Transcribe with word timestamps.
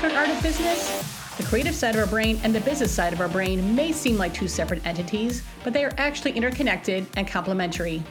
secret 0.00 0.16
art 0.16 0.30
of 0.30 0.42
business? 0.42 1.36
The 1.36 1.42
creative 1.42 1.74
side 1.74 1.94
of 1.94 2.00
our 2.00 2.06
brain 2.06 2.40
and 2.42 2.54
the 2.54 2.60
business 2.60 2.90
side 2.90 3.12
of 3.12 3.20
our 3.20 3.28
brain 3.28 3.74
may 3.74 3.92
seem 3.92 4.16
like 4.16 4.32
two 4.32 4.48
separate 4.48 4.86
entities, 4.86 5.42
but 5.62 5.74
they 5.74 5.84
are 5.84 5.92
actually 5.98 6.32
interconnected 6.32 7.06
and 7.18 7.28
complementary. 7.28 8.02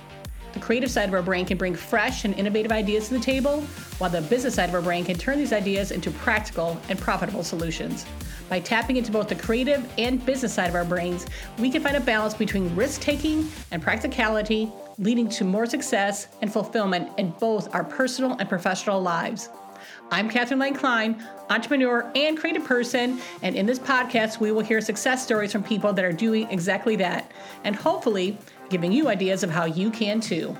The 0.53 0.59
creative 0.59 0.91
side 0.91 1.09
of 1.09 1.15
our 1.15 1.23
brain 1.23 1.47
can 1.47 1.57
bring 1.57 1.73
fresh 1.73 2.25
and 2.25 2.35
innovative 2.35 2.71
ideas 2.71 3.07
to 3.07 3.15
the 3.15 3.19
table, 3.19 3.61
while 3.97 4.11
the 4.11 4.21
business 4.21 4.53
side 4.53 4.69
of 4.69 4.75
our 4.75 4.83
brain 4.83 5.03
can 5.03 5.17
turn 5.17 5.39
these 5.39 5.51
ideas 5.51 5.89
into 5.89 6.11
practical 6.11 6.79
and 6.89 6.99
profitable 6.99 7.43
solutions. 7.43 8.05
By 8.49 8.59
tapping 8.59 8.97
into 8.97 9.11
both 9.11 9.27
the 9.27 9.35
creative 9.35 9.91
and 9.97 10.23
business 10.23 10.53
side 10.53 10.69
of 10.69 10.75
our 10.75 10.85
brains, 10.85 11.25
we 11.57 11.71
can 11.71 11.81
find 11.81 11.97
a 11.97 12.01
balance 12.01 12.35
between 12.35 12.75
risk 12.75 13.01
taking 13.01 13.49
and 13.71 13.81
practicality, 13.81 14.71
leading 14.99 15.27
to 15.29 15.43
more 15.43 15.65
success 15.65 16.27
and 16.43 16.53
fulfillment 16.53 17.09
in 17.17 17.31
both 17.39 17.73
our 17.73 17.83
personal 17.83 18.37
and 18.37 18.47
professional 18.47 19.01
lives. 19.01 19.49
I'm 20.11 20.29
Catherine 20.29 20.59
Lane 20.59 20.73
Klein, 20.73 21.23
entrepreneur 21.49 22.11
and 22.15 22.37
creative 22.37 22.63
person, 22.63 23.19
and 23.41 23.55
in 23.55 23.65
this 23.65 23.79
podcast, 23.79 24.39
we 24.39 24.51
will 24.51 24.61
hear 24.61 24.81
success 24.81 25.23
stories 25.23 25.51
from 25.51 25.63
people 25.63 25.93
that 25.93 26.03
are 26.03 26.11
doing 26.11 26.49
exactly 26.49 26.95
that, 26.97 27.31
and 27.63 27.75
hopefully 27.75 28.37
giving 28.69 28.91
you 28.91 29.07
ideas 29.07 29.43
of 29.43 29.49
how 29.49 29.65
you 29.65 29.91
can 29.91 30.19
too. 30.19 30.57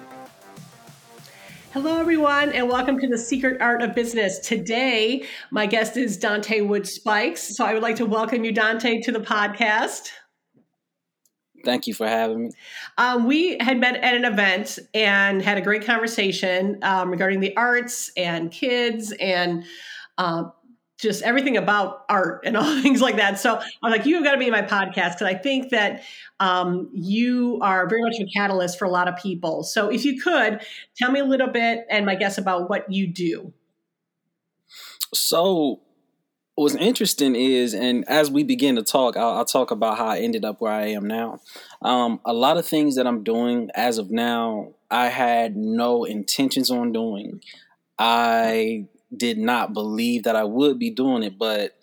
Hello, 1.71 1.99
everyone, 1.99 2.49
and 2.49 2.67
welcome 2.67 2.99
to 2.99 3.07
the 3.07 3.17
Secret 3.17 3.61
Art 3.61 3.83
of 3.83 3.93
Business. 3.93 4.39
Today, 4.39 5.23
my 5.51 5.67
guest 5.67 5.97
is 5.97 6.17
Donte 6.17 6.67
Wood 6.67 6.87
Spikes. 6.87 7.55
So 7.55 7.63
I 7.63 7.73
would 7.73 7.83
like 7.83 7.95
to 7.97 8.07
welcome 8.07 8.43
you, 8.43 8.51
Donte, 8.51 9.03
to 9.03 9.11
the 9.11 9.19
podcast. 9.19 10.09
Thank 11.63 11.87
you 11.87 11.93
for 11.93 12.07
having 12.07 12.43
me. 12.43 12.51
Um, 12.97 13.25
we 13.25 13.57
had 13.59 13.79
met 13.79 13.95
at 13.97 14.15
an 14.15 14.25
event 14.25 14.79
and 14.93 15.41
had 15.41 15.57
a 15.57 15.61
great 15.61 15.85
conversation 15.85 16.79
um, 16.81 17.11
regarding 17.11 17.39
the 17.39 17.55
arts 17.57 18.11
and 18.15 18.51
kids 18.51 19.13
and 19.19 19.65
uh, 20.17 20.45
just 20.99 21.23
everything 21.23 21.57
about 21.57 22.05
art 22.09 22.41
and 22.45 22.57
all 22.57 22.81
things 22.81 23.01
like 23.01 23.15
that. 23.17 23.39
So 23.39 23.59
I'm 23.81 23.91
like, 23.91 24.05
you've 24.05 24.23
got 24.23 24.33
to 24.33 24.37
be 24.37 24.45
in 24.45 24.51
my 24.51 24.61
podcast 24.61 25.13
because 25.13 25.23
I 25.23 25.35
think 25.35 25.71
that 25.71 26.03
um, 26.39 26.89
you 26.93 27.59
are 27.61 27.87
very 27.87 28.01
much 28.01 28.15
a 28.19 28.25
catalyst 28.25 28.77
for 28.77 28.85
a 28.85 28.89
lot 28.89 29.07
of 29.07 29.15
people. 29.17 29.63
So 29.63 29.89
if 29.89 30.05
you 30.05 30.21
could 30.21 30.61
tell 30.97 31.11
me 31.11 31.19
a 31.19 31.25
little 31.25 31.49
bit 31.49 31.85
and 31.89 32.05
my 32.05 32.15
guess 32.15 32.37
about 32.37 32.69
what 32.69 32.91
you 32.91 33.07
do. 33.07 33.53
So 35.13 35.81
what's 36.59 36.75
interesting 36.75 37.35
is, 37.35 37.73
and 37.73 38.03
as 38.09 38.29
we 38.29 38.43
begin 38.43 38.75
to 38.75 38.83
talk, 38.83 39.15
I'll, 39.15 39.37
I'll, 39.37 39.45
talk 39.45 39.71
about 39.71 39.97
how 39.97 40.07
I 40.07 40.19
ended 40.19 40.43
up 40.43 40.59
where 40.59 40.73
I 40.73 40.87
am 40.87 41.07
now. 41.07 41.39
Um, 41.81 42.19
a 42.25 42.33
lot 42.33 42.57
of 42.57 42.67
things 42.67 42.95
that 42.95 43.07
I'm 43.07 43.23
doing 43.23 43.69
as 43.75 43.97
of 43.97 44.11
now, 44.11 44.73
I 44.91 45.07
had 45.07 45.55
no 45.55 46.03
intentions 46.03 46.69
on 46.69 46.91
doing. 46.91 47.41
I 47.97 48.87
did 49.15 49.37
not 49.37 49.73
believe 49.73 50.23
that 50.23 50.35
I 50.35 50.43
would 50.43 50.77
be 50.77 50.89
doing 50.89 51.23
it, 51.23 51.37
but 51.37 51.77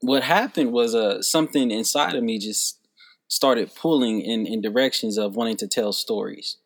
what 0.00 0.22
happened 0.22 0.72
was 0.72 0.94
uh, 0.94 1.20
something 1.20 1.70
inside 1.70 2.14
of 2.14 2.24
me 2.24 2.38
just 2.38 2.78
started 3.28 3.74
pulling 3.74 4.22
in, 4.22 4.46
in 4.46 4.62
directions 4.62 5.18
of 5.18 5.36
wanting 5.36 5.58
to 5.58 5.68
tell 5.68 5.92
stories. 5.92 6.56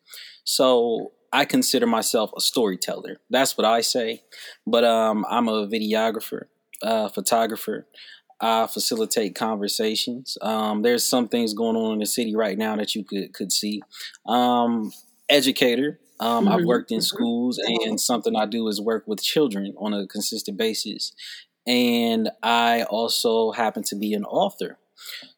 So 0.45 1.11
I 1.33 1.43
consider 1.43 1.85
myself 1.85 2.31
a 2.37 2.39
storyteller. 2.39 3.17
That's 3.29 3.57
what 3.57 3.65
I 3.65 3.81
say. 3.81 4.23
But 4.65 4.85
um, 4.85 5.25
I'm 5.29 5.49
a 5.49 5.67
videographer 5.67 6.45
uh, 6.81 7.09
photographer. 7.09 7.87
I 8.41 8.67
facilitate 8.67 9.33
conversations. 9.33 10.37
Um, 10.41 10.81
there's 10.81 11.05
some 11.05 11.29
things 11.29 11.53
going 11.53 11.77
on 11.77 11.93
in 11.93 11.99
the 11.99 12.05
city 12.05 12.35
right 12.35 12.57
now 12.57 12.75
that 12.75 12.93
you 12.93 13.03
could 13.03 13.33
could 13.33 13.51
see. 13.51 13.81
Um, 14.25 14.91
educator. 15.29 15.99
Um, 16.19 16.45
mm-hmm. 16.45 16.53
I've 16.53 16.65
worked 16.65 16.91
in 16.91 17.01
schools, 17.01 17.59
and 17.59 17.99
something 17.99 18.35
I 18.35 18.45
do 18.45 18.67
is 18.67 18.79
work 18.79 19.05
with 19.07 19.21
children 19.21 19.73
on 19.77 19.93
a 19.93 20.07
consistent 20.07 20.57
basis. 20.57 21.13
And 21.67 22.29
I 22.43 22.83
also 22.83 23.51
happen 23.51 23.83
to 23.83 23.95
be 23.95 24.13
an 24.13 24.23
author. 24.23 24.77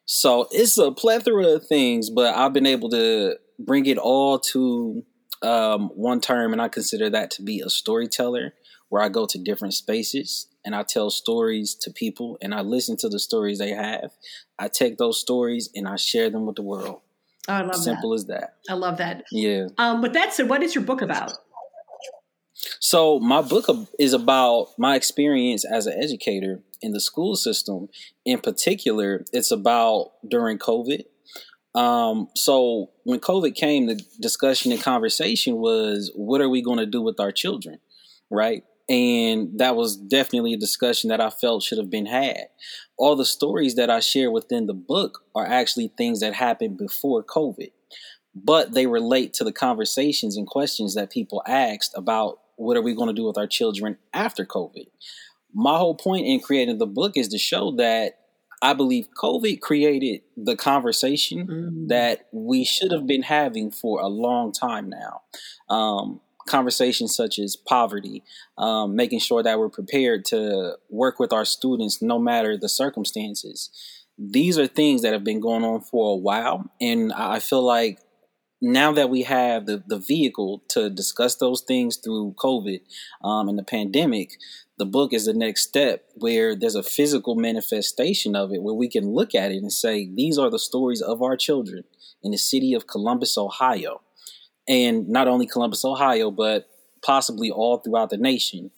So 0.04 0.46
it's 0.50 0.78
a 0.78 0.92
plethora 0.92 1.54
of 1.54 1.66
things, 1.66 2.10
but 2.10 2.34
I've 2.34 2.52
been 2.52 2.66
able 2.66 2.90
to 2.90 3.36
bring 3.58 3.86
it 3.86 3.98
all 3.98 4.38
to 4.38 5.04
um, 5.42 5.88
one 5.94 6.20
term, 6.20 6.52
and 6.52 6.62
I 6.62 6.68
consider 6.68 7.10
that 7.10 7.30
to 7.32 7.42
be 7.42 7.60
a 7.60 7.70
storyteller, 7.70 8.54
where 8.88 9.02
I 9.02 9.08
go 9.08 9.26
to 9.26 9.38
different 9.38 9.74
spaces 9.74 10.47
and 10.64 10.74
I 10.74 10.82
tell 10.82 11.10
stories 11.10 11.74
to 11.76 11.90
people 11.90 12.38
and 12.42 12.54
I 12.54 12.60
listen 12.60 12.96
to 12.98 13.08
the 13.08 13.18
stories 13.18 13.58
they 13.58 13.70
have. 13.70 14.12
I 14.58 14.68
take 14.68 14.98
those 14.98 15.20
stories 15.20 15.70
and 15.74 15.88
I 15.88 15.96
share 15.96 16.30
them 16.30 16.46
with 16.46 16.56
the 16.56 16.62
world. 16.62 17.00
Oh, 17.48 17.52
I 17.52 17.62
love 17.62 17.76
Simple 17.76 18.10
that. 18.10 18.16
as 18.16 18.26
that. 18.26 18.54
I 18.68 18.74
love 18.74 18.98
that. 18.98 19.24
Yeah. 19.32 19.68
Um, 19.78 20.02
with 20.02 20.12
that 20.12 20.34
said, 20.34 20.48
what 20.48 20.62
is 20.62 20.74
your 20.74 20.84
book 20.84 21.00
about? 21.00 21.32
So 22.80 23.18
my 23.20 23.40
book 23.40 23.66
is 23.98 24.12
about 24.12 24.68
my 24.78 24.96
experience 24.96 25.64
as 25.64 25.86
an 25.86 25.94
educator 26.02 26.60
in 26.82 26.92
the 26.92 27.00
school 27.00 27.36
system. 27.36 27.88
In 28.24 28.40
particular, 28.40 29.24
it's 29.32 29.50
about 29.50 30.12
during 30.28 30.58
COVID. 30.58 31.04
Um, 31.74 32.28
so 32.34 32.90
when 33.04 33.20
COVID 33.20 33.54
came, 33.54 33.86
the 33.86 34.00
discussion 34.20 34.72
and 34.72 34.82
conversation 34.82 35.56
was, 35.56 36.10
what 36.14 36.40
are 36.40 36.48
we 36.48 36.62
going 36.62 36.78
to 36.78 36.86
do 36.86 37.00
with 37.00 37.20
our 37.20 37.30
children? 37.30 37.78
Right. 38.30 38.64
And 38.88 39.58
that 39.58 39.76
was 39.76 39.96
definitely 39.96 40.54
a 40.54 40.58
discussion 40.58 41.08
that 41.10 41.20
I 41.20 41.30
felt 41.30 41.62
should 41.62 41.78
have 41.78 41.90
been 41.90 42.06
had. 42.06 42.48
All 42.96 43.16
the 43.16 43.24
stories 43.24 43.74
that 43.74 43.90
I 43.90 44.00
share 44.00 44.30
within 44.30 44.66
the 44.66 44.74
book 44.74 45.24
are 45.34 45.46
actually 45.46 45.92
things 45.96 46.20
that 46.20 46.34
happened 46.34 46.78
before 46.78 47.22
COVID, 47.22 47.70
but 48.34 48.72
they 48.72 48.86
relate 48.86 49.34
to 49.34 49.44
the 49.44 49.52
conversations 49.52 50.36
and 50.36 50.46
questions 50.46 50.94
that 50.94 51.10
people 51.10 51.42
asked 51.46 51.92
about 51.96 52.40
what 52.56 52.76
are 52.76 52.82
we 52.82 52.94
going 52.94 53.08
to 53.08 53.14
do 53.14 53.26
with 53.26 53.38
our 53.38 53.46
children 53.46 53.98
after 54.12 54.44
COVID. 54.44 54.86
My 55.54 55.76
whole 55.76 55.94
point 55.94 56.26
in 56.26 56.40
creating 56.40 56.78
the 56.78 56.86
book 56.86 57.12
is 57.16 57.28
to 57.28 57.38
show 57.38 57.72
that 57.76 58.18
I 58.60 58.72
believe 58.72 59.08
COVID 59.16 59.60
created 59.60 60.22
the 60.36 60.56
conversation 60.56 61.46
mm-hmm. 61.46 61.86
that 61.88 62.26
we 62.32 62.64
should 62.64 62.90
have 62.90 63.06
been 63.06 63.22
having 63.22 63.70
for 63.70 64.00
a 64.00 64.08
long 64.08 64.52
time 64.52 64.90
now. 64.90 65.22
Um, 65.68 66.20
conversations 66.48 67.14
such 67.14 67.38
as 67.38 67.56
poverty, 67.56 68.22
um, 68.56 68.96
making 68.96 69.20
sure 69.20 69.42
that 69.42 69.58
we're 69.58 69.68
prepared 69.68 70.24
to 70.26 70.76
work 70.90 71.18
with 71.18 71.32
our 71.32 71.44
students 71.44 72.02
no 72.02 72.18
matter 72.18 72.56
the 72.56 72.68
circumstances. 72.68 73.70
These 74.18 74.58
are 74.58 74.66
things 74.66 75.02
that 75.02 75.12
have 75.12 75.22
been 75.22 75.40
going 75.40 75.64
on 75.64 75.80
for 75.80 76.14
a 76.14 76.16
while, 76.16 76.70
and 76.80 77.12
I 77.12 77.38
feel 77.38 77.62
like 77.62 78.00
now 78.60 78.92
that 78.92 79.10
we 79.10 79.22
have 79.22 79.66
the, 79.66 79.82
the 79.86 79.98
vehicle 79.98 80.62
to 80.70 80.90
discuss 80.90 81.36
those 81.36 81.62
things 81.62 81.96
through 81.96 82.34
COVID 82.38 82.80
um, 83.22 83.48
and 83.48 83.58
the 83.58 83.62
pandemic, 83.62 84.32
the 84.78 84.86
book 84.86 85.12
is 85.12 85.26
the 85.26 85.32
next 85.32 85.62
step 85.62 86.04
where 86.16 86.56
there's 86.56 86.74
a 86.74 86.82
physical 86.82 87.34
manifestation 87.34 88.34
of 88.34 88.52
it 88.52 88.62
where 88.62 88.74
we 88.74 88.88
can 88.88 89.12
look 89.12 89.34
at 89.34 89.52
it 89.52 89.58
and 89.58 89.72
say, 89.72 90.08
these 90.12 90.38
are 90.38 90.50
the 90.50 90.58
stories 90.58 91.00
of 91.00 91.22
our 91.22 91.36
children 91.36 91.84
in 92.22 92.32
the 92.32 92.38
city 92.38 92.74
of 92.74 92.86
Columbus, 92.86 93.38
Ohio 93.38 94.00
and 94.68 95.08
not 95.08 95.28
only 95.28 95.46
Columbus, 95.46 95.84
Ohio, 95.84 96.30
but 96.30 96.68
possibly 97.02 97.50
all 97.50 97.78
throughout 97.78 98.10
the 98.10 98.16
nation. 98.16 98.70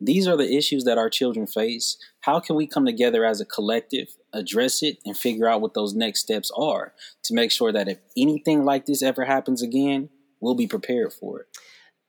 These 0.00 0.26
are 0.26 0.36
the 0.36 0.54
issues 0.54 0.84
that 0.84 0.98
our 0.98 1.08
children 1.08 1.46
face. 1.46 1.96
How 2.20 2.40
can 2.40 2.56
we 2.56 2.66
come 2.66 2.84
together 2.84 3.24
as 3.24 3.40
a 3.40 3.46
collective, 3.46 4.08
address 4.32 4.82
it, 4.82 4.98
and 5.06 5.16
figure 5.16 5.48
out 5.48 5.62
what 5.62 5.74
those 5.74 5.94
next 5.94 6.20
steps 6.20 6.50
are 6.56 6.92
to 7.22 7.34
make 7.34 7.50
sure 7.50 7.72
that 7.72 7.88
if 7.88 7.98
anything 8.16 8.64
like 8.64 8.84
this 8.84 9.02
ever 9.02 9.24
happens 9.24 9.62
again, 9.62 10.10
we'll 10.40 10.54
be 10.54 10.66
prepared 10.66 11.12
for 11.12 11.40
it? 11.40 11.46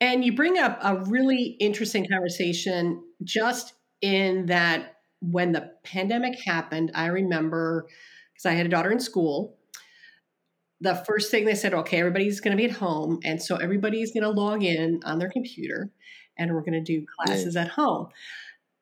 And 0.01 0.25
you 0.25 0.35
bring 0.35 0.57
up 0.57 0.79
a 0.83 0.97
really 1.05 1.55
interesting 1.59 2.05
conversation 2.05 3.03
just 3.23 3.73
in 4.01 4.47
that 4.47 4.97
when 5.21 5.53
the 5.53 5.71
pandemic 5.83 6.37
happened, 6.45 6.91
I 6.93 7.07
remember 7.07 7.87
because 8.33 8.45
I 8.45 8.53
had 8.53 8.65
a 8.65 8.69
daughter 8.69 8.91
in 8.91 8.99
school 8.99 9.56
the 10.81 10.95
first 10.95 11.31
thing 11.31 11.45
they 11.45 11.55
said, 11.55 11.73
okay, 11.73 11.99
everybody's 11.99 12.39
going 12.39 12.55
to 12.55 12.61
be 12.61 12.69
at 12.69 12.77
home. 12.77 13.19
And 13.23 13.41
so 13.41 13.55
everybody's 13.55 14.11
going 14.11 14.23
to 14.23 14.29
log 14.29 14.63
in 14.63 15.02
on 15.05 15.19
their 15.19 15.29
computer 15.29 15.90
and 16.37 16.53
we're 16.53 16.61
going 16.61 16.73
to 16.73 16.81
do 16.81 17.05
classes 17.17 17.55
at 17.55 17.67
home. 17.67 18.09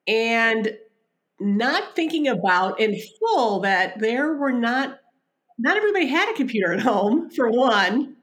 And 0.08 0.74
not 1.40 1.96
thinking 1.96 2.28
about 2.28 2.80
in 2.80 3.00
full 3.20 3.62
that 3.62 4.00
there 4.00 4.34
were 4.34 4.52
not, 4.52 5.00
not 5.58 5.78
everybody 5.78 6.08
had 6.08 6.30
a 6.30 6.36
computer 6.36 6.74
at 6.74 6.82
home, 6.82 7.30
for 7.30 7.50
one. 7.50 8.16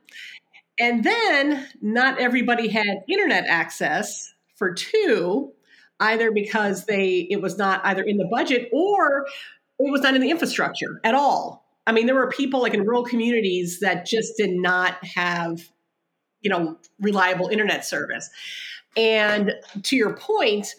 And 0.79 1.05
then 1.05 1.67
not 1.81 2.19
everybody 2.19 2.69
had 2.69 2.99
internet 3.09 3.47
access, 3.49 4.33
for 4.57 4.73
two, 4.73 5.53
either 6.01 6.31
because 6.31 6.85
they 6.87 7.27
it 7.31 7.41
was 7.41 7.59
not 7.59 7.81
either 7.85 8.03
in 8.03 8.17
the 8.17 8.29
budget 8.31 8.69
or 8.73 9.27
it 9.79 9.91
was 9.91 10.03
not 10.03 10.15
in 10.15 10.21
the 10.21 10.31
infrastructure 10.31 11.01
at 11.05 11.15
all 11.15 11.62
I 11.87 11.93
mean, 11.93 12.07
there 12.07 12.15
were 12.15 12.31
people 12.31 12.61
like 12.61 12.75
in 12.75 12.83
rural 12.83 13.05
communities 13.05 13.81
that 13.81 14.07
just 14.07 14.37
did 14.37 14.51
not 14.51 15.03
have, 15.05 15.69
you 16.41 16.51
know, 16.51 16.79
reliable 17.01 17.49
internet 17.49 17.85
service. 17.85 18.31
And 18.97 19.53
to 19.83 19.97
your 19.97 20.17
point, 20.17 20.75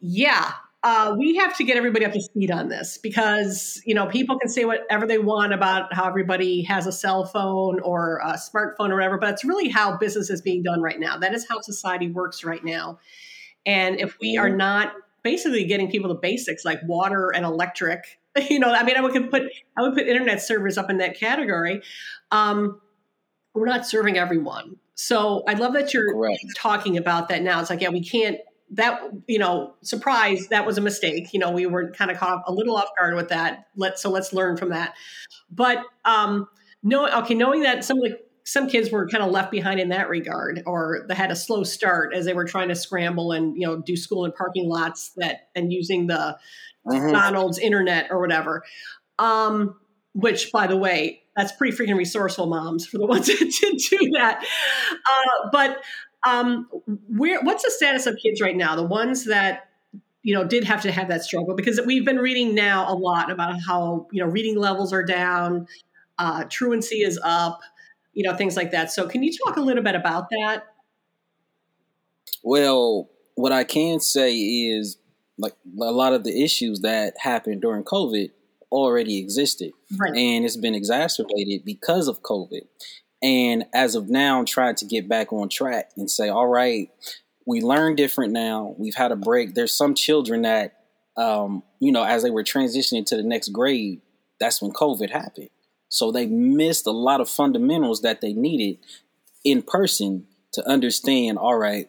yeah, 0.00 0.52
uh, 0.84 1.16
we 1.18 1.36
have 1.36 1.56
to 1.56 1.64
get 1.64 1.76
everybody 1.76 2.04
up 2.04 2.12
to 2.12 2.20
speed 2.20 2.50
on 2.52 2.68
this 2.68 2.98
because 2.98 3.82
you 3.84 3.94
know 3.94 4.06
people 4.06 4.38
can 4.38 4.48
say 4.48 4.64
whatever 4.64 5.06
they 5.06 5.18
want 5.18 5.52
about 5.52 5.92
how 5.92 6.06
everybody 6.06 6.62
has 6.62 6.86
a 6.86 6.92
cell 6.92 7.24
phone 7.24 7.80
or 7.80 8.20
a 8.24 8.34
smartphone 8.34 8.90
or 8.90 8.94
whatever, 8.94 9.18
but 9.18 9.30
it's 9.30 9.44
really 9.44 9.68
how 9.68 9.96
business 9.96 10.30
is 10.30 10.40
being 10.40 10.62
done 10.62 10.80
right 10.80 11.00
now. 11.00 11.18
That 11.18 11.34
is 11.34 11.48
how 11.48 11.60
society 11.60 12.10
works 12.10 12.44
right 12.44 12.64
now. 12.64 13.00
And 13.66 13.98
if 13.98 14.16
we 14.20 14.36
are 14.36 14.48
not 14.48 14.92
basically 15.22 15.64
getting 15.64 15.90
people 15.90 16.08
the 16.08 16.14
basics 16.14 16.64
like 16.64 16.80
water 16.84 17.30
and 17.34 17.44
electric. 17.44 18.18
You 18.50 18.58
know, 18.58 18.72
I 18.72 18.82
mean, 18.82 18.96
I 18.96 19.00
would 19.00 19.30
put 19.30 19.42
I 19.76 19.82
would 19.82 19.94
put 19.94 20.06
internet 20.06 20.42
servers 20.42 20.78
up 20.78 20.90
in 20.90 20.98
that 20.98 21.18
category. 21.18 21.82
Um, 22.30 22.80
we're 23.54 23.66
not 23.66 23.86
serving 23.86 24.16
everyone, 24.18 24.76
so 24.94 25.42
I 25.48 25.54
love 25.54 25.72
that 25.74 25.92
you're 25.92 26.12
Correct. 26.12 26.44
talking 26.56 26.96
about 26.96 27.28
that 27.28 27.42
now. 27.42 27.60
It's 27.60 27.70
like, 27.70 27.80
yeah, 27.80 27.90
we 27.90 28.02
can't. 28.02 28.38
That 28.72 29.00
you 29.26 29.38
know, 29.38 29.74
surprise, 29.82 30.48
that 30.48 30.66
was 30.66 30.76
a 30.76 30.82
mistake. 30.82 31.32
You 31.32 31.40
know, 31.40 31.50
we 31.50 31.66
were 31.66 31.90
kind 31.90 32.10
of 32.10 32.18
caught 32.18 32.42
a 32.46 32.52
little 32.52 32.76
off 32.76 32.88
guard 32.98 33.14
with 33.14 33.30
that. 33.30 33.66
Let 33.76 33.98
so 33.98 34.10
let's 34.10 34.32
learn 34.32 34.56
from 34.56 34.70
that. 34.70 34.94
But 35.50 35.78
um, 36.04 36.48
no, 36.82 37.08
okay, 37.20 37.34
knowing 37.34 37.62
that 37.62 37.84
some 37.84 37.98
of 37.98 38.04
the 38.04 38.18
some 38.48 38.66
kids 38.66 38.90
were 38.90 39.06
kind 39.06 39.22
of 39.22 39.30
left 39.30 39.50
behind 39.50 39.78
in 39.78 39.90
that 39.90 40.08
regard 40.08 40.62
or 40.64 41.04
they 41.06 41.14
had 41.14 41.30
a 41.30 41.36
slow 41.36 41.62
start 41.64 42.14
as 42.14 42.24
they 42.24 42.32
were 42.32 42.46
trying 42.46 42.68
to 42.68 42.74
scramble 42.74 43.30
and 43.30 43.54
you 43.54 43.66
know 43.66 43.76
do 43.76 43.94
school 43.94 44.24
in 44.24 44.32
parking 44.32 44.66
lots 44.66 45.10
that 45.16 45.50
and 45.54 45.70
using 45.70 46.06
the 46.06 46.34
mm-hmm. 46.86 47.06
McDonald's 47.06 47.58
internet 47.58 48.08
or 48.10 48.20
whatever. 48.20 48.62
Um, 49.18 49.78
which 50.14 50.52
by 50.52 50.66
the 50.66 50.76
way, 50.76 51.22
that's 51.36 51.52
pretty 51.52 51.76
freaking 51.76 51.96
resourceful 51.96 52.46
moms 52.46 52.86
for 52.86 52.98
the 52.98 53.06
ones 53.06 53.26
that 53.26 53.38
did 53.38 53.78
do 53.78 54.10
that. 54.16 54.44
Uh, 54.90 55.48
but 55.52 55.82
um, 56.26 56.68
where 57.08 57.40
what's 57.42 57.62
the 57.64 57.70
status 57.70 58.06
of 58.06 58.16
kids 58.22 58.40
right 58.40 58.56
now? 58.56 58.74
The 58.74 58.82
ones 58.82 59.24
that 59.26 59.68
you 60.22 60.34
know 60.34 60.44
did 60.44 60.64
have 60.64 60.82
to 60.82 60.92
have 60.92 61.08
that 61.08 61.22
struggle 61.22 61.54
because 61.54 61.80
we've 61.86 62.04
been 62.04 62.18
reading 62.18 62.54
now 62.54 62.92
a 62.92 62.94
lot 62.94 63.30
about 63.30 63.60
how 63.60 64.08
you 64.10 64.22
know 64.22 64.28
reading 64.28 64.56
levels 64.56 64.92
are 64.92 65.04
down, 65.04 65.68
uh, 66.18 66.44
truancy 66.48 67.02
is 67.02 67.20
up 67.22 67.60
you 68.18 68.24
know, 68.24 68.34
things 68.34 68.56
like 68.56 68.72
that. 68.72 68.90
So, 68.90 69.06
can 69.06 69.22
you 69.22 69.32
talk 69.32 69.56
a 69.56 69.60
little 69.60 69.82
bit 69.84 69.94
about 69.94 70.28
that? 70.30 70.74
Well, 72.42 73.08
what 73.36 73.52
I 73.52 73.62
can 73.62 74.00
say 74.00 74.34
is 74.34 74.98
like 75.38 75.54
a 75.80 75.92
lot 75.92 76.12
of 76.12 76.24
the 76.24 76.42
issues 76.42 76.80
that 76.80 77.14
happened 77.18 77.62
during 77.62 77.84
COVID 77.84 78.30
already 78.70 79.18
existed. 79.18 79.72
Right. 79.96 80.16
And 80.16 80.44
it's 80.44 80.56
been 80.56 80.74
exacerbated 80.74 81.64
because 81.64 82.08
of 82.08 82.22
COVID. 82.22 82.62
And 83.22 83.64
as 83.74 83.94
of 83.94 84.08
now, 84.08 84.38
I'm 84.38 84.44
trying 84.44 84.76
to 84.76 84.84
get 84.84 85.08
back 85.08 85.32
on 85.32 85.48
track 85.48 85.90
and 85.96 86.10
say, 86.10 86.28
all 86.28 86.46
right, 86.46 86.90
we 87.46 87.62
learn 87.62 87.96
different 87.96 88.32
now. 88.32 88.74
We've 88.78 88.94
had 88.94 89.10
a 89.10 89.16
break. 89.16 89.54
There's 89.54 89.76
some 89.76 89.94
children 89.94 90.42
that, 90.42 90.84
um, 91.16 91.62
you 91.80 91.90
know, 91.90 92.04
as 92.04 92.22
they 92.22 92.30
were 92.30 92.44
transitioning 92.44 93.06
to 93.06 93.16
the 93.16 93.22
next 93.22 93.48
grade, 93.48 94.02
that's 94.38 94.62
when 94.62 94.72
COVID 94.72 95.10
happened. 95.10 95.50
So 95.88 96.12
they 96.12 96.26
missed 96.26 96.86
a 96.86 96.92
lot 96.92 97.20
of 97.20 97.28
fundamentals 97.28 98.02
that 98.02 98.20
they 98.20 98.34
needed 98.34 98.78
in 99.42 99.62
person 99.62 100.26
to 100.52 100.68
understand, 100.68 101.38
all 101.38 101.56
right, 101.56 101.88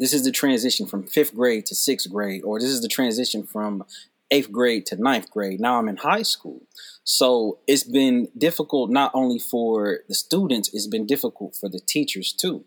this 0.00 0.14
is 0.14 0.24
the 0.24 0.32
transition 0.32 0.86
from 0.86 1.06
fifth 1.06 1.34
grade 1.34 1.66
to 1.66 1.74
sixth 1.74 2.10
grade, 2.10 2.42
or 2.42 2.58
this 2.58 2.70
is 2.70 2.80
the 2.80 2.88
transition 2.88 3.44
from 3.44 3.84
eighth 4.30 4.50
grade 4.50 4.86
to 4.86 4.96
ninth 4.96 5.30
grade. 5.30 5.60
Now 5.60 5.78
I'm 5.78 5.88
in 5.88 5.98
high 5.98 6.22
school. 6.22 6.62
So 7.04 7.58
it's 7.66 7.84
been 7.84 8.28
difficult 8.36 8.90
not 8.90 9.10
only 9.14 9.38
for 9.38 10.00
the 10.08 10.14
students, 10.14 10.70
it's 10.72 10.86
been 10.86 11.06
difficult 11.06 11.54
for 11.54 11.68
the 11.68 11.80
teachers 11.80 12.32
too. 12.32 12.64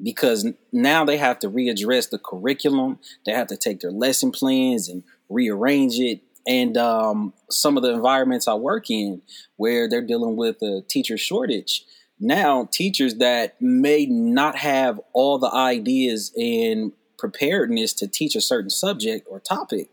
Because 0.00 0.46
now 0.72 1.04
they 1.04 1.16
have 1.16 1.40
to 1.40 1.50
readdress 1.50 2.08
the 2.08 2.18
curriculum, 2.18 3.00
they 3.26 3.32
have 3.32 3.48
to 3.48 3.56
take 3.56 3.80
their 3.80 3.90
lesson 3.90 4.30
plans 4.30 4.88
and 4.88 5.02
rearrange 5.28 5.98
it 5.98 6.20
and 6.48 6.78
um, 6.78 7.34
some 7.50 7.76
of 7.76 7.82
the 7.82 7.92
environments 7.92 8.48
I 8.48 8.54
work 8.54 8.90
in 8.90 9.20
where 9.56 9.88
they're 9.88 10.00
dealing 10.00 10.36
with 10.36 10.62
a 10.62 10.82
teacher 10.88 11.18
shortage. 11.18 11.84
Now, 12.20 12.68
teachers 12.70 13.16
that 13.16 13.60
may 13.60 14.06
not 14.06 14.56
have 14.56 15.00
all 15.12 15.38
the 15.38 15.52
ideas 15.52 16.32
and 16.36 16.92
preparedness 17.18 17.92
to 17.94 18.08
teach 18.08 18.34
a 18.34 18.40
certain 18.40 18.70
subject 18.70 19.26
or 19.30 19.40
topic, 19.40 19.90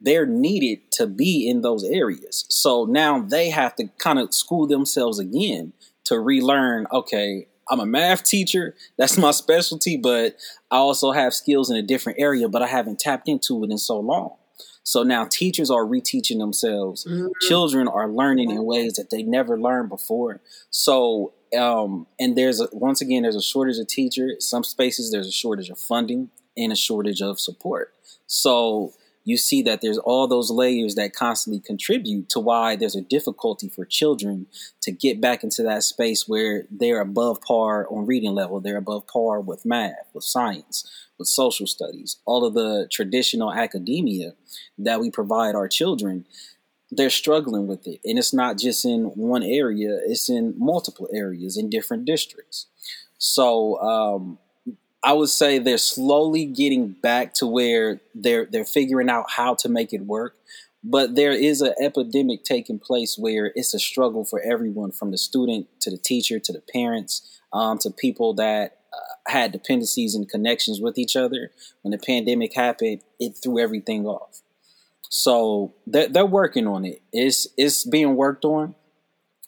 they're 0.00 0.26
needed 0.26 0.92
to 0.92 1.06
be 1.06 1.48
in 1.48 1.62
those 1.62 1.84
areas. 1.84 2.44
So 2.50 2.84
now 2.84 3.20
they 3.20 3.50
have 3.50 3.74
to 3.76 3.88
kind 3.98 4.18
of 4.18 4.34
school 4.34 4.66
themselves 4.66 5.18
again 5.18 5.72
to 6.04 6.20
relearn 6.20 6.86
okay, 6.92 7.46
I'm 7.70 7.80
a 7.80 7.86
math 7.86 8.24
teacher, 8.24 8.74
that's 8.98 9.16
my 9.16 9.30
specialty, 9.30 9.96
but 9.96 10.36
I 10.70 10.76
also 10.76 11.12
have 11.12 11.32
skills 11.32 11.70
in 11.70 11.76
a 11.76 11.82
different 11.82 12.20
area, 12.20 12.48
but 12.48 12.62
I 12.62 12.66
haven't 12.66 12.98
tapped 12.98 13.28
into 13.28 13.64
it 13.64 13.70
in 13.70 13.78
so 13.78 13.98
long. 13.98 14.36
So 14.82 15.02
now 15.02 15.24
teachers 15.24 15.70
are 15.70 15.84
reteaching 15.84 16.38
themselves. 16.38 17.04
Mm-hmm. 17.04 17.28
Children 17.40 17.88
are 17.88 18.08
learning 18.08 18.50
in 18.50 18.64
ways 18.64 18.94
that 18.94 19.10
they 19.10 19.22
never 19.22 19.58
learned 19.58 19.88
before. 19.88 20.40
So, 20.70 21.32
um, 21.58 22.06
and 22.20 22.36
there's 22.36 22.60
a, 22.60 22.68
once 22.72 23.00
again, 23.00 23.22
there's 23.22 23.36
a 23.36 23.42
shortage 23.42 23.78
of 23.78 23.86
teachers. 23.86 24.48
Some 24.48 24.64
spaces 24.64 25.10
there's 25.10 25.26
a 25.26 25.32
shortage 25.32 25.70
of 25.70 25.78
funding 25.78 26.30
and 26.56 26.72
a 26.72 26.76
shortage 26.76 27.22
of 27.22 27.40
support. 27.40 27.94
So 28.26 28.92
you 29.24 29.38
see 29.38 29.62
that 29.62 29.80
there's 29.80 29.98
all 29.98 30.28
those 30.28 30.50
layers 30.50 30.94
that 30.96 31.14
constantly 31.14 31.60
contribute 31.60 32.28
to 32.28 32.40
why 32.40 32.76
there's 32.76 32.94
a 32.94 33.00
difficulty 33.00 33.68
for 33.68 33.84
children 33.84 34.46
to 34.82 34.92
get 34.92 35.20
back 35.20 35.42
into 35.42 35.62
that 35.62 35.82
space 35.82 36.28
where 36.28 36.64
they're 36.70 37.00
above 37.00 37.40
par 37.40 37.86
on 37.90 38.06
reading 38.06 38.32
level, 38.32 38.60
they're 38.60 38.76
above 38.76 39.06
par 39.06 39.40
with 39.40 39.64
math, 39.64 40.10
with 40.12 40.24
science, 40.24 40.88
with 41.18 41.28
social 41.28 41.66
studies, 41.66 42.16
all 42.24 42.44
of 42.44 42.54
the 42.54 42.88
traditional 42.90 43.52
academia 43.52 44.32
that 44.78 45.00
we 45.00 45.10
provide 45.10 45.54
our 45.54 45.68
children, 45.68 46.26
they're 46.90 47.10
struggling 47.10 47.66
with 47.66 47.86
it. 47.86 48.00
And 48.04 48.18
it's 48.18 48.32
not 48.32 48.58
just 48.58 48.84
in 48.84 49.04
one 49.16 49.42
area, 49.42 49.98
it's 50.06 50.28
in 50.28 50.54
multiple 50.58 51.08
areas 51.12 51.56
in 51.56 51.70
different 51.70 52.04
districts. 52.04 52.66
So 53.18 53.80
um, 53.80 54.38
I 55.02 55.12
would 55.12 55.28
say 55.28 55.58
they're 55.58 55.78
slowly 55.78 56.46
getting 56.46 56.88
back 56.88 57.34
to 57.34 57.46
where 57.46 58.00
they're 58.14 58.46
they're 58.46 58.64
figuring 58.64 59.10
out 59.10 59.30
how 59.30 59.54
to 59.56 59.68
make 59.68 59.92
it 59.92 60.02
work. 60.02 60.36
But 60.82 61.14
there 61.14 61.32
is 61.32 61.62
an 61.62 61.74
epidemic 61.80 62.44
taking 62.44 62.78
place 62.78 63.16
where 63.16 63.52
it's 63.54 63.72
a 63.72 63.78
struggle 63.78 64.24
for 64.26 64.40
everyone, 64.40 64.92
from 64.92 65.10
the 65.10 65.18
student 65.18 65.66
to 65.80 65.90
the 65.90 65.96
teacher 65.96 66.38
to 66.38 66.52
the 66.52 66.60
parents 66.60 67.40
um, 67.54 67.78
to 67.78 67.90
people 67.90 68.34
that 68.34 68.80
had 69.26 69.52
dependencies 69.52 70.14
and 70.14 70.28
connections 70.28 70.80
with 70.80 70.98
each 70.98 71.16
other. 71.16 71.50
When 71.82 71.92
the 71.92 71.98
pandemic 71.98 72.54
happened, 72.54 73.00
it 73.18 73.36
threw 73.42 73.58
everything 73.58 74.06
off. 74.06 74.42
So 75.08 75.72
they're, 75.86 76.08
they're 76.08 76.26
working 76.26 76.66
on 76.66 76.84
it. 76.84 77.00
It's 77.12 77.46
it's 77.56 77.84
being 77.84 78.16
worked 78.16 78.44
on, 78.44 78.74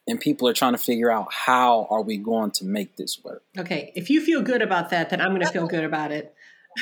and 0.06 0.20
people 0.20 0.48
are 0.48 0.52
trying 0.52 0.72
to 0.72 0.78
figure 0.78 1.10
out 1.10 1.32
how 1.32 1.88
are 1.90 2.02
we 2.02 2.16
going 2.16 2.52
to 2.52 2.64
make 2.64 2.96
this 2.96 3.18
work. 3.24 3.42
Okay, 3.58 3.92
if 3.96 4.08
you 4.08 4.20
feel 4.20 4.42
good 4.42 4.62
about 4.62 4.90
that, 4.90 5.10
then 5.10 5.20
I'm 5.20 5.30
going 5.30 5.42
to 5.42 5.52
feel 5.52 5.66
good 5.66 5.84
about 5.84 6.12
it. 6.12 6.32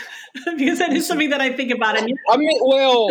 because 0.57 0.81
that 0.81 0.93
is 0.93 1.07
something 1.07 1.31
that 1.31 1.41
I 1.41 1.53
think 1.53 1.71
about. 1.71 1.97
And 1.97 2.13
I 2.29 2.37
mean, 2.37 2.59
well, 2.63 3.11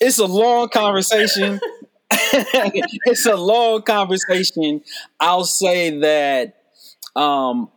it's 0.00 0.18
a 0.18 0.26
long 0.26 0.68
conversation. 0.68 1.60
it's 2.10 3.26
a 3.26 3.36
long 3.36 3.82
conversation. 3.82 4.82
I'll 5.18 5.44
say 5.44 5.98
that 6.00 6.56
um, 7.16 7.70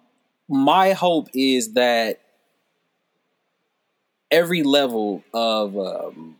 my 0.47 0.93
hope 0.93 1.29
is 1.33 1.73
that 1.73 2.21
every 4.31 4.63
level 4.63 5.23
of 5.33 5.77
um, 5.77 6.37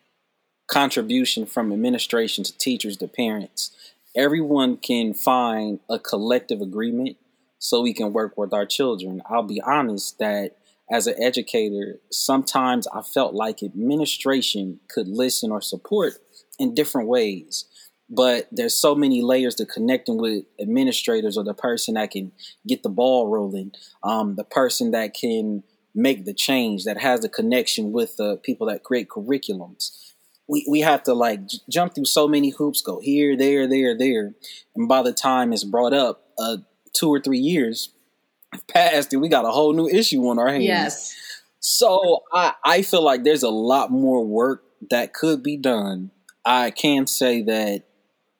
contribution 0.68 1.46
from 1.46 1.72
administration 1.72 2.44
to 2.44 2.58
teachers 2.58 2.98
to 2.98 3.08
parents, 3.08 3.72
everyone 4.16 4.78
can 4.78 5.14
find 5.14 5.80
a 5.90 6.00
collective 6.00 6.62
agreement 6.62 7.18
so 7.60 7.82
we 7.82 7.94
can 7.94 8.14
work 8.14 8.38
with 8.38 8.54
our 8.54 8.66
children. 8.66 9.22
I'll 9.30 9.44
be 9.44 9.62
honest 9.62 10.20
that 10.20 10.58
as 10.90 11.08
an 11.08 11.16
educator, 11.22 12.00
sometimes 12.12 12.88
I 12.88 13.02
felt 13.02 13.34
like 13.34 13.62
administration 13.62 14.80
could 14.88 15.08
listen 15.08 15.52
or 15.52 15.62
support 15.62 16.14
in 16.60 16.74
different 16.74 17.08
ways 17.08 17.66
but 18.10 18.48
there's 18.52 18.76
so 18.76 18.96
many 18.96 19.22
layers 19.22 19.56
to 19.56 19.66
connecting 19.66 20.18
with 20.18 20.46
administrators 20.60 21.38
or 21.38 21.44
the 21.44 21.54
person 21.54 21.96
that 21.96 22.12
can 22.12 22.32
get 22.66 22.84
the 22.84 22.90
ball 22.90 23.28
rolling, 23.28 23.72
um, 24.04 24.36
the 24.36 24.44
person 24.44 24.92
that 24.92 25.14
can 25.14 25.64
make 25.94 26.26
the 26.26 26.34
change, 26.34 26.86
that 26.86 26.98
has 26.98 27.22
the 27.22 27.30
connection 27.30 27.92
with 27.92 28.16
the 28.18 28.38
people 28.38 28.68
that 28.68 28.84
create 28.84 29.10
curriculums. 29.10 30.14
We, 30.48 30.66
we 30.70 30.80
have 30.82 31.04
to 31.04 31.14
like 31.14 31.48
j- 31.48 31.58
jump 31.70 31.96
through 31.96 32.06
so 32.06 32.28
many 32.28 32.52
hoops, 32.52 32.82
go 32.82 33.02
here, 33.02 33.36
there, 33.36 33.68
there, 33.68 33.98
there. 33.98 34.34
And 34.76 34.88
by 34.88 35.02
the 35.02 35.12
time 35.12 35.52
it's 35.52 35.66
brought 35.66 35.94
up, 35.94 36.24
uh, 36.40 36.58
two 36.94 37.10
or 37.10 37.20
three 37.20 37.40
years 37.40 37.94
passed 38.68 39.12
and 39.14 39.22
we 39.22 39.30
got 39.30 39.46
a 39.46 39.52
whole 39.52 39.74
new 39.74 39.88
issue 39.88 40.26
on 40.28 40.40
our 40.40 40.48
hands. 40.48 40.64
Yes. 40.64 41.16
So 41.60 42.24
I, 42.34 42.54
I 42.64 42.82
feel 42.82 43.04
like 43.04 43.24
there's 43.24 43.44
a 43.44 43.50
lot 43.50 43.92
more 43.92 44.26
work 44.26 44.64
that 44.90 45.14
could 45.14 45.44
be 45.44 45.58
done. 45.58 46.12
I 46.46 46.72
can 46.72 47.08
say 47.08 47.42
that 47.44 47.84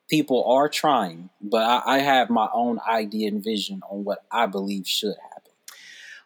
people 0.10 0.46
are 0.46 0.70
trying, 0.70 1.30
but 1.42 1.64
I, 1.64 1.96
I 1.96 1.98
have 2.00 2.30
my 2.30 2.48
own 2.54 2.80
idea 2.90 3.30
and 3.30 3.44
vision 3.44 3.82
on 3.90 4.04
what 4.04 4.26
I 4.32 4.46
believe 4.46 4.88
should 4.88 5.16
happen. 5.22 5.52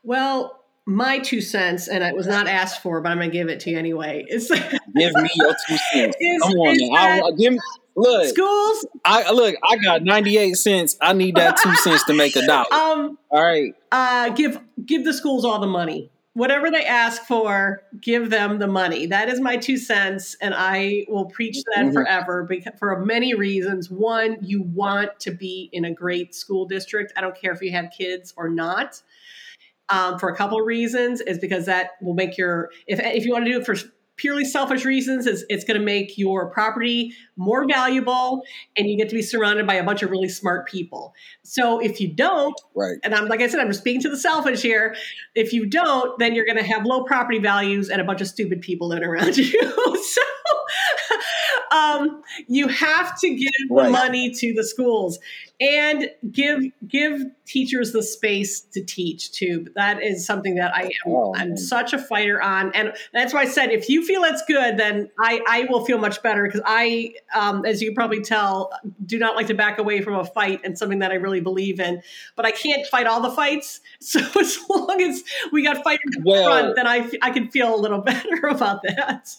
Well, 0.03 0.61
my 0.85 1.19
two 1.19 1.41
cents, 1.41 1.87
and 1.87 2.03
it 2.03 2.15
was 2.15 2.27
not 2.27 2.47
asked 2.47 2.81
for, 2.81 3.01
but 3.01 3.09
I'm 3.09 3.17
going 3.17 3.29
to 3.29 3.37
give 3.37 3.49
it 3.49 3.59
to 3.61 3.69
you 3.71 3.77
anyway. 3.77 4.25
Is 4.27 4.49
give 4.95 5.13
me 5.13 5.29
your 5.35 5.55
two 5.67 5.77
cents. 5.93 6.15
Is, 6.19 6.41
Come 6.41 6.53
on, 6.53 6.77
now. 6.91 7.27
I, 7.27 7.31
give 7.37 7.53
me, 7.53 7.59
look, 7.95 8.27
schools. 8.27 8.85
I 9.05 9.31
look. 9.31 9.55
I 9.63 9.77
got 9.77 10.03
98 10.03 10.53
cents. 10.55 10.97
I 11.01 11.13
need 11.13 11.35
that 11.35 11.57
two 11.61 11.73
cents 11.75 12.03
to 12.05 12.13
make 12.13 12.35
a 12.35 12.45
dollar. 12.45 12.73
Um, 12.73 13.17
all 13.29 13.43
right. 13.43 13.73
Uh, 13.91 14.29
give 14.29 14.59
give 14.85 15.05
the 15.05 15.13
schools 15.13 15.45
all 15.45 15.59
the 15.59 15.67
money. 15.67 16.10
Whatever 16.33 16.71
they 16.71 16.85
ask 16.85 17.23
for, 17.23 17.83
give 17.99 18.29
them 18.29 18.59
the 18.59 18.67
money. 18.67 19.05
That 19.05 19.29
is 19.29 19.39
my 19.39 19.57
two 19.57 19.77
cents, 19.77 20.35
and 20.41 20.53
I 20.55 21.05
will 21.09 21.25
preach 21.25 21.57
that 21.75 21.85
mm-hmm. 21.85 21.93
forever 21.93 22.45
because 22.47 22.73
for 22.79 23.03
many 23.05 23.33
reasons. 23.33 23.89
One, 23.89 24.37
you 24.41 24.63
want 24.63 25.19
to 25.21 25.31
be 25.31 25.69
in 25.73 25.85
a 25.85 25.93
great 25.93 26.33
school 26.33 26.65
district. 26.65 27.13
I 27.17 27.21
don't 27.21 27.39
care 27.39 27.51
if 27.51 27.61
you 27.61 27.71
have 27.71 27.91
kids 27.95 28.33
or 28.37 28.49
not. 28.49 29.01
Um, 29.89 30.19
for 30.19 30.29
a 30.29 30.35
couple 30.35 30.57
of 30.57 30.65
reasons, 30.65 31.19
is 31.19 31.37
because 31.37 31.65
that 31.65 31.91
will 32.01 32.13
make 32.13 32.37
your 32.37 32.71
if 32.87 32.99
if 32.99 33.25
you 33.25 33.33
want 33.33 33.45
to 33.45 33.51
do 33.51 33.59
it 33.59 33.65
for 33.65 33.75
purely 34.21 34.45
selfish 34.45 34.85
reasons, 34.85 35.25
is 35.25 35.43
it's 35.49 35.63
going 35.63 35.79
to 35.79 35.83
make 35.83 36.15
your 36.15 36.51
property 36.51 37.11
more 37.37 37.67
valuable 37.67 38.43
and 38.77 38.87
you 38.87 38.95
get 38.95 39.09
to 39.09 39.15
be 39.15 39.21
surrounded 39.23 39.65
by 39.65 39.73
a 39.73 39.83
bunch 39.83 40.03
of 40.03 40.11
really 40.11 40.29
smart 40.29 40.67
people. 40.67 41.15
So 41.43 41.79
if 41.79 41.99
you 41.99 42.07
don't, 42.07 42.59
right. 42.75 42.97
and 43.03 43.15
I'm 43.15 43.27
like 43.27 43.41
I 43.41 43.47
said, 43.47 43.59
I'm 43.59 43.73
speaking 43.73 44.01
to 44.01 44.09
the 44.09 44.17
selfish 44.17 44.61
here. 44.61 44.95
If 45.33 45.53
you 45.53 45.65
don't, 45.65 46.17
then 46.19 46.35
you're 46.35 46.45
going 46.45 46.59
to 46.59 46.63
have 46.63 46.85
low 46.85 47.03
property 47.03 47.39
values 47.39 47.89
and 47.89 47.99
a 47.99 48.03
bunch 48.03 48.21
of 48.21 48.27
stupid 48.27 48.61
people 48.61 48.89
living 48.89 49.05
around 49.05 49.37
you. 49.37 49.97
so 50.03 50.21
um, 51.71 52.21
you 52.47 52.67
have 52.67 53.17
to 53.19 53.33
give 53.33 53.49
right. 53.69 53.85
the 53.85 53.89
money 53.91 54.31
to 54.31 54.53
the 54.53 54.63
schools 54.63 55.19
and 55.61 56.09
give 56.31 56.63
give 56.87 57.21
teachers 57.45 57.91
the 57.91 58.01
space 58.01 58.61
to 58.61 58.83
teach 58.83 59.31
too. 59.31 59.67
That 59.75 60.01
is 60.01 60.25
something 60.25 60.55
that 60.55 60.75
I 60.75 60.83
am 60.85 60.91
oh, 61.05 61.33
I'm 61.35 61.55
such 61.55 61.93
a 61.93 61.99
fighter 61.99 62.41
on, 62.41 62.73
and 62.73 62.93
that's 63.13 63.33
why 63.33 63.41
I 63.41 63.45
said 63.45 63.71
if 63.71 63.87
you 63.87 64.03
feel 64.03 64.23
it's 64.23 64.43
good, 64.47 64.77
then 64.77 65.09
I 65.19 65.41
I 65.47 65.67
will 65.69 65.85
feel 65.85 65.99
much 65.99 66.21
better 66.23 66.43
because 66.43 66.61
I, 66.65 67.13
um, 67.33 67.63
as 67.63 67.81
you 67.81 67.93
probably 67.93 68.21
tell, 68.21 68.71
do 69.05 69.19
not 69.19 69.35
like 69.35 69.47
to 69.47 69.53
back 69.53 69.77
away 69.77 70.01
from 70.01 70.15
a 70.15 70.25
fight 70.25 70.61
and 70.63 70.77
something 70.77 70.99
that 70.99 71.11
I 71.11 71.15
really 71.15 71.41
believe 71.41 71.79
in. 71.79 72.01
But 72.35 72.45
I 72.45 72.51
can't 72.51 72.85
fight 72.87 73.05
all 73.05 73.21
the 73.21 73.31
fights, 73.31 73.81
so 74.01 74.19
as 74.39 74.57
long 74.69 75.01
as 75.01 75.23
we 75.51 75.63
got 75.63 75.83
fighters 75.83 76.15
in 76.17 76.23
well, 76.23 76.45
front, 76.45 76.75
then 76.75 76.87
I 76.87 77.09
I 77.21 77.29
can 77.29 77.49
feel 77.49 77.73
a 77.73 77.77
little 77.77 77.99
better 78.01 78.47
about 78.47 78.81
that. 78.83 79.29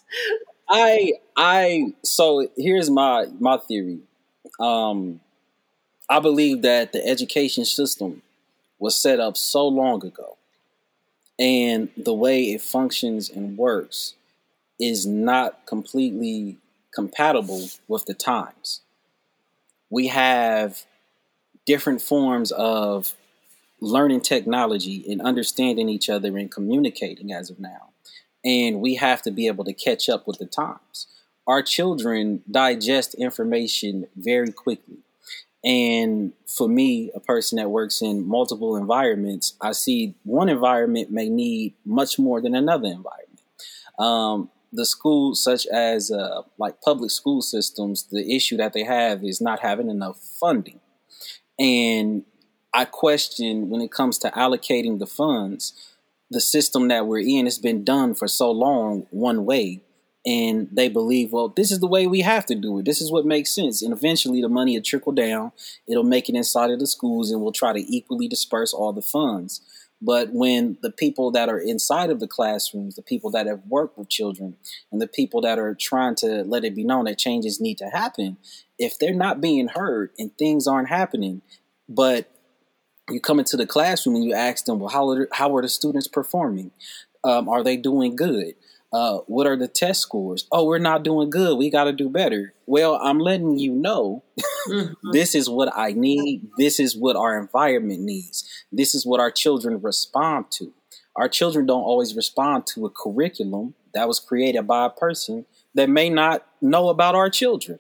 I 0.74 1.12
I 1.36 1.92
so 2.02 2.48
here's 2.56 2.88
my 2.88 3.26
my 3.38 3.58
theory. 3.58 3.98
Um, 4.58 5.20
I 6.08 6.18
believe 6.18 6.62
that 6.62 6.92
the 6.92 7.06
education 7.06 7.66
system 7.66 8.22
was 8.78 8.96
set 8.96 9.20
up 9.20 9.36
so 9.36 9.68
long 9.68 10.04
ago, 10.04 10.38
and 11.38 11.90
the 11.94 12.14
way 12.14 12.44
it 12.44 12.62
functions 12.62 13.28
and 13.28 13.58
works 13.58 14.14
is 14.80 15.06
not 15.06 15.66
completely 15.66 16.56
compatible 16.94 17.68
with 17.86 18.06
the 18.06 18.14
times. 18.14 18.80
We 19.90 20.06
have 20.06 20.86
different 21.66 22.00
forms 22.00 22.50
of 22.50 23.14
learning 23.78 24.22
technology 24.22 25.04
and 25.10 25.20
understanding 25.20 25.90
each 25.90 26.08
other 26.08 26.38
and 26.38 26.50
communicating 26.50 27.30
as 27.30 27.50
of 27.50 27.60
now 27.60 27.91
and 28.44 28.80
we 28.80 28.96
have 28.96 29.22
to 29.22 29.30
be 29.30 29.46
able 29.46 29.64
to 29.64 29.72
catch 29.72 30.08
up 30.08 30.26
with 30.26 30.38
the 30.38 30.46
times. 30.46 31.06
Our 31.46 31.62
children 31.62 32.42
digest 32.50 33.14
information 33.14 34.06
very 34.16 34.52
quickly. 34.52 34.98
And 35.64 36.32
for 36.46 36.68
me, 36.68 37.10
a 37.14 37.20
person 37.20 37.56
that 37.56 37.70
works 37.70 38.02
in 38.02 38.26
multiple 38.26 38.76
environments, 38.76 39.54
I 39.60 39.72
see 39.72 40.14
one 40.24 40.48
environment 40.48 41.10
may 41.10 41.28
need 41.28 41.74
much 41.84 42.18
more 42.18 42.40
than 42.40 42.54
another 42.54 42.88
environment. 42.88 43.40
Um, 43.98 44.50
the 44.72 44.86
schools, 44.86 45.42
such 45.42 45.66
as 45.66 46.10
uh, 46.10 46.42
like 46.58 46.80
public 46.80 47.10
school 47.10 47.42
systems, 47.42 48.04
the 48.04 48.34
issue 48.34 48.56
that 48.56 48.72
they 48.72 48.84
have 48.84 49.22
is 49.22 49.40
not 49.40 49.60
having 49.60 49.88
enough 49.88 50.18
funding. 50.18 50.80
And 51.58 52.24
I 52.74 52.86
question 52.86 53.68
when 53.68 53.82
it 53.82 53.92
comes 53.92 54.18
to 54.18 54.30
allocating 54.30 54.98
the 54.98 55.06
funds, 55.06 55.91
the 56.32 56.40
system 56.40 56.88
that 56.88 57.06
we're 57.06 57.20
in 57.20 57.46
has 57.46 57.58
been 57.58 57.84
done 57.84 58.14
for 58.14 58.26
so 58.26 58.50
long 58.50 59.06
one 59.10 59.44
way 59.44 59.82
and 60.24 60.68
they 60.72 60.88
believe 60.88 61.32
well 61.32 61.48
this 61.48 61.70
is 61.70 61.80
the 61.80 61.86
way 61.86 62.06
we 62.06 62.20
have 62.20 62.46
to 62.46 62.54
do 62.54 62.78
it. 62.78 62.84
This 62.84 63.00
is 63.00 63.10
what 63.10 63.26
makes 63.26 63.54
sense. 63.54 63.82
And 63.82 63.92
eventually 63.92 64.40
the 64.40 64.48
money 64.48 64.76
will 64.76 64.82
trickle 64.82 65.12
down. 65.12 65.52
It'll 65.86 66.04
make 66.04 66.28
it 66.28 66.34
inside 66.34 66.70
of 66.70 66.78
the 66.78 66.86
schools 66.86 67.30
and 67.30 67.42
we'll 67.42 67.52
try 67.52 67.72
to 67.72 67.94
equally 67.94 68.28
disperse 68.28 68.72
all 68.72 68.92
the 68.92 69.02
funds. 69.02 69.60
But 70.00 70.32
when 70.32 70.78
the 70.82 70.90
people 70.90 71.30
that 71.32 71.48
are 71.48 71.60
inside 71.60 72.10
of 72.10 72.20
the 72.20 72.28
classrooms 72.28 72.96
the 72.96 73.02
people 73.02 73.30
that 73.32 73.46
have 73.46 73.62
worked 73.68 73.98
with 73.98 74.08
children 74.08 74.56
and 74.90 75.00
the 75.00 75.08
people 75.08 75.40
that 75.42 75.58
are 75.58 75.74
trying 75.74 76.14
to 76.16 76.44
let 76.44 76.64
it 76.64 76.74
be 76.74 76.84
known 76.84 77.04
that 77.04 77.18
changes 77.18 77.60
need 77.60 77.78
to 77.78 77.90
happen 77.90 78.36
if 78.78 78.98
they're 78.98 79.14
not 79.14 79.40
being 79.40 79.68
heard 79.68 80.10
and 80.18 80.36
things 80.38 80.66
aren't 80.66 80.88
happening 80.88 81.42
but 81.88 82.31
you 83.12 83.20
come 83.20 83.38
into 83.38 83.56
the 83.56 83.66
classroom 83.66 84.16
and 84.16 84.24
you 84.24 84.34
ask 84.34 84.64
them, 84.64 84.78
well, 84.80 84.88
how 84.88 85.08
are, 85.10 85.28
how 85.32 85.54
are 85.56 85.62
the 85.62 85.68
students 85.68 86.08
performing? 86.08 86.70
Um, 87.24 87.48
are 87.48 87.62
they 87.62 87.76
doing 87.76 88.16
good? 88.16 88.54
Uh, 88.92 89.18
what 89.26 89.46
are 89.46 89.56
the 89.56 89.68
test 89.68 90.02
scores? 90.02 90.46
Oh, 90.52 90.66
we're 90.66 90.78
not 90.78 91.02
doing 91.02 91.30
good. 91.30 91.56
We 91.56 91.70
got 91.70 91.84
to 91.84 91.92
do 91.92 92.10
better. 92.10 92.52
Well, 92.66 92.96
I'm 93.02 93.18
letting 93.18 93.58
you 93.58 93.72
know 93.72 94.22
mm-hmm. 94.68 95.10
this 95.12 95.34
is 95.34 95.48
what 95.48 95.72
I 95.74 95.92
need. 95.92 96.48
This 96.58 96.78
is 96.78 96.94
what 96.94 97.16
our 97.16 97.38
environment 97.38 98.00
needs. 98.00 98.44
This 98.70 98.94
is 98.94 99.06
what 99.06 99.18
our 99.18 99.30
children 99.30 99.80
respond 99.80 100.46
to. 100.52 100.74
Our 101.16 101.28
children 101.28 101.66
don't 101.66 101.82
always 101.82 102.14
respond 102.14 102.66
to 102.74 102.84
a 102.84 102.90
curriculum 102.90 103.74
that 103.94 104.08
was 104.08 104.20
created 104.20 104.66
by 104.66 104.86
a 104.86 104.90
person 104.90 105.46
that 105.74 105.88
may 105.88 106.10
not 106.10 106.46
know 106.60 106.88
about 106.88 107.14
our 107.14 107.30
children. 107.30 107.78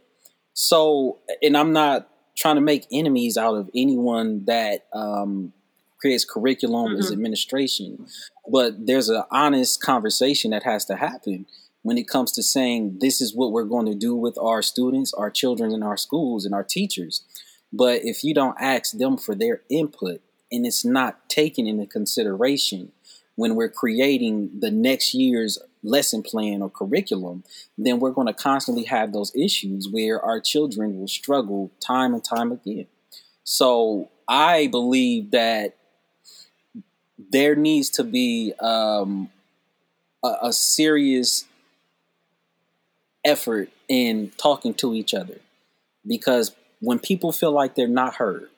So, 0.54 1.18
and 1.42 1.56
I'm 1.56 1.72
not 1.72 2.08
trying 2.36 2.56
to 2.56 2.60
make 2.60 2.86
enemies 2.92 3.36
out 3.36 3.54
of 3.54 3.70
anyone 3.74 4.44
that 4.46 4.86
um, 4.92 5.52
creates 6.00 6.24
curriculum 6.24 6.92
mm-hmm. 6.92 6.98
as 6.98 7.12
administration. 7.12 8.06
But 8.50 8.86
there's 8.86 9.08
an 9.08 9.22
honest 9.30 9.82
conversation 9.82 10.50
that 10.50 10.64
has 10.64 10.84
to 10.86 10.96
happen 10.96 11.46
when 11.82 11.98
it 11.98 12.08
comes 12.08 12.32
to 12.32 12.42
saying 12.42 12.98
this 13.00 13.20
is 13.20 13.34
what 13.34 13.52
we're 13.52 13.64
going 13.64 13.86
to 13.86 13.94
do 13.94 14.14
with 14.14 14.38
our 14.38 14.62
students, 14.62 15.12
our 15.14 15.30
children 15.30 15.72
in 15.72 15.82
our 15.82 15.96
schools, 15.96 16.44
and 16.44 16.54
our 16.54 16.64
teachers. 16.64 17.24
But 17.72 18.04
if 18.04 18.22
you 18.22 18.34
don't 18.34 18.56
ask 18.60 18.92
them 18.92 19.16
for 19.16 19.34
their 19.34 19.62
input 19.70 20.20
and 20.50 20.66
it's 20.66 20.84
not 20.84 21.28
taken 21.28 21.66
into 21.66 21.86
consideration 21.86 22.92
when 23.36 23.54
we're 23.54 23.68
creating 23.68 24.50
the 24.60 24.70
next 24.70 25.14
year's 25.14 25.58
lesson 25.82 26.22
plan 26.22 26.62
or 26.62 26.70
curriculum, 26.70 27.44
then 27.76 27.98
we're 27.98 28.10
going 28.10 28.26
to 28.26 28.34
constantly 28.34 28.84
have 28.84 29.12
those 29.12 29.34
issues 29.34 29.88
where 29.88 30.20
our 30.20 30.40
children 30.40 30.98
will 30.98 31.08
struggle 31.08 31.70
time 31.80 32.14
and 32.14 32.24
time 32.24 32.52
again. 32.52 32.86
So 33.44 34.10
I 34.28 34.68
believe 34.68 35.32
that 35.32 35.76
there 37.30 37.54
needs 37.54 37.90
to 37.90 38.04
be 38.04 38.52
um, 38.60 39.30
a, 40.22 40.34
a 40.42 40.52
serious 40.52 41.46
effort 43.24 43.70
in 43.88 44.32
talking 44.36 44.74
to 44.74 44.94
each 44.94 45.14
other 45.14 45.38
because 46.06 46.54
when 46.80 46.98
people 46.98 47.32
feel 47.32 47.52
like 47.52 47.74
they're 47.74 47.86
not 47.86 48.14
heard, 48.14 48.48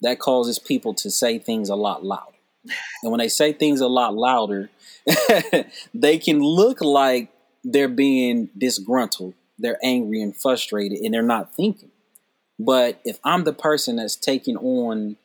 that 0.00 0.18
causes 0.18 0.58
people 0.58 0.94
to 0.94 1.10
say 1.10 1.38
things 1.38 1.68
a 1.68 1.76
lot 1.76 2.04
louder. 2.04 2.35
And 3.02 3.12
when 3.12 3.18
they 3.18 3.28
say 3.28 3.52
things 3.52 3.80
a 3.80 3.88
lot 3.88 4.14
louder, 4.14 4.70
they 5.94 6.18
can 6.18 6.40
look 6.40 6.80
like 6.80 7.30
they're 7.64 7.88
being 7.88 8.48
disgruntled, 8.56 9.34
they're 9.58 9.78
angry 9.82 10.20
and 10.22 10.36
frustrated, 10.36 11.00
and 11.00 11.12
they're 11.12 11.22
not 11.22 11.54
thinking. 11.54 11.90
But 12.58 13.00
if 13.04 13.18
I'm 13.24 13.44
the 13.44 13.52
person 13.52 13.96
that's 13.96 14.16
taking 14.16 14.56
on 14.56 15.16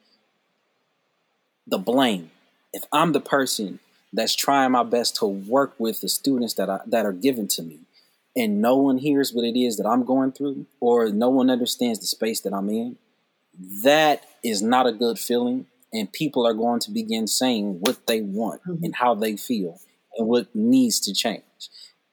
the 1.68 1.78
blame, 1.78 2.32
if 2.74 2.84
I'm 2.92 3.14
the 3.14 3.22
person 3.22 3.80
that's 4.14 4.36
trying 4.36 4.72
my 4.72 4.84
best 4.84 5.16
to 5.18 5.26
work 5.26 5.74
with 5.78 6.02
the 6.02 6.10
students 6.10 6.56
that 6.56 6.70
I, 6.70 6.80
that 6.88 7.06
are 7.06 7.14
given 7.14 7.48
to 7.50 7.64
me, 7.64 7.80
and 8.36 8.62
no 8.62 8.78
one 8.78 8.98
hears 8.98 9.34
what 9.34 9.46
it 9.46 9.60
is 9.60 9.78
that 9.78 9.88
I'm 9.88 10.04
going 10.04 10.32
through, 10.32 10.66
or 10.80 11.10
no 11.10 11.30
one 11.30 11.50
understands 11.50 12.00
the 12.00 12.06
space 12.06 12.42
that 12.42 12.54
I'm 12.54 12.70
in, 12.70 12.98
that 13.84 14.26
is 14.44 14.62
not 14.62 14.88
a 14.88 14.92
good 14.92 15.20
feeling 15.20 15.68
and 15.94 16.12
people 16.12 16.46
are 16.46 16.54
going 16.54 16.80
to 16.82 16.92
begin 16.92 17.28
saying 17.28 17.80
what 17.82 18.08
they 18.08 18.22
want 18.22 18.62
mm-hmm. 18.64 18.84
and 18.84 18.96
how 18.96 19.16
they 19.16 19.36
feel 19.36 19.80
and 20.18 20.28
what 20.28 20.54
needs 20.56 21.00
to 21.02 21.14
change. 21.14 21.44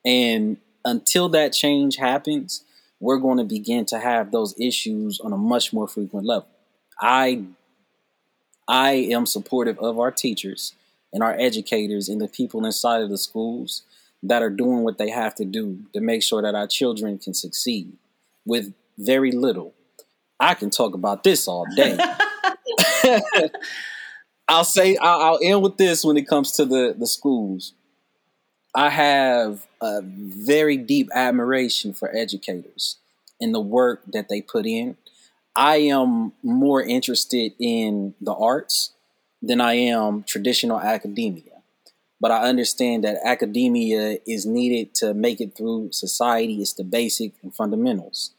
And 0.04 0.58
until 0.85 1.28
that 1.30 1.52
change 1.52 1.97
happens, 1.97 2.64
we're 3.00 3.18
going 3.18 3.38
to 3.38 3.44
begin 3.44 3.85
to 3.87 3.99
have 3.99 4.32
those 4.32 4.58
issues 4.58 5.20
on 5.20 5.32
a 5.32 5.37
much 5.37 5.73
more 5.73 5.87
frequent 5.87 6.26
level. 6.26 6.49
I 7.00 7.44
I 8.66 8.92
am 8.92 9.25
supportive 9.25 9.78
of 9.78 9.99
our 9.99 10.11
teachers 10.11 10.75
and 11.12 11.23
our 11.23 11.35
educators 11.38 12.08
and 12.08 12.20
the 12.20 12.28
people 12.28 12.66
inside 12.66 13.02
of 13.02 13.08
the 13.08 13.16
schools 13.16 13.82
that 14.23 14.42
are 14.42 14.50
doing 14.50 14.82
what 14.82 14.99
they 14.99 15.11
have 15.11 15.35
to 15.37 15.44
do 15.44 15.78
to 15.94 16.00
make 16.00 16.23
sure 16.23 16.42
that 16.42 16.54
our 16.54 16.66
children 16.66 17.18
can 17.18 17.32
succeed 17.32 17.97
with 18.44 18.75
very 18.99 19.32
little. 19.32 19.75
I 20.40 20.54
can 20.54 20.70
talk 20.70 20.94
about 20.94 21.25
this 21.25 21.49
all 21.49 21.66
day. 21.76 21.97
I'll 24.48 24.64
say 24.64 24.96
I'll, 24.96 25.20
I'll, 25.20 25.38
end 25.42 25.62
with 25.62 25.76
this 25.76 26.04
when 26.04 26.16
it 26.16 26.26
comes 26.26 26.52
to 26.52 26.64
the 26.64 26.94
the 26.98 27.06
schools. 27.06 27.74
I 28.74 28.90
have 28.90 29.66
a 29.80 30.00
very 30.02 30.76
deep 30.76 31.08
admiration 31.14 31.94
for 31.94 32.14
educators 32.14 32.96
and 33.40 33.54
the 33.54 33.60
work 33.60 34.02
that 34.12 34.28
they 34.28 34.40
put 34.40 34.66
in. 34.66 34.96
I 35.56 35.78
am 35.78 36.32
more 36.42 36.82
interested 36.82 37.52
in 37.58 38.14
the 38.20 38.34
arts 38.34 38.92
than 39.42 39.60
I 39.60 39.74
am 39.74 40.22
traditional 40.22 40.80
academia. 40.80 41.44
but 42.20 42.30
I 42.30 42.48
understand 42.48 43.04
that 43.04 43.18
academia 43.24 44.18
is 44.26 44.44
needed 44.44 44.94
to 44.96 45.14
make 45.14 45.40
it 45.40 45.56
through 45.56 45.92
society. 45.92 46.54
It's 46.60 46.72
the 46.72 46.84
basic 46.84 47.32
and 47.42 47.54
fundamentals. 47.54 48.32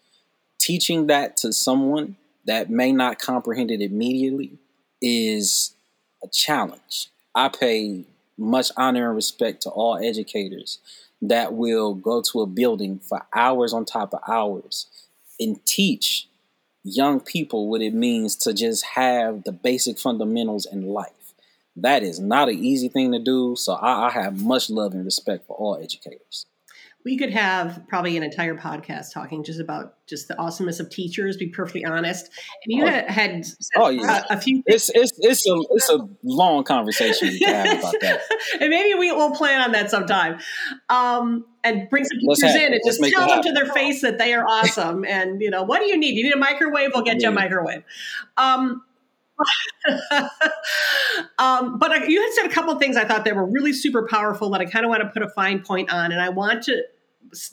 Teaching 0.59 1.07
that 1.07 1.37
to 1.37 1.53
someone 1.53 2.17
that 2.49 2.67
may 2.67 2.91
not 2.91 3.19
comprehend 3.19 3.69
it 3.69 3.79
immediately 3.79 4.57
is 5.03 5.75
a 6.23 6.27
challenge. 6.27 7.09
I 7.35 7.47
pay 7.47 8.05
much 8.39 8.71
honor 8.75 9.05
and 9.05 9.15
respect 9.15 9.61
to 9.61 9.69
all 9.69 9.99
educators 9.99 10.79
that 11.21 11.53
will 11.53 11.93
go 11.93 12.23
to 12.23 12.41
a 12.41 12.47
building 12.47 12.97
for 13.07 13.21
hours 13.35 13.71
on 13.71 13.85
top 13.85 14.15
of 14.15 14.21
hours 14.27 14.87
and 15.39 15.63
teach 15.63 16.27
young 16.83 17.19
people 17.19 17.69
what 17.69 17.83
it 17.83 17.93
means 17.93 18.35
to 18.37 18.51
just 18.51 18.83
have 18.95 19.43
the 19.43 19.51
basic 19.51 19.99
fundamentals 19.99 20.65
in 20.65 20.87
life. 20.87 21.35
That 21.75 22.01
is 22.01 22.19
not 22.19 22.49
an 22.49 22.57
easy 22.57 22.89
thing 22.89 23.11
to 23.11 23.19
do. 23.19 23.57
So 23.57 23.73
I, 23.73 24.07
I 24.07 24.09
have 24.09 24.43
much 24.43 24.71
love 24.71 24.93
and 24.93 25.05
respect 25.05 25.45
for 25.45 25.55
all 25.55 25.77
educators 25.79 26.47
we 27.05 27.17
could 27.17 27.31
have 27.31 27.81
probably 27.87 28.17
an 28.17 28.23
entire 28.23 28.55
podcast 28.55 29.13
talking 29.13 29.43
just 29.43 29.59
about 29.59 29.93
just 30.05 30.27
the 30.27 30.37
awesomeness 30.37 30.79
of 30.79 30.89
teachers. 30.89 31.37
Be 31.37 31.47
perfectly 31.47 31.85
honest, 31.85 32.29
and 32.65 32.77
you 32.77 32.83
oh, 32.83 32.87
had, 32.87 33.09
had 33.09 33.45
oh, 33.77 33.89
yeah. 33.89 34.25
a, 34.29 34.33
a, 34.33 34.41
few. 34.41 34.61
It's 34.65 34.89
it's 34.93 35.13
it's 35.19 35.47
a 35.47 35.55
it's 35.71 35.89
a 35.89 36.07
long 36.23 36.65
conversation 36.65 37.29
to 37.29 37.45
have 37.45 37.79
about 37.79 37.95
that, 38.01 38.21
and 38.59 38.69
maybe 38.69 38.99
we 38.99 39.11
will 39.11 39.31
plan 39.31 39.61
on 39.61 39.71
that 39.71 39.89
sometime. 39.89 40.39
Um, 40.89 41.45
and 41.63 41.89
bring 41.89 42.05
some 42.05 42.19
teachers 42.19 42.55
in 42.55 42.73
and 42.73 42.81
just 42.85 43.03
tell 43.03 43.27
them 43.27 43.43
to 43.43 43.51
their 43.51 43.65
face 43.65 44.01
that 44.01 44.17
they 44.17 44.33
are 44.33 44.45
awesome. 44.47 45.03
and 45.03 45.41
you 45.41 45.49
know, 45.49 45.63
what 45.63 45.81
do 45.81 45.87
you 45.87 45.97
need? 45.97 46.15
You 46.15 46.23
need 46.23 46.33
a 46.33 46.37
microwave? 46.37 46.91
We'll 46.93 47.03
get 47.03 47.21
you 47.21 47.29
a 47.29 47.31
microwave. 47.33 47.83
Um, 48.37 48.81
um, 51.39 51.77
but 51.79 51.91
I, 51.91 52.05
you 52.05 52.21
had 52.21 52.33
said 52.33 52.45
a 52.45 52.53
couple 52.53 52.71
of 52.71 52.79
things 52.79 52.97
I 52.97 53.05
thought 53.05 53.25
that 53.25 53.35
were 53.35 53.45
really 53.45 53.73
super 53.73 54.07
powerful 54.07 54.49
that 54.51 54.61
I 54.61 54.65
kind 54.65 54.85
of 54.85 54.89
want 54.89 55.01
to 55.01 55.09
put 55.09 55.21
a 55.23 55.29
fine 55.29 55.61
point 55.61 55.91
on, 55.91 56.11
and 56.11 56.21
I 56.21 56.29
want 56.29 56.63
to 56.63 56.83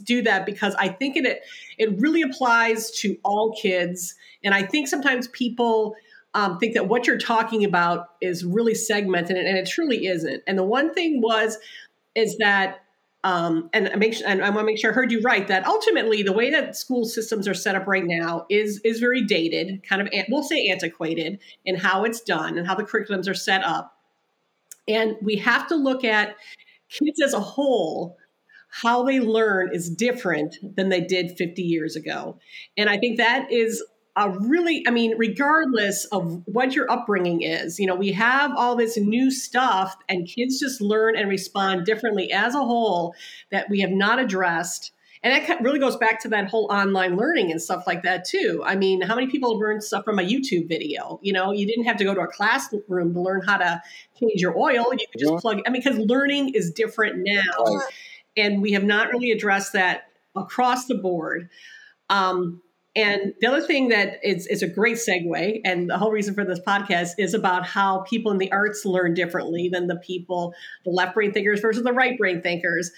do 0.05 0.23
that 0.23 0.47
because 0.47 0.75
I 0.77 0.89
think 0.89 1.17
it 1.17 1.43
it 1.79 2.01
really 2.01 2.23
applies 2.23 2.91
to 3.01 3.17
all 3.25 3.57
kids, 3.61 4.15
and 4.45 4.55
I 4.55 4.63
think 4.63 4.89
sometimes 4.89 5.29
people 5.29 5.95
um, 6.35 6.59
think 6.59 6.75
that 6.75 6.89
what 6.89 7.07
you're 7.07 7.19
talking 7.19 7.65
about 7.65 8.11
is 8.21 8.45
really 8.45 8.75
segmented, 8.75 9.37
and 9.37 9.57
it 9.57 9.67
truly 9.69 10.07
isn't. 10.07 10.43
And 10.47 10.59
the 10.59 10.65
one 10.65 10.93
thing 10.93 11.21
was 11.21 11.59
is 12.15 12.39
that 12.39 12.86
um, 13.27 13.71
and 13.73 13.89
I 13.89 13.97
make 13.97 14.15
and 14.25 14.41
I 14.41 14.51
want 14.51 14.61
to 14.61 14.67
make 14.67 14.79
sure 14.79 14.93
I 14.93 14.95
heard 14.95 15.11
you 15.11 15.21
right 15.21 15.49
that 15.49 15.67
ultimately 15.67 16.23
the 16.23 16.33
way 16.33 16.49
that 16.49 16.77
school 16.77 17.05
systems 17.05 17.49
are 17.49 17.55
set 17.55 17.75
up 17.75 17.89
right 17.89 18.05
now 18.07 18.47
is 18.49 18.81
is 18.85 19.01
very 19.01 19.21
dated, 19.21 19.83
kind 19.83 20.01
of 20.01 20.09
we'll 20.29 20.45
say 20.45 20.69
antiquated 20.69 21.41
in 21.65 21.75
how 21.75 22.05
it's 22.05 22.21
done 22.21 22.57
and 22.57 22.69
how 22.69 22.77
the 22.77 22.85
curriculums 22.85 23.29
are 23.29 23.35
set 23.35 23.65
up. 23.65 23.99
And 24.87 25.17
we 25.21 25.35
have 25.39 25.67
to 25.67 25.75
look 25.75 26.05
at 26.05 26.37
kids 26.89 27.21
as 27.21 27.35
a 27.35 27.41
whole 27.41 28.17
how 28.71 29.03
they 29.03 29.19
learn 29.19 29.75
is 29.75 29.91
different 29.91 30.59
than 30.77 30.89
they 30.89 31.01
did 31.01 31.37
50 31.37 31.63
years 31.63 31.97
ago. 31.97 32.39
And 32.77 32.89
I 32.89 32.97
think 32.97 33.17
that 33.17 33.51
is 33.51 33.83
really, 34.25 34.83
I 34.87 34.91
mean, 34.91 35.15
regardless 35.19 36.07
of 36.07 36.43
what 36.47 36.75
your 36.75 36.91
upbringing 36.91 37.43
is, 37.43 37.79
you 37.79 37.87
know, 37.87 37.95
we 37.95 38.13
have 38.13 38.53
all 38.57 38.75
this 38.75 38.97
new 38.97 39.31
stuff 39.31 39.97
and 40.09 40.27
kids 40.27 40.59
just 40.59 40.81
learn 40.81 41.17
and 41.17 41.29
respond 41.29 41.85
differently 41.85 42.33
as 42.33 42.55
a 42.55 42.61
whole 42.61 43.15
that 43.51 43.69
we 43.69 43.81
have 43.81 43.91
not 43.91 44.19
addressed. 44.19 44.93
And 45.23 45.47
that 45.49 45.61
really 45.61 45.79
goes 45.79 45.97
back 45.97 46.21
to 46.21 46.29
that 46.29 46.49
whole 46.49 46.67
online 46.71 47.17
learning 47.17 47.51
and 47.51 47.61
stuff 47.61 47.85
like 47.87 48.03
that 48.05 48.25
too. 48.25 48.63
I 48.65 48.77
mean, 48.77 49.01
how 49.01 49.15
many 49.15 49.27
people 49.27 49.53
have 49.53 49.61
learned 49.61 49.83
stuff 49.83 50.05
from 50.05 50.19
a 50.19 50.23
YouTube 50.23 50.69
video? 50.69 51.19
You 51.23 51.33
know, 51.33 51.53
you 51.53 51.67
didn't 51.67 51.85
have 51.85 51.97
to 51.97 52.05
go 52.05 52.15
to 52.15 52.21
a 52.21 52.27
classroom 52.27 53.13
to 53.13 53.21
learn 53.21 53.43
how 53.43 53.57
to 53.59 53.83
change 54.19 54.41
your 54.41 54.57
oil. 54.57 54.87
You 54.93 55.07
could 55.13 55.21
just 55.21 55.43
plug. 55.43 55.61
I 55.67 55.71
mean, 55.71 55.83
because 55.83 55.99
learning 55.99 56.55
is 56.55 56.71
different 56.71 57.17
now, 57.19 57.81
and 58.37 58.63
we 58.63 58.73
have 58.73 58.85
not 58.85 59.11
really 59.11 59.33
addressed 59.33 59.73
that 59.73 60.05
across 60.37 60.87
the 60.87 60.95
board. 60.95 61.49
Um, 62.09 62.63
and 62.97 63.35
the 63.41 63.47
other 63.47 63.61
thing 63.61 63.89
that 63.91 64.19
is, 64.25 64.47
is 64.47 64.63
a 64.63 64.67
great 64.67 64.97
segue, 64.97 65.61
and 65.65 65.89
the 65.89 65.99
whole 65.99 66.11
reason 66.11 66.35
for 66.35 66.45
this 66.45 66.59
podcast 66.59 67.11
is 67.19 67.35
about 67.35 67.67
how 67.67 68.01
people 68.01 68.33
in 68.33 68.39
the 68.39 68.51
arts 68.51 68.85
learn 68.85 69.15
differently 69.15 69.69
than 69.73 69.87
the 69.87 69.97
people, 69.97 70.55
the 70.85 70.91
left 70.91 71.15
brain 71.15 71.33
thinkers 71.33 71.61
versus 71.61 71.85
the 71.85 71.93
right 71.93 72.19
brain 72.19 72.43
thinkers. 72.43 72.91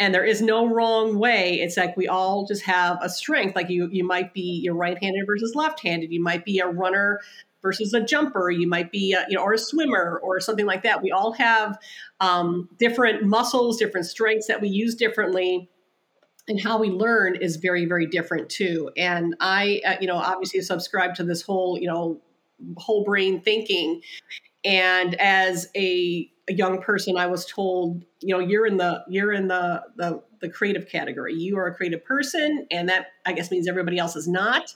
And 0.00 0.12
there 0.12 0.24
is 0.24 0.42
no 0.42 0.66
wrong 0.66 1.18
way. 1.20 1.60
It's 1.60 1.76
like 1.76 1.96
we 1.96 2.08
all 2.08 2.46
just 2.46 2.64
have 2.64 2.98
a 3.00 3.08
strength. 3.08 3.54
Like 3.54 3.70
you, 3.70 3.88
you 3.92 4.04
might 4.04 4.34
be 4.34 4.60
your 4.62 4.74
right-handed 4.74 5.24
versus 5.24 5.54
left-handed. 5.54 6.10
You 6.10 6.20
might 6.20 6.44
be 6.44 6.58
a 6.58 6.66
runner 6.66 7.20
versus 7.62 7.94
a 7.94 8.00
jumper. 8.00 8.50
You 8.50 8.68
might 8.68 8.90
be, 8.90 9.12
a, 9.12 9.24
you 9.28 9.36
know, 9.36 9.42
or 9.42 9.52
a 9.52 9.58
swimmer 9.58 10.20
or 10.22 10.40
something 10.40 10.66
like 10.66 10.82
that. 10.82 11.00
We 11.00 11.12
all 11.12 11.32
have 11.34 11.78
um, 12.18 12.68
different 12.78 13.22
muscles, 13.22 13.78
different 13.78 14.06
strengths 14.06 14.48
that 14.48 14.60
we 14.60 14.68
use 14.68 14.96
differently 14.96 15.70
and 16.48 16.60
how 16.60 16.78
we 16.78 16.90
learn 16.90 17.36
is 17.36 17.56
very 17.56 17.86
very 17.86 18.06
different 18.06 18.48
too. 18.48 18.90
And 18.96 19.34
i 19.40 19.80
uh, 19.86 19.96
you 20.00 20.06
know 20.06 20.16
obviously 20.16 20.60
subscribe 20.60 21.14
to 21.16 21.24
this 21.24 21.42
whole 21.42 21.78
you 21.78 21.86
know 21.86 22.20
whole 22.76 23.04
brain 23.04 23.40
thinking. 23.40 24.00
And 24.64 25.14
as 25.20 25.68
a, 25.76 26.30
a, 26.48 26.54
young 26.54 26.80
person 26.80 27.18
i 27.18 27.26
was 27.26 27.44
told 27.44 28.02
you 28.20 28.34
know 28.34 28.38
you're 28.38 28.66
in 28.66 28.78
the 28.78 29.04
you're 29.08 29.32
in 29.32 29.48
the, 29.48 29.82
the 29.96 30.22
the 30.40 30.48
creative 30.48 30.88
category. 30.88 31.34
You 31.34 31.58
are 31.58 31.66
a 31.66 31.74
creative 31.74 32.04
person 32.04 32.66
and 32.70 32.88
that 32.88 33.08
i 33.26 33.32
guess 33.32 33.50
means 33.50 33.68
everybody 33.68 33.98
else 33.98 34.16
is 34.16 34.28
not. 34.28 34.74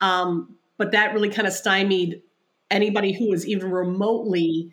Um, 0.00 0.56
but 0.78 0.92
that 0.92 1.12
really 1.12 1.28
kind 1.28 1.46
of 1.46 1.52
stymied 1.52 2.22
anybody 2.70 3.12
who 3.12 3.28
was 3.28 3.46
even 3.46 3.70
remotely 3.70 4.72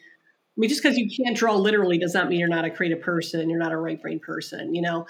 I 0.58 0.60
mean, 0.60 0.70
just 0.70 0.82
because 0.82 0.98
you 0.98 1.08
can't 1.24 1.38
draw 1.38 1.56
literally 1.56 2.00
does 2.00 2.16
not 2.16 2.30
mean 2.30 2.40
you're 2.40 2.50
not 2.50 2.66
a 2.66 2.72
creative 2.72 3.00
person. 3.00 3.48
You're 3.48 3.60
not 3.60 3.72
a 3.72 3.78
right 3.78 4.02
brain 4.02 4.20
person, 4.20 4.74
you 4.74 4.82
know. 4.82 5.06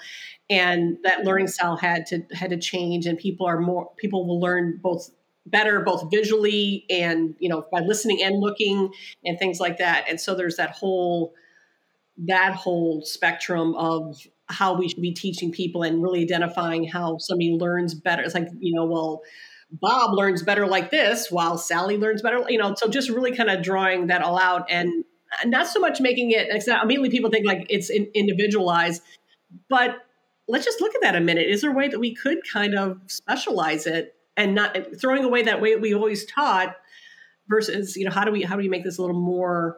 And 0.50 0.98
that 1.04 1.24
learning 1.24 1.48
style 1.48 1.76
had 1.76 2.04
to 2.06 2.22
had 2.34 2.50
to 2.50 2.58
change, 2.58 3.06
and 3.06 3.16
people 3.16 3.46
are 3.46 3.58
more 3.58 3.90
people 3.96 4.26
will 4.26 4.40
learn 4.40 4.78
both 4.82 5.10
better 5.46 5.80
both 5.80 6.10
visually 6.10 6.84
and 6.90 7.34
you 7.38 7.48
know 7.48 7.64
by 7.72 7.80
listening 7.80 8.22
and 8.22 8.38
looking 8.38 8.90
and 9.24 9.38
things 9.38 9.58
like 9.58 9.78
that. 9.78 10.04
And 10.08 10.20
so 10.20 10.34
there's 10.34 10.56
that 10.56 10.70
whole 10.70 11.32
that 12.26 12.52
whole 12.54 13.00
spectrum 13.02 13.74
of 13.76 14.18
how 14.50 14.74
we 14.76 14.88
should 14.88 15.00
be 15.00 15.12
teaching 15.12 15.50
people 15.50 15.82
and 15.82 16.02
really 16.02 16.22
identifying 16.22 16.86
how 16.86 17.16
somebody 17.18 17.52
learns 17.52 17.94
better. 17.94 18.22
It's 18.22 18.34
like 18.34 18.48
you 18.60 18.74
know, 18.74 18.84
well. 18.84 19.22
Bob 19.70 20.14
learns 20.14 20.42
better 20.42 20.66
like 20.66 20.90
this, 20.90 21.30
while 21.30 21.58
Sally 21.58 21.98
learns 21.98 22.22
better. 22.22 22.42
You 22.48 22.56
know, 22.56 22.74
so 22.74 22.88
just 22.88 23.10
really 23.10 23.36
kind 23.36 23.50
of 23.50 23.62
drawing 23.62 24.06
that 24.06 24.22
all 24.22 24.38
out 24.38 24.64
and 24.70 25.04
not 25.46 25.66
so 25.66 25.78
much 25.78 26.00
making 26.00 26.30
it 26.30 26.48
immediately 26.82 27.10
people 27.10 27.30
think 27.30 27.46
like 27.46 27.66
it's 27.68 27.90
individualized 27.90 29.02
but 29.68 30.04
let's 30.48 30.64
just 30.64 30.80
look 30.80 30.94
at 30.94 31.02
that 31.02 31.14
a 31.14 31.20
minute. 31.20 31.46
Is 31.48 31.60
there 31.60 31.70
a 31.70 31.74
way 31.74 31.88
that 31.88 32.00
we 32.00 32.14
could 32.14 32.38
kind 32.50 32.74
of 32.74 33.00
specialize 33.06 33.86
it 33.86 34.16
and 34.36 34.54
not 34.54 34.76
throwing 34.98 35.24
away 35.24 35.42
that 35.42 35.60
way 35.60 35.76
we 35.76 35.94
always 35.94 36.24
taught 36.26 36.76
versus 37.48 37.96
you 37.96 38.04
know 38.04 38.10
how 38.10 38.24
do 38.24 38.32
we 38.32 38.42
how 38.42 38.56
do 38.56 38.62
we 38.62 38.68
make 38.68 38.84
this 38.84 38.98
a 38.98 39.02
little 39.02 39.20
more 39.20 39.76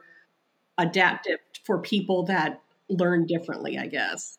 adaptive 0.79 1.39
for 1.65 1.79
people 1.79 2.25
that 2.25 2.61
learn 2.89 3.27
differently 3.27 3.79
i 3.79 3.87
guess? 3.87 4.39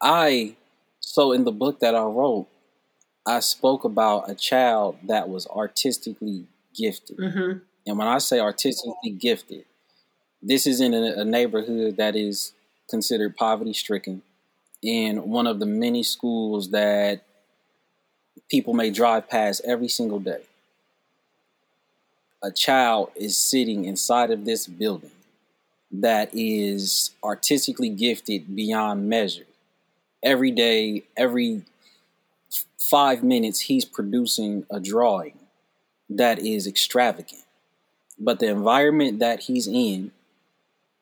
I 0.00 0.56
so 1.00 1.32
in 1.32 1.44
the 1.44 1.52
book 1.52 1.80
that 1.80 1.94
i 1.94 2.02
wrote 2.02 2.46
i 3.26 3.40
spoke 3.40 3.84
about 3.84 4.30
a 4.30 4.34
child 4.34 4.96
that 5.04 5.28
was 5.28 5.46
artistically 5.48 6.46
gifted. 6.74 7.18
Mm-hmm. 7.18 7.58
And 7.88 7.96
when 7.96 8.06
I 8.06 8.18
say 8.18 8.38
artistically 8.38 9.10
gifted, 9.10 9.64
this 10.42 10.66
is 10.66 10.82
in 10.82 10.92
a, 10.92 11.20
a 11.20 11.24
neighborhood 11.24 11.96
that 11.96 12.14
is 12.14 12.52
considered 12.88 13.34
poverty 13.34 13.72
stricken 13.72 14.20
in 14.82 15.30
one 15.30 15.46
of 15.46 15.58
the 15.58 15.66
many 15.66 16.02
schools 16.02 16.70
that 16.70 17.22
people 18.50 18.74
may 18.74 18.90
drive 18.90 19.28
past 19.28 19.62
every 19.64 19.88
single 19.88 20.20
day. 20.20 20.42
A 22.42 22.50
child 22.50 23.10
is 23.16 23.38
sitting 23.38 23.86
inside 23.86 24.30
of 24.30 24.44
this 24.44 24.66
building 24.66 25.10
that 25.90 26.28
is 26.34 27.12
artistically 27.24 27.88
gifted 27.88 28.54
beyond 28.54 29.08
measure. 29.08 29.46
Every 30.22 30.50
day, 30.50 31.04
every 31.16 31.62
five 32.78 33.24
minutes, 33.24 33.60
he's 33.60 33.86
producing 33.86 34.66
a 34.70 34.78
drawing 34.78 35.38
that 36.10 36.38
is 36.38 36.66
extravagant 36.66 37.44
but 38.18 38.38
the 38.38 38.48
environment 38.48 39.18
that 39.20 39.40
he's 39.40 39.66
in, 39.66 40.12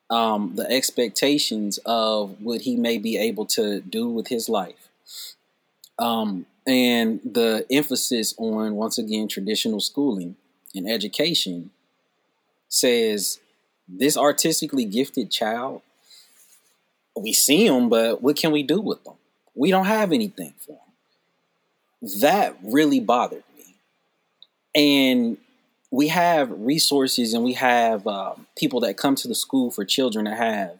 um, 0.09 0.53
the 0.55 0.69
expectations 0.69 1.79
of 1.85 2.41
what 2.41 2.61
he 2.61 2.75
may 2.75 2.97
be 2.97 3.17
able 3.17 3.45
to 3.45 3.81
do 3.81 4.07
with 4.09 4.27
his 4.27 4.47
life, 4.47 4.89
um, 5.99 6.45
and 6.65 7.19
the 7.23 7.65
emphasis 7.71 8.33
on 8.37 8.75
once 8.75 8.97
again 8.97 9.27
traditional 9.27 9.79
schooling 9.79 10.35
and 10.75 10.89
education 10.89 11.71
says 12.69 13.39
this 13.87 14.17
artistically 14.17 14.83
gifted 14.83 15.31
child 15.31 15.81
we 17.15 17.31
see 17.31 17.67
them 17.67 17.87
but 17.87 18.21
what 18.21 18.35
can 18.35 18.51
we 18.51 18.61
do 18.61 18.81
with 18.81 19.01
them 19.05 19.13
we 19.55 19.71
don't 19.71 19.85
have 19.85 20.11
anything 20.11 20.53
for 20.59 20.73
them 20.73 20.87
that 22.01 22.55
really 22.63 22.99
bothered 22.99 23.43
me. 23.57 23.75
And 24.75 25.37
we 25.91 26.09
have 26.09 26.51
resources 26.51 27.33
and 27.33 27.43
we 27.43 27.53
have 27.53 28.05
uh, 28.07 28.33
people 28.57 28.81
that 28.81 28.97
come 28.97 29.15
to 29.15 29.27
the 29.27 29.35
school 29.35 29.71
for 29.71 29.85
children 29.85 30.25
that 30.25 30.37
have 30.37 30.77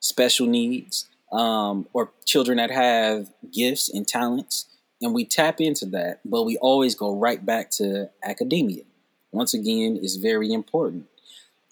special 0.00 0.46
needs 0.46 1.06
um, 1.32 1.86
or 1.92 2.10
children 2.24 2.56
that 2.58 2.70
have 2.70 3.28
gifts 3.52 3.88
and 3.88 4.06
talents, 4.06 4.66
and 5.00 5.14
we 5.14 5.24
tap 5.24 5.60
into 5.60 5.86
that, 5.86 6.20
but 6.24 6.44
we 6.44 6.56
always 6.58 6.94
go 6.94 7.14
right 7.14 7.44
back 7.44 7.70
to 7.70 8.10
academia. 8.22 8.84
Once 9.30 9.52
again, 9.52 9.98
is 10.02 10.16
very 10.16 10.52
important. 10.52 11.06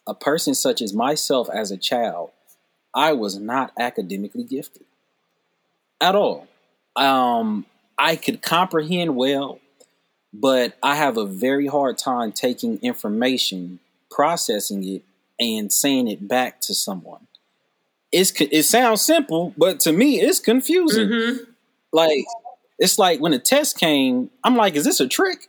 A 0.06 0.14
person 0.14 0.54
such 0.54 0.82
as 0.82 0.92
myself 0.92 1.48
as 1.52 1.70
a 1.70 1.76
child, 1.76 2.30
I 2.94 3.12
was 3.12 3.38
not 3.38 3.72
academically 3.78 4.44
gifted 4.44 4.84
at 6.00 6.14
all. 6.14 6.46
Um, 6.94 7.66
I 7.98 8.16
could 8.16 8.42
comprehend 8.42 9.16
well, 9.16 9.58
but 10.32 10.76
I 10.82 10.94
have 10.96 11.16
a 11.16 11.26
very 11.26 11.66
hard 11.66 11.98
time 11.98 12.32
taking 12.32 12.78
information, 12.78 13.80
processing 14.10 14.86
it, 14.86 15.02
and 15.38 15.72
saying 15.72 16.08
it 16.08 16.26
back 16.26 16.60
to 16.62 16.74
someone. 16.74 17.26
It's 18.12 18.32
it 18.40 18.64
sounds 18.64 19.02
simple, 19.02 19.54
but 19.56 19.80
to 19.80 19.92
me, 19.92 20.20
it's 20.20 20.40
confusing. 20.40 21.08
Mm-hmm. 21.08 21.44
Like 21.92 22.24
it's 22.78 22.98
like 22.98 23.20
when 23.20 23.32
the 23.32 23.38
test 23.38 23.78
came, 23.78 24.30
I'm 24.44 24.56
like, 24.56 24.74
is 24.74 24.84
this 24.84 25.00
a 25.00 25.08
trick? 25.08 25.48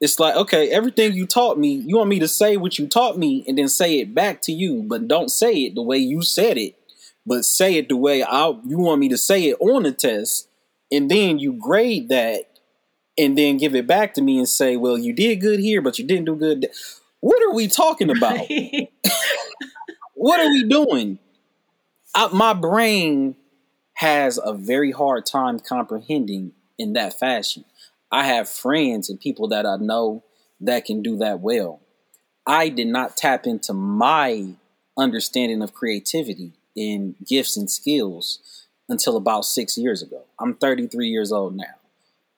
It's 0.00 0.18
like, 0.18 0.34
okay, 0.36 0.70
everything 0.70 1.14
you 1.14 1.26
taught 1.26 1.58
me, 1.58 1.74
you 1.74 1.96
want 1.96 2.10
me 2.10 2.18
to 2.18 2.28
say 2.28 2.56
what 2.56 2.78
you 2.78 2.86
taught 2.86 3.16
me 3.16 3.44
and 3.46 3.56
then 3.56 3.68
say 3.68 4.00
it 4.00 4.14
back 4.14 4.42
to 4.42 4.52
you, 4.52 4.82
but 4.82 5.08
don't 5.08 5.30
say 5.30 5.52
it 5.64 5.74
the 5.74 5.82
way 5.82 5.98
you 5.98 6.22
said 6.22 6.58
it, 6.58 6.74
but 7.24 7.44
say 7.44 7.76
it 7.76 7.88
the 7.88 7.96
way 7.96 8.22
I 8.22 8.48
you 8.66 8.78
want 8.78 9.00
me 9.00 9.08
to 9.10 9.18
say 9.18 9.44
it 9.44 9.56
on 9.60 9.84
the 9.84 9.92
test, 9.92 10.48
and 10.90 11.10
then 11.10 11.38
you 11.38 11.52
grade 11.52 12.08
that 12.08 12.53
and 13.16 13.38
then 13.38 13.56
give 13.56 13.74
it 13.74 13.86
back 13.86 14.14
to 14.14 14.22
me 14.22 14.38
and 14.38 14.48
say, 14.48 14.76
well, 14.76 14.98
you 14.98 15.12
did 15.12 15.40
good 15.40 15.60
here, 15.60 15.80
but 15.80 15.98
you 15.98 16.06
didn't 16.06 16.26
do 16.26 16.36
good. 16.36 16.68
What 17.20 17.42
are 17.42 17.54
we 17.54 17.68
talking 17.68 18.10
about? 18.10 18.38
what 20.14 20.40
are 20.40 20.50
we 20.50 20.64
doing? 20.64 21.18
I, 22.14 22.28
my 22.32 22.52
brain 22.52 23.36
has 23.94 24.38
a 24.42 24.52
very 24.52 24.90
hard 24.90 25.26
time 25.26 25.60
comprehending 25.60 26.52
in 26.78 26.92
that 26.94 27.18
fashion. 27.18 27.64
I 28.10 28.26
have 28.26 28.48
friends 28.48 29.08
and 29.08 29.20
people 29.20 29.48
that 29.48 29.66
I 29.66 29.76
know 29.76 30.24
that 30.60 30.84
can 30.84 31.02
do 31.02 31.16
that 31.18 31.40
well. 31.40 31.80
I 32.46 32.68
did 32.68 32.88
not 32.88 33.16
tap 33.16 33.46
into 33.46 33.72
my 33.72 34.54
understanding 34.96 35.62
of 35.62 35.72
creativity 35.72 36.52
and 36.76 37.14
gifts 37.26 37.56
and 37.56 37.70
skills 37.70 38.66
until 38.88 39.16
about 39.16 39.44
six 39.44 39.78
years 39.78 40.02
ago. 40.02 40.24
I'm 40.38 40.54
33 40.54 41.08
years 41.08 41.32
old 41.32 41.56
now. 41.56 41.74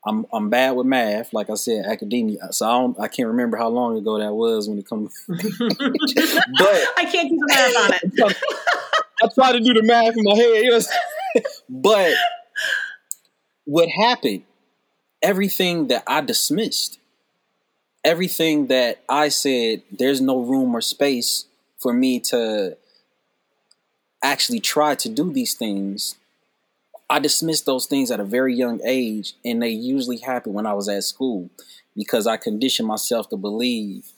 I'm 0.06 0.24
I'm 0.32 0.48
bad 0.48 0.76
with 0.76 0.86
math, 0.86 1.32
like 1.32 1.50
I 1.50 1.54
said, 1.54 1.84
academia. 1.84 2.52
So 2.52 2.66
I 2.66 2.78
don't, 2.78 3.00
I 3.00 3.08
can't 3.08 3.28
remember 3.28 3.56
how 3.56 3.68
long 3.68 3.98
ago 3.98 4.18
that 4.18 4.32
was 4.32 4.68
when 4.68 4.78
it 4.78 4.88
comes. 4.88 5.12
but 5.28 5.40
I 5.40 7.08
can't 7.10 7.28
do 7.28 7.36
the 7.36 7.46
math 7.48 8.22
on 8.22 8.30
it. 8.30 8.36
I 9.22 9.28
try 9.34 9.52
to 9.52 9.60
do 9.60 9.74
the 9.74 9.82
math 9.82 10.16
in 10.16 10.24
my 10.24 10.36
head, 10.36 10.62
you 10.62 10.70
know. 10.70 10.80
but 11.68 12.14
what 13.64 13.88
happened? 13.88 14.44
Everything 15.22 15.88
that 15.88 16.04
I 16.06 16.20
dismissed, 16.20 17.00
everything 18.04 18.68
that 18.68 19.02
I 19.08 19.28
said, 19.28 19.82
there's 19.90 20.20
no 20.20 20.40
room 20.40 20.76
or 20.76 20.80
space 20.80 21.46
for 21.78 21.92
me 21.92 22.20
to 22.20 22.76
actually 24.22 24.60
try 24.60 24.94
to 24.94 25.08
do 25.08 25.32
these 25.32 25.54
things 25.54 26.14
I 27.08 27.18
dismissed 27.20 27.66
those 27.66 27.86
things 27.86 28.10
at 28.10 28.20
a 28.20 28.24
very 28.24 28.54
young 28.54 28.80
age, 28.84 29.34
and 29.44 29.62
they 29.62 29.68
usually 29.68 30.18
happen 30.18 30.52
when 30.52 30.66
I 30.66 30.74
was 30.74 30.88
at 30.88 31.04
school 31.04 31.50
because 31.94 32.26
I 32.26 32.36
conditioned 32.36 32.88
myself 32.88 33.28
to 33.30 33.36
believe 33.36 34.12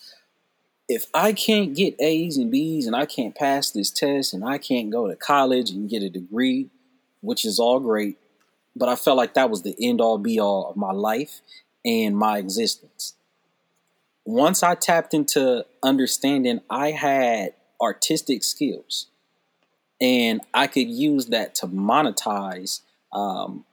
if 0.89 1.07
I 1.13 1.35
can't 1.35 1.77
get 1.77 2.01
A's 2.01 2.39
and 2.39 2.51
B's 2.51 2.87
and 2.87 2.97
I 2.97 3.05
can't 3.05 3.35
pass 3.35 3.71
this 3.71 3.91
test 3.91 4.33
and 4.33 4.43
I 4.43 4.57
can't 4.57 4.91
go 4.91 5.07
to 5.07 5.17
college 5.17 5.71
and 5.71 5.89
get 5.89 6.03
a 6.03 6.09
degree, 6.09 6.71
which 7.21 7.45
is 7.45 7.59
all 7.59 7.79
great, 7.79 8.17
but 8.75 8.89
I 8.89 8.97
felt 8.97 9.19
like 9.19 9.35
that 9.35 9.51
was 9.51 9.63
the 9.63 9.77
end 9.79 10.01
all 10.01 10.17
be 10.17 10.41
all 10.41 10.71
of 10.71 10.77
my 10.77 10.93
life 10.93 11.43
and 11.85 12.17
my 12.17 12.39
existence. 12.39 13.15
Once 14.25 14.63
I 14.63 14.75
tapped 14.75 15.13
into 15.13 15.67
understanding 15.83 16.61
I 16.71 16.93
had 16.93 17.53
artistic 17.81 18.43
skills, 18.43 19.09
and 20.01 20.41
I 20.55 20.67
could 20.67 20.89
use 20.89 21.27
that 21.27 21.55
to 21.57 21.67
monetize 21.67 22.81
um, 23.13 23.65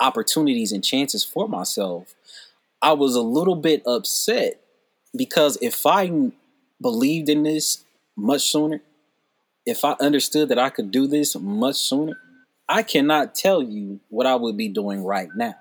opportunities 0.00 0.72
and 0.72 0.82
chances 0.82 1.24
for 1.24 1.48
myself. 1.48 2.14
I 2.80 2.92
was 2.92 3.14
a 3.14 3.22
little 3.22 3.56
bit 3.56 3.82
upset 3.86 4.60
because 5.14 5.58
if 5.60 5.86
I 5.86 6.30
believed 6.80 7.28
in 7.28 7.42
this 7.42 7.84
much 8.16 8.50
sooner, 8.50 8.80
if 9.64 9.84
I 9.84 9.96
understood 10.00 10.48
that 10.50 10.58
I 10.58 10.70
could 10.70 10.90
do 10.90 11.06
this 11.06 11.36
much 11.36 11.76
sooner, 11.76 12.18
I 12.68 12.82
cannot 12.82 13.34
tell 13.34 13.62
you 13.62 14.00
what 14.08 14.26
I 14.26 14.36
would 14.36 14.56
be 14.56 14.68
doing 14.68 15.04
right 15.04 15.28
now. 15.36 15.56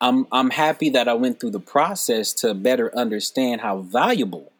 I'm 0.00 0.26
I'm 0.30 0.50
happy 0.50 0.90
that 0.90 1.08
I 1.08 1.14
went 1.14 1.40
through 1.40 1.52
the 1.52 1.60
process 1.60 2.32
to 2.34 2.52
better 2.52 2.94
understand 2.96 3.62
how 3.62 3.78
valuable 3.78 4.52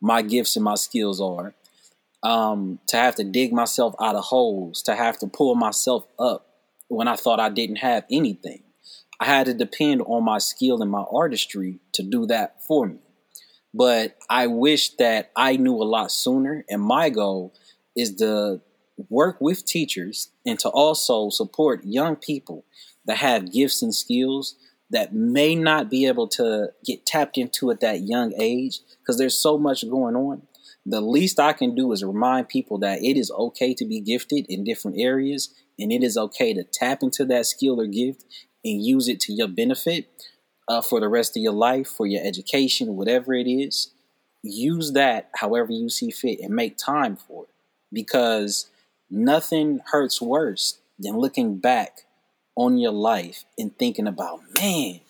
my 0.00 0.20
gifts 0.20 0.56
and 0.56 0.64
my 0.64 0.74
skills 0.74 1.20
are 1.20 1.54
um, 2.24 2.78
to 2.88 2.96
have 2.96 3.14
to 3.16 3.24
dig 3.24 3.52
myself 3.52 3.94
out 4.00 4.16
of 4.16 4.24
holes, 4.24 4.82
to 4.82 4.94
have 4.94 5.18
to 5.18 5.26
pull 5.26 5.54
myself 5.54 6.06
up 6.18 6.46
when 6.88 7.06
I 7.06 7.16
thought 7.16 7.38
I 7.38 7.50
didn't 7.50 7.76
have 7.76 8.04
anything. 8.10 8.62
I 9.20 9.26
had 9.26 9.46
to 9.46 9.54
depend 9.54 10.02
on 10.02 10.24
my 10.24 10.38
skill 10.38 10.82
and 10.82 10.90
my 10.90 11.04
artistry 11.12 11.78
to 11.92 12.02
do 12.02 12.26
that 12.26 12.64
for 12.66 12.86
me. 12.86 12.98
But 13.72 14.16
I 14.30 14.46
wish 14.46 14.90
that 14.96 15.30
I 15.36 15.56
knew 15.56 15.74
a 15.74 15.84
lot 15.84 16.10
sooner. 16.10 16.64
And 16.68 16.80
my 16.80 17.10
goal 17.10 17.54
is 17.94 18.14
to 18.16 18.60
work 19.08 19.40
with 19.40 19.64
teachers 19.64 20.30
and 20.46 20.58
to 20.60 20.68
also 20.68 21.28
support 21.28 21.84
young 21.84 22.16
people 22.16 22.64
that 23.06 23.18
have 23.18 23.52
gifts 23.52 23.82
and 23.82 23.94
skills 23.94 24.56
that 24.90 25.12
may 25.12 25.54
not 25.54 25.90
be 25.90 26.06
able 26.06 26.28
to 26.28 26.68
get 26.84 27.04
tapped 27.04 27.36
into 27.36 27.70
at 27.70 27.80
that 27.80 28.02
young 28.02 28.32
age 28.38 28.80
because 29.00 29.18
there's 29.18 29.38
so 29.38 29.58
much 29.58 29.88
going 29.88 30.14
on 30.14 30.42
the 30.86 31.00
least 31.00 31.40
I 31.40 31.52
can 31.52 31.74
do 31.74 31.92
is 31.92 32.04
remind 32.04 32.48
people 32.48 32.78
that 32.78 33.02
it 33.02 33.16
is 33.16 33.30
okay 33.30 33.74
to 33.74 33.84
be 33.84 34.00
gifted 34.00 34.46
in 34.48 34.64
different 34.64 34.98
areas 34.98 35.54
and 35.78 35.90
it 35.90 36.02
is 36.02 36.16
okay 36.16 36.52
to 36.52 36.62
tap 36.62 37.02
into 37.02 37.24
that 37.26 37.46
skill 37.46 37.80
or 37.80 37.86
gift 37.86 38.24
and 38.64 38.84
use 38.84 39.08
it 39.08 39.20
to 39.20 39.32
your 39.32 39.48
benefit 39.48 40.08
uh, 40.68 40.82
for 40.82 41.00
the 41.00 41.08
rest 41.08 41.36
of 41.36 41.42
your 41.42 41.52
life, 41.52 41.88
for 41.88 42.06
your 42.06 42.24
education, 42.24 42.96
whatever 42.96 43.34
it 43.34 43.48
is. 43.48 43.92
Use 44.42 44.92
that 44.92 45.30
however 45.36 45.72
you 45.72 45.88
see 45.88 46.10
fit 46.10 46.40
and 46.40 46.54
make 46.54 46.76
time 46.76 47.16
for 47.16 47.44
it 47.44 47.50
because 47.92 48.70
nothing 49.10 49.80
hurts 49.86 50.20
worse 50.20 50.78
than 50.98 51.16
looking 51.16 51.56
back 51.56 52.00
on 52.56 52.76
your 52.76 52.92
life 52.92 53.44
and 53.58 53.76
thinking 53.78 54.06
about, 54.06 54.40
man, 54.60 55.00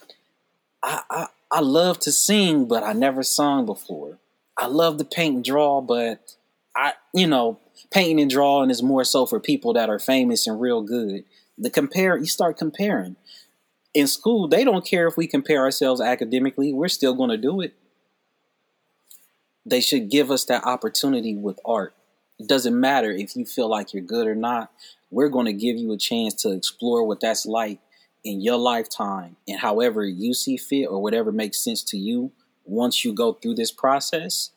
I, 0.83 1.03
I, 1.11 1.27
I 1.51 1.61
love 1.61 1.99
to 2.01 2.13
sing, 2.13 2.67
but 2.67 2.85
I 2.85 2.93
never 2.93 3.23
sung 3.23 3.67
before 3.67 4.19
I 4.57 4.67
love 4.67 4.99
to 4.99 5.05
paint 5.05 5.37
and 5.37 5.45
draw, 5.45 5.81
but 5.81 6.37
I, 6.77 6.93
you 7.13 7.27
know, 7.27 7.59
painting 7.91 8.21
and 8.21 8.31
drawing 8.31 8.71
is 8.71 8.83
more 8.83 9.05
so 9.05 9.27
for 9.27 9.41
people 9.41 9.73
that 9.75 9.91
are 9.91 9.99
famous 9.99 10.47
and 10.47 10.61
real 10.61 10.83
good. 10.83 11.25
The 11.59 11.71
compare, 11.71 12.17
you 12.17 12.27
start 12.27 12.57
comparing. 12.57 13.17
In 13.93 14.07
school, 14.07 14.49
they 14.49 14.65
don't 14.65 14.85
care 14.85 15.07
if 15.07 15.17
we 15.17 15.27
compare 15.27 15.61
ourselves 15.61 16.01
academically. 16.01 16.73
We're 16.73 16.89
still 16.89 17.15
going 17.15 17.31
to 17.31 17.37
do 17.37 17.61
it. 17.61 17.75
They 19.67 19.81
should 19.81 20.11
give 20.11 20.31
us 20.31 20.45
that 20.47 20.65
opportunity 20.65 21.37
with 21.37 21.59
art. 21.65 21.95
It 22.39 22.49
doesn't 22.49 22.79
matter 22.79 23.11
if 23.11 23.37
you 23.37 23.47
feel 23.47 23.69
like 23.69 23.95
you're 23.95 24.03
good 24.03 24.27
or 24.27 24.35
not. 24.35 24.73
We're 25.11 25.29
going 25.29 25.47
to 25.47 25.53
give 25.53 25.77
you 25.77 25.93
a 25.93 25.97
chance 25.97 26.35
to 26.43 26.51
explore 26.51 27.07
what 27.07 27.21
that's 27.21 27.47
like 27.47 27.79
in 28.25 28.41
your 28.41 28.57
lifetime 28.57 29.37
and 29.47 29.61
however 29.61 30.05
you 30.05 30.33
see 30.35 30.57
fit 30.57 30.87
or 30.87 31.01
whatever 31.01 31.31
makes 31.31 31.63
sense 31.63 31.83
to 31.85 31.99
you 31.99 32.33
once 32.65 33.05
you 33.05 33.13
go 33.13 33.35
through 33.35 33.55
this 33.55 33.73
process, 33.73 34.51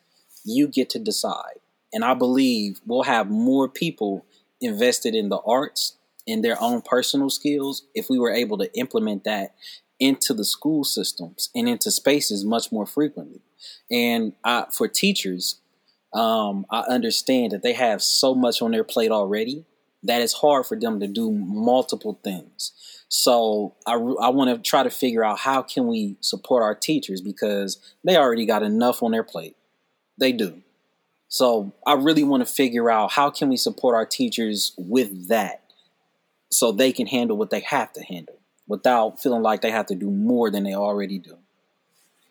you 0.43 0.67
get 0.67 0.89
to 0.91 0.99
decide. 0.99 1.59
And 1.93 2.03
I 2.03 2.13
believe 2.13 2.81
we'll 2.85 3.03
have 3.03 3.29
more 3.29 3.67
people 3.67 4.25
invested 4.61 5.15
in 5.15 5.29
the 5.29 5.39
arts 5.39 5.97
in 6.25 6.41
their 6.41 6.61
own 6.61 6.81
personal 6.81 7.29
skills 7.29 7.83
if 7.95 8.09
we 8.09 8.19
were 8.19 8.31
able 8.31 8.57
to 8.57 8.73
implement 8.77 9.23
that 9.23 9.55
into 9.99 10.33
the 10.33 10.45
school 10.45 10.83
systems 10.83 11.49
and 11.55 11.67
into 11.67 11.89
spaces 11.89 12.45
much 12.45 12.71
more 12.71 12.85
frequently. 12.85 13.41
And 13.89 14.33
I, 14.43 14.65
for 14.71 14.87
teachers, 14.87 15.59
um, 16.13 16.65
I 16.69 16.81
understand 16.81 17.51
that 17.51 17.63
they 17.63 17.73
have 17.73 18.03
so 18.03 18.35
much 18.35 18.61
on 18.61 18.71
their 18.71 18.83
plate 18.83 19.11
already 19.11 19.65
that 20.03 20.21
it's 20.21 20.33
hard 20.33 20.65
for 20.65 20.79
them 20.79 20.99
to 20.99 21.07
do 21.07 21.31
multiple 21.31 22.19
things. 22.23 22.71
So 23.09 23.75
I, 23.85 23.93
I 23.93 24.29
want 24.29 24.49
to 24.51 24.69
try 24.69 24.83
to 24.83 24.89
figure 24.89 25.23
out 25.23 25.39
how 25.39 25.61
can 25.61 25.87
we 25.87 26.17
support 26.21 26.63
our 26.63 26.75
teachers 26.75 27.21
because 27.21 27.77
they 28.03 28.17
already 28.17 28.45
got 28.45 28.63
enough 28.63 29.01
on 29.01 29.11
their 29.11 29.23
plate. 29.23 29.55
They 30.17 30.31
do. 30.31 30.61
So 31.29 31.73
I 31.85 31.93
really 31.93 32.23
want 32.23 32.45
to 32.45 32.51
figure 32.51 32.89
out 32.89 33.11
how 33.11 33.29
can 33.29 33.49
we 33.49 33.57
support 33.57 33.95
our 33.95 34.05
teachers 34.05 34.73
with 34.77 35.27
that 35.27 35.63
so 36.49 36.71
they 36.71 36.91
can 36.91 37.07
handle 37.07 37.37
what 37.37 37.49
they 37.49 37.59
have 37.61 37.91
to 37.93 38.03
handle 38.03 38.39
without 38.67 39.21
feeling 39.21 39.41
like 39.41 39.61
they 39.61 39.71
have 39.71 39.87
to 39.87 39.95
do 39.95 40.09
more 40.09 40.49
than 40.49 40.63
they 40.63 40.73
already 40.73 41.19
do. 41.19 41.37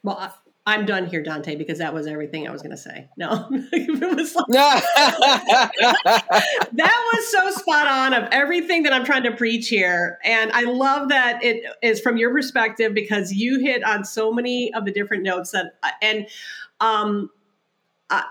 Well, 0.03 0.35
I'm 0.69 0.85
done 0.85 1.07
here, 1.07 1.23
Donte, 1.23 1.57
because 1.57 1.79
that 1.79 1.95
was 1.95 2.09
everything 2.09 2.49
I 2.49 2.51
was 2.51 2.61
going 2.61 2.73
to 2.73 2.77
say. 2.77 3.09
No, 3.17 3.47
it 3.51 4.17
was 4.17 4.35
like, 4.35 4.47
that 6.73 7.11
was 7.13 7.31
so 7.31 7.53
spot 7.53 7.87
on 7.87 8.13
of 8.13 8.29
everything 8.33 8.83
that 8.83 8.93
I'm 8.93 9.05
trying 9.05 9.23
to 9.23 9.31
preach 9.31 9.69
here, 9.69 10.19
and 10.25 10.51
I 10.51 10.65
love 10.65 11.11
that 11.11 11.45
it 11.45 11.65
is 11.83 12.01
from 12.01 12.17
your 12.17 12.33
perspective 12.33 12.95
because 12.95 13.33
you 13.33 13.61
hit 13.61 13.85
on 13.85 14.05
so 14.05 14.33
many 14.33 14.75
of 14.75 14.85
the 14.85 14.91
different 14.91 15.23
notes 15.23 15.53
that 15.53 15.79
and 16.03 16.27
um, 16.81 17.31
I, 18.11 18.25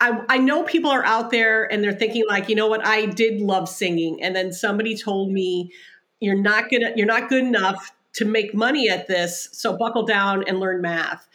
I, 0.00 0.22
I 0.28 0.38
know 0.38 0.64
people 0.64 0.90
are 0.90 1.04
out 1.04 1.30
there 1.30 1.64
and 1.72 1.82
they're 1.82 1.92
thinking 1.92 2.24
like, 2.28 2.50
you 2.50 2.56
know 2.56 2.68
what, 2.68 2.86
I 2.86 3.06
did 3.06 3.40
love 3.40 3.70
singing, 3.70 4.22
and 4.22 4.36
then 4.36 4.52
somebody 4.52 4.98
told 4.98 5.32
me 5.32 5.72
you're 6.20 6.36
not 6.36 6.70
gonna, 6.70 6.92
you're 6.94 7.06
not 7.06 7.30
good 7.30 7.44
enough 7.44 7.90
to 8.12 8.26
make 8.26 8.54
money 8.54 8.90
at 8.90 9.06
this, 9.06 9.48
so 9.52 9.78
buckle 9.78 10.04
down 10.04 10.44
and 10.46 10.60
learn 10.60 10.82
math. 10.82 11.26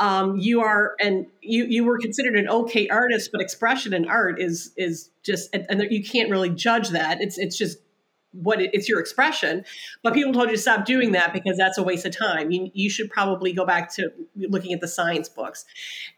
Um, 0.00 0.36
you 0.36 0.60
are 0.60 0.94
and 1.00 1.26
you 1.40 1.64
you 1.64 1.84
were 1.84 1.98
considered 1.98 2.36
an 2.36 2.48
okay 2.48 2.88
artist, 2.88 3.30
but 3.32 3.40
expression 3.40 3.92
in 3.92 4.08
art 4.08 4.40
is 4.40 4.72
is 4.76 5.10
just 5.24 5.54
and 5.54 5.82
you 5.90 6.04
can't 6.04 6.30
really 6.30 6.50
judge 6.50 6.90
that. 6.90 7.20
It's 7.20 7.38
it's 7.38 7.58
just 7.58 7.78
what 8.32 8.60
it, 8.60 8.70
it's 8.72 8.88
your 8.88 9.00
expression. 9.00 9.64
But 10.02 10.14
people 10.14 10.32
told 10.32 10.48
you 10.48 10.56
to 10.56 10.60
stop 10.60 10.84
doing 10.84 11.12
that 11.12 11.32
because 11.32 11.56
that's 11.56 11.78
a 11.78 11.82
waste 11.82 12.04
of 12.04 12.16
time. 12.16 12.50
You, 12.50 12.70
you 12.74 12.90
should 12.90 13.10
probably 13.10 13.52
go 13.52 13.64
back 13.64 13.92
to 13.94 14.10
looking 14.36 14.72
at 14.72 14.80
the 14.80 14.88
science 14.88 15.28
books. 15.28 15.64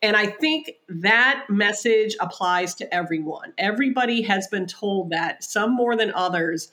And 0.02 0.16
i 0.16 0.26
think 0.26 0.72
that 0.88 1.46
message 1.48 2.16
applies 2.20 2.74
to 2.76 2.94
everyone. 2.94 3.52
Everybody 3.58 4.22
has 4.22 4.48
been 4.48 4.66
told 4.66 5.10
that 5.10 5.44
some 5.44 5.74
more 5.74 5.96
than 5.96 6.12
others 6.14 6.70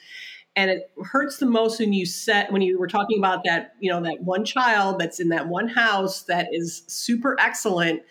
and 0.58 0.72
it 0.72 0.92
hurts 1.04 1.38
the 1.38 1.46
most 1.46 1.80
when 1.80 1.94
you 1.94 2.06
set 2.06 2.52
when 2.52 2.62
you 2.62 2.78
were 2.78 2.88
talking 2.88 3.18
about 3.18 3.44
that 3.46 3.76
you 3.80 3.90
know 3.90 4.02
that 4.02 4.22
one 4.22 4.44
child 4.44 5.00
that's 5.00 5.22
in 5.22 5.30
that 5.30 5.48
one 5.48 5.70
house 5.70 6.24
that 6.24 6.50
is 6.52 6.84
super 6.88 7.40
excellent 7.40 8.02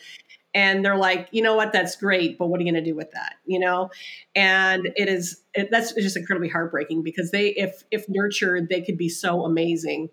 and 0.54 0.82
they're 0.82 0.96
like 0.96 1.28
you 1.32 1.42
know 1.42 1.54
what? 1.54 1.72
That's 1.72 1.94
great 1.96 2.38
but 2.38 2.46
what 2.46 2.59
are 2.59 2.64
you 2.64 2.72
going 2.72 2.82
to 2.82 2.90
do 2.90 2.96
with 2.96 3.11
that? 3.11 3.35
You 3.44 3.59
know? 3.59 3.90
And 4.35 4.88
it 4.96 5.09
is 5.09 5.42
it, 5.54 5.68
that's 5.70 5.92
just 5.92 6.16
incredibly 6.16 6.48
heartbreaking 6.48 7.02
because 7.02 7.30
they 7.30 7.48
if 7.48 7.85
if 7.90 8.09
nurtured 8.09 8.68
they 8.70 8.80
could 8.80 8.96
be 8.96 9.11
so 9.11 9.44
amazing 9.44 10.09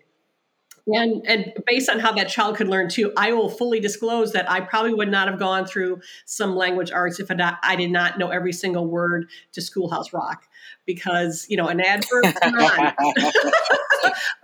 and 0.86 1.22
and 1.26 1.52
based 1.66 1.88
on 1.88 1.98
how 1.98 2.12
that 2.12 2.28
child 2.28 2.56
could 2.56 2.68
learn 2.68 2.88
too 2.88 3.12
i 3.16 3.32
will 3.32 3.48
fully 3.48 3.80
disclose 3.80 4.32
that 4.32 4.50
i 4.50 4.60
probably 4.60 4.92
would 4.92 5.10
not 5.10 5.28
have 5.28 5.38
gone 5.38 5.64
through 5.64 5.98
some 6.26 6.54
language 6.54 6.90
arts 6.92 7.18
if 7.18 7.30
I, 7.30 7.56
I 7.62 7.76
did 7.76 7.90
not 7.90 8.18
know 8.18 8.28
every 8.28 8.52
single 8.52 8.86
word 8.86 9.28
to 9.52 9.62
schoolhouse 9.62 10.12
rock 10.12 10.46
because 10.86 11.46
you 11.48 11.56
know 11.56 11.68
an 11.68 11.80
adverb 11.80 12.24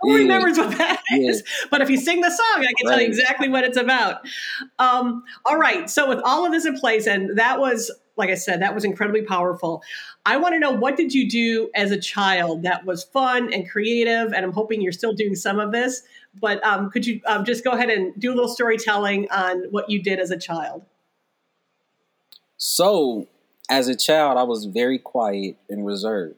who 0.01 0.17
remembers 0.17 0.57
what 0.57 0.75
that. 0.77 1.01
Is 1.11 1.43
but 1.69 1.81
if 1.81 1.89
you 1.89 1.97
sing 1.97 2.21
the 2.21 2.29
song 2.29 2.65
i 2.65 2.73
can 2.77 2.87
right. 2.87 2.93
tell 2.93 3.01
you 3.01 3.07
exactly 3.07 3.49
what 3.49 3.63
it's 3.63 3.77
about. 3.77 4.21
Um, 4.79 5.23
all 5.45 5.57
right 5.57 5.89
so 5.89 6.07
with 6.07 6.19
all 6.23 6.45
of 6.45 6.51
this 6.51 6.65
in 6.65 6.79
place 6.79 7.07
and 7.07 7.37
that 7.37 7.59
was 7.59 7.91
like 8.17 8.29
i 8.29 8.35
said 8.35 8.61
that 8.61 8.73
was 8.73 8.83
incredibly 8.85 9.21
powerful. 9.21 9.83
I 10.25 10.37
want 10.37 10.53
to 10.53 10.59
know 10.59 10.71
what 10.71 10.97
did 10.97 11.13
you 11.13 11.29
do 11.29 11.69
as 11.75 11.91
a 11.91 11.99
child 11.99 12.63
that 12.63 12.85
was 12.85 13.03
fun 13.03 13.53
and 13.53 13.69
creative 13.69 14.33
and 14.33 14.45
i'm 14.45 14.53
hoping 14.53 14.81
you're 14.81 14.91
still 14.91 15.13
doing 15.13 15.35
some 15.35 15.59
of 15.59 15.71
this 15.71 16.01
but 16.39 16.63
um, 16.63 16.89
could 16.89 17.05
you 17.05 17.21
um, 17.25 17.43
just 17.43 17.63
go 17.63 17.71
ahead 17.71 17.89
and 17.89 18.13
do 18.19 18.31
a 18.31 18.35
little 18.35 18.49
storytelling 18.49 19.29
on 19.31 19.63
what 19.71 19.89
you 19.89 20.01
did 20.01 20.19
as 20.19 20.31
a 20.31 20.37
child 20.37 20.83
so 22.63 23.27
as 23.71 23.87
a 23.87 23.95
child, 23.95 24.37
I 24.37 24.43
was 24.43 24.65
very 24.65 24.99
quiet 24.99 25.55
and 25.67 25.83
reserved. 25.83 26.35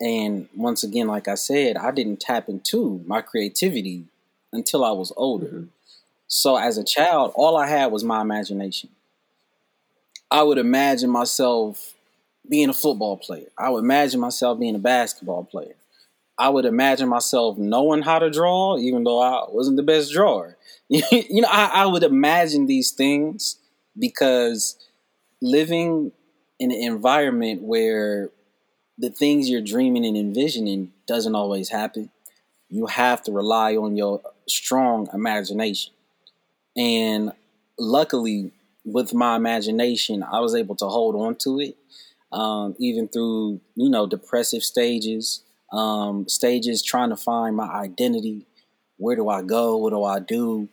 And 0.00 0.48
once 0.54 0.84
again, 0.84 1.06
like 1.06 1.28
I 1.28 1.34
said, 1.34 1.78
I 1.78 1.92
didn't 1.92 2.20
tap 2.20 2.48
into 2.50 3.02
my 3.06 3.22
creativity 3.22 4.04
until 4.52 4.84
I 4.84 4.90
was 4.90 5.14
older. 5.16 5.46
Mm-hmm. 5.46 5.64
So 6.26 6.56
as 6.56 6.76
a 6.76 6.84
child, 6.84 7.32
all 7.36 7.56
I 7.56 7.68
had 7.68 7.90
was 7.90 8.04
my 8.04 8.20
imagination. 8.20 8.90
I 10.30 10.42
would 10.42 10.58
imagine 10.58 11.08
myself 11.08 11.94
being 12.46 12.68
a 12.68 12.74
football 12.74 13.16
player. 13.16 13.48
I 13.56 13.70
would 13.70 13.82
imagine 13.82 14.20
myself 14.20 14.60
being 14.60 14.74
a 14.74 14.78
basketball 14.78 15.44
player. 15.44 15.74
I 16.40 16.48
would 16.48 16.64
imagine 16.64 17.08
myself 17.10 17.58
knowing 17.58 18.00
how 18.02 18.18
to 18.18 18.30
draw, 18.30 18.78
even 18.78 19.04
though 19.04 19.20
I 19.20 19.44
wasn't 19.50 19.76
the 19.76 19.82
best 19.82 20.10
drawer. 20.12 20.56
you 20.88 21.42
know, 21.42 21.48
I, 21.50 21.82
I 21.82 21.86
would 21.86 22.02
imagine 22.02 22.66
these 22.66 22.92
things 22.92 23.56
because 23.98 24.76
living 25.42 26.12
in 26.58 26.70
an 26.72 26.78
environment 26.82 27.62
where 27.62 28.30
the 28.98 29.10
things 29.10 29.50
you're 29.50 29.60
dreaming 29.60 30.06
and 30.06 30.16
envisioning 30.16 30.92
doesn't 31.06 31.34
always 31.34 31.68
happen. 31.68 32.10
You 32.70 32.86
have 32.86 33.22
to 33.24 33.32
rely 33.32 33.76
on 33.76 33.96
your 33.96 34.22
strong 34.48 35.08
imagination. 35.12 35.92
And 36.76 37.32
luckily, 37.78 38.52
with 38.84 39.12
my 39.12 39.36
imagination, 39.36 40.22
I 40.22 40.40
was 40.40 40.54
able 40.54 40.76
to 40.76 40.86
hold 40.86 41.16
on 41.16 41.36
to 41.36 41.60
it, 41.60 41.76
um, 42.32 42.74
even 42.78 43.08
through 43.08 43.60
you 43.74 43.90
know 43.90 44.06
depressive 44.06 44.62
stages, 44.62 45.42
um, 45.72 46.28
stages 46.28 46.82
trying 46.82 47.10
to 47.10 47.16
find 47.16 47.56
my 47.56 47.68
identity. 47.68 48.46
Where 48.96 49.16
do 49.16 49.28
I 49.28 49.42
go? 49.42 49.76
What 49.76 49.90
do 49.90 50.04
I 50.04 50.20
do? 50.20 50.68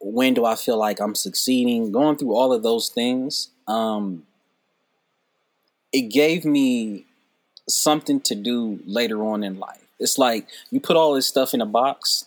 When 0.00 0.34
do 0.34 0.44
I 0.44 0.56
feel 0.56 0.76
like 0.76 1.00
I'm 1.00 1.14
succeeding? 1.14 1.92
Going 1.92 2.16
through 2.16 2.34
all 2.34 2.52
of 2.52 2.62
those 2.62 2.88
things, 2.88 3.48
um, 3.66 4.24
it 5.92 6.10
gave 6.10 6.44
me 6.44 7.04
something 7.68 8.20
to 8.20 8.34
do 8.34 8.80
later 8.86 9.22
on 9.22 9.44
in 9.44 9.58
life. 9.58 9.82
It's 9.98 10.18
like 10.18 10.48
you 10.70 10.80
put 10.80 10.96
all 10.96 11.14
this 11.14 11.26
stuff 11.26 11.54
in 11.54 11.60
a 11.60 11.66
box 11.66 12.24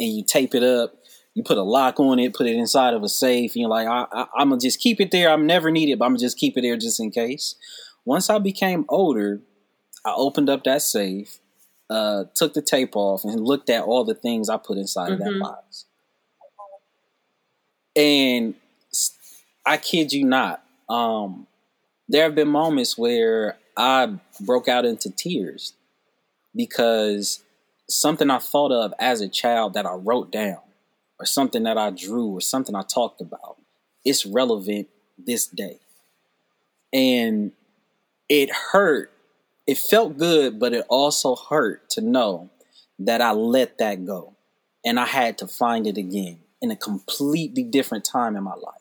and 0.00 0.10
you 0.10 0.24
tape 0.24 0.54
it 0.54 0.62
up. 0.62 0.94
You 1.34 1.42
put 1.42 1.56
a 1.56 1.62
lock 1.62 1.98
on 1.98 2.18
it, 2.18 2.34
put 2.34 2.46
it 2.46 2.56
inside 2.56 2.94
of 2.94 3.02
a 3.02 3.08
safe. 3.08 3.52
And 3.54 3.60
you're 3.60 3.70
like, 3.70 3.88
I, 3.88 4.26
am 4.38 4.50
gonna 4.50 4.60
just 4.60 4.80
keep 4.80 5.00
it 5.00 5.10
there. 5.10 5.30
I'm 5.30 5.46
never 5.46 5.70
need 5.70 5.88
it, 5.88 5.98
but 5.98 6.04
I'm 6.04 6.12
gonna 6.12 6.20
just 6.20 6.38
keep 6.38 6.56
it 6.56 6.62
there 6.62 6.76
just 6.76 7.00
in 7.00 7.10
case. 7.10 7.54
Once 8.04 8.28
I 8.28 8.38
became 8.38 8.84
older, 8.88 9.40
I 10.04 10.14
opened 10.14 10.50
up 10.50 10.64
that 10.64 10.82
safe, 10.82 11.38
uh, 11.88 12.24
took 12.34 12.54
the 12.54 12.62
tape 12.62 12.96
off, 12.96 13.24
and 13.24 13.40
looked 13.40 13.70
at 13.70 13.84
all 13.84 14.04
the 14.04 14.14
things 14.14 14.48
I 14.48 14.56
put 14.56 14.78
inside 14.78 15.10
mm-hmm. 15.10 15.12
of 15.12 15.18
that 15.20 15.30
mm-hmm. 15.30 15.40
box. 15.40 15.84
And 17.94 18.54
I 19.66 19.76
kid 19.76 20.12
you 20.12 20.24
not, 20.24 20.64
um, 20.88 21.46
there 22.08 22.24
have 22.24 22.34
been 22.34 22.48
moments 22.48 22.98
where 22.98 23.56
I 23.76 24.14
broke 24.40 24.68
out 24.68 24.84
into 24.84 25.10
tears 25.10 25.74
because 26.54 27.42
something 27.88 28.30
I 28.30 28.38
thought 28.38 28.72
of 28.72 28.92
as 28.98 29.20
a 29.20 29.28
child 29.28 29.74
that 29.74 29.86
I 29.86 29.94
wrote 29.94 30.32
down, 30.32 30.58
or 31.20 31.26
something 31.26 31.62
that 31.62 31.78
I 31.78 31.90
drew, 31.90 32.28
or 32.28 32.40
something 32.40 32.74
I 32.74 32.82
talked 32.82 33.20
about, 33.20 33.56
it's 34.04 34.26
relevant 34.26 34.88
this 35.16 35.46
day. 35.46 35.78
And 36.92 37.52
it 38.28 38.50
hurt. 38.50 39.11
It 39.66 39.78
felt 39.78 40.18
good, 40.18 40.58
but 40.58 40.72
it 40.72 40.84
also 40.88 41.36
hurt 41.36 41.88
to 41.90 42.00
know 42.00 42.50
that 42.98 43.20
I 43.20 43.32
let 43.32 43.78
that 43.78 44.04
go 44.04 44.34
and 44.84 44.98
I 44.98 45.06
had 45.06 45.38
to 45.38 45.46
find 45.46 45.86
it 45.86 45.96
again 45.96 46.40
in 46.60 46.70
a 46.70 46.76
completely 46.76 47.62
different 47.62 48.04
time 48.04 48.36
in 48.36 48.42
my 48.42 48.54
life. 48.54 48.74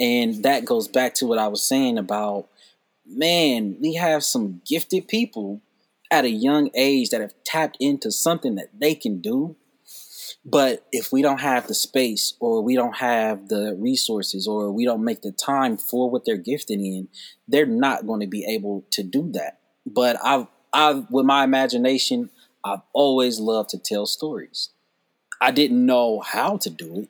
And 0.00 0.44
that 0.44 0.64
goes 0.64 0.88
back 0.88 1.14
to 1.14 1.26
what 1.26 1.38
I 1.38 1.48
was 1.48 1.62
saying 1.62 1.98
about 1.98 2.48
man, 3.08 3.76
we 3.80 3.94
have 3.94 4.22
some 4.22 4.60
gifted 4.66 5.08
people 5.08 5.62
at 6.10 6.24
a 6.24 6.30
young 6.30 6.70
age 6.74 7.10
that 7.10 7.20
have 7.20 7.34
tapped 7.44 7.76
into 7.80 8.10
something 8.10 8.54
that 8.56 8.68
they 8.78 8.94
can 8.94 9.20
do. 9.20 9.56
But 10.44 10.86
if 10.92 11.12
we 11.12 11.22
don't 11.22 11.40
have 11.40 11.66
the 11.66 11.74
space 11.74 12.34
or 12.40 12.62
we 12.62 12.76
don't 12.76 12.96
have 12.96 13.48
the 13.48 13.76
resources 13.78 14.46
or 14.46 14.70
we 14.70 14.84
don't 14.84 15.04
make 15.04 15.22
the 15.22 15.32
time 15.32 15.76
for 15.76 16.10
what 16.10 16.24
they're 16.24 16.36
gifted 16.36 16.80
in, 16.80 17.08
they're 17.46 17.66
not 17.66 18.06
going 18.06 18.20
to 18.20 18.26
be 18.26 18.44
able 18.44 18.84
to 18.90 19.02
do 19.02 19.30
that. 19.32 19.57
But 19.94 20.16
I've, 20.22 20.46
I've, 20.72 21.10
with 21.10 21.24
my 21.24 21.44
imagination, 21.44 22.30
I've 22.64 22.82
always 22.92 23.40
loved 23.40 23.70
to 23.70 23.78
tell 23.78 24.06
stories. 24.06 24.70
I 25.40 25.50
didn't 25.50 25.84
know 25.84 26.20
how 26.20 26.56
to 26.58 26.70
do 26.70 27.00
it. 27.00 27.08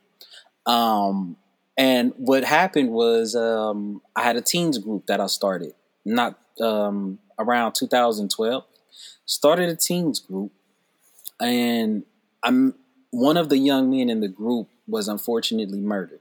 Um, 0.71 1.37
and 1.77 2.12
what 2.17 2.45
happened 2.45 2.91
was 2.91 3.35
um, 3.35 4.03
I 4.14 4.23
had 4.23 4.37
a 4.37 4.43
teens 4.43 4.79
group 4.79 5.07
that 5.07 5.21
I 5.21 5.27
started, 5.27 5.75
not 6.05 6.38
um, 6.61 7.19
around 7.38 7.75
2012. 7.75 8.64
Started 9.25 9.69
a 9.69 9.77
teens 9.77 10.21
group, 10.21 10.53
and 11.41 12.05
I'm 12.43 12.75
one 13.11 13.37
of 13.37 13.49
the 13.49 13.59
young 13.59 13.91
men 13.91 14.11
in 14.11 14.21
the 14.21 14.29
group 14.29 14.69
was 14.87 15.07
unfortunately 15.09 15.81
murdered. 15.81 16.21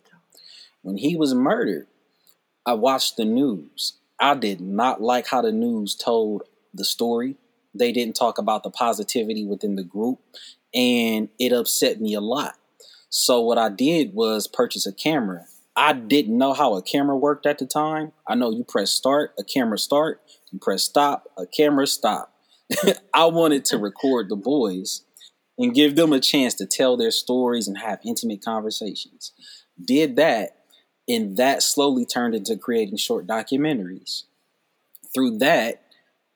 When 0.81 0.97
he 0.97 1.15
was 1.15 1.33
murdered, 1.33 1.87
I 2.65 2.73
watched 2.73 3.17
the 3.17 3.25
news. 3.25 3.93
I 4.19 4.35
did 4.35 4.61
not 4.61 5.01
like 5.01 5.27
how 5.27 5.41
the 5.41 5.51
news 5.51 5.95
told 5.95 6.43
the 6.73 6.85
story. 6.85 7.35
They 7.73 7.91
didn't 7.91 8.15
talk 8.15 8.37
about 8.37 8.63
the 8.63 8.71
positivity 8.71 9.45
within 9.45 9.75
the 9.75 9.83
group, 9.83 10.19
and 10.73 11.29
it 11.39 11.51
upset 11.51 12.01
me 12.01 12.13
a 12.13 12.21
lot. 12.21 12.55
So 13.09 13.41
what 13.41 13.57
I 13.57 13.69
did 13.69 14.13
was 14.13 14.47
purchase 14.47 14.85
a 14.85 14.93
camera. 14.93 15.45
I 15.75 15.93
didn't 15.93 16.37
know 16.37 16.53
how 16.53 16.73
a 16.75 16.81
camera 16.81 17.15
worked 17.15 17.45
at 17.45 17.59
the 17.59 17.67
time. 17.67 18.11
I 18.27 18.35
know 18.35 18.51
you 18.51 18.63
press 18.63 18.91
start, 18.91 19.33
a 19.37 19.43
camera 19.43 19.77
start, 19.77 20.21
you 20.51 20.59
press 20.59 20.83
stop, 20.83 21.27
a 21.37 21.45
camera 21.45 21.85
stop. 21.85 22.33
I 23.13 23.25
wanted 23.25 23.63
to 23.65 23.77
record 23.77 24.29
the 24.29 24.35
boys 24.35 25.03
and 25.57 25.73
give 25.73 25.95
them 25.95 26.13
a 26.13 26.19
chance 26.19 26.55
to 26.55 26.65
tell 26.65 26.97
their 26.97 27.11
stories 27.11 27.67
and 27.67 27.77
have 27.77 27.99
intimate 28.03 28.43
conversations. 28.43 29.33
Did 29.83 30.15
that, 30.15 30.65
and 31.07 31.37
that 31.37 31.63
slowly 31.63 32.05
turned 32.05 32.35
into 32.35 32.57
creating 32.57 32.97
short 32.97 33.27
documentaries. 33.27 34.23
Through 35.13 35.37
that, 35.39 35.83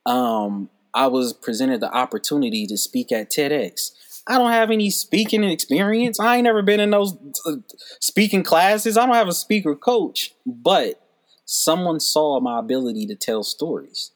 um, 0.06 0.70
I 0.94 1.08
was 1.08 1.34
presented 1.34 1.82
the 1.82 1.94
opportunity 1.94 2.66
to 2.68 2.78
speak 2.78 3.12
at 3.12 3.30
TEDx. 3.30 3.92
I 4.28 4.38
don't 4.38 4.52
have 4.52 4.72
any 4.72 4.90
speaking 4.90 5.44
experience. 5.44 6.20
I 6.20 6.38
ain't 6.38 6.44
never 6.44 6.62
been 6.62 6.80
in 6.80 6.92
those 6.92 7.16
uh, 7.46 7.58
speaking 8.00 8.44
classes. 8.44 8.98
I 8.98 9.06
don't 9.06 9.16
have 9.16 9.28
a 9.28 9.34
speaker 9.34 9.76
coach, 9.76 10.34
but 10.46 11.02
someone 11.46 12.00
saw 12.00 12.40
my 12.40 12.60
ability 12.60 13.08
to 13.08 13.16
tell 13.16 13.44
stories 13.44 14.12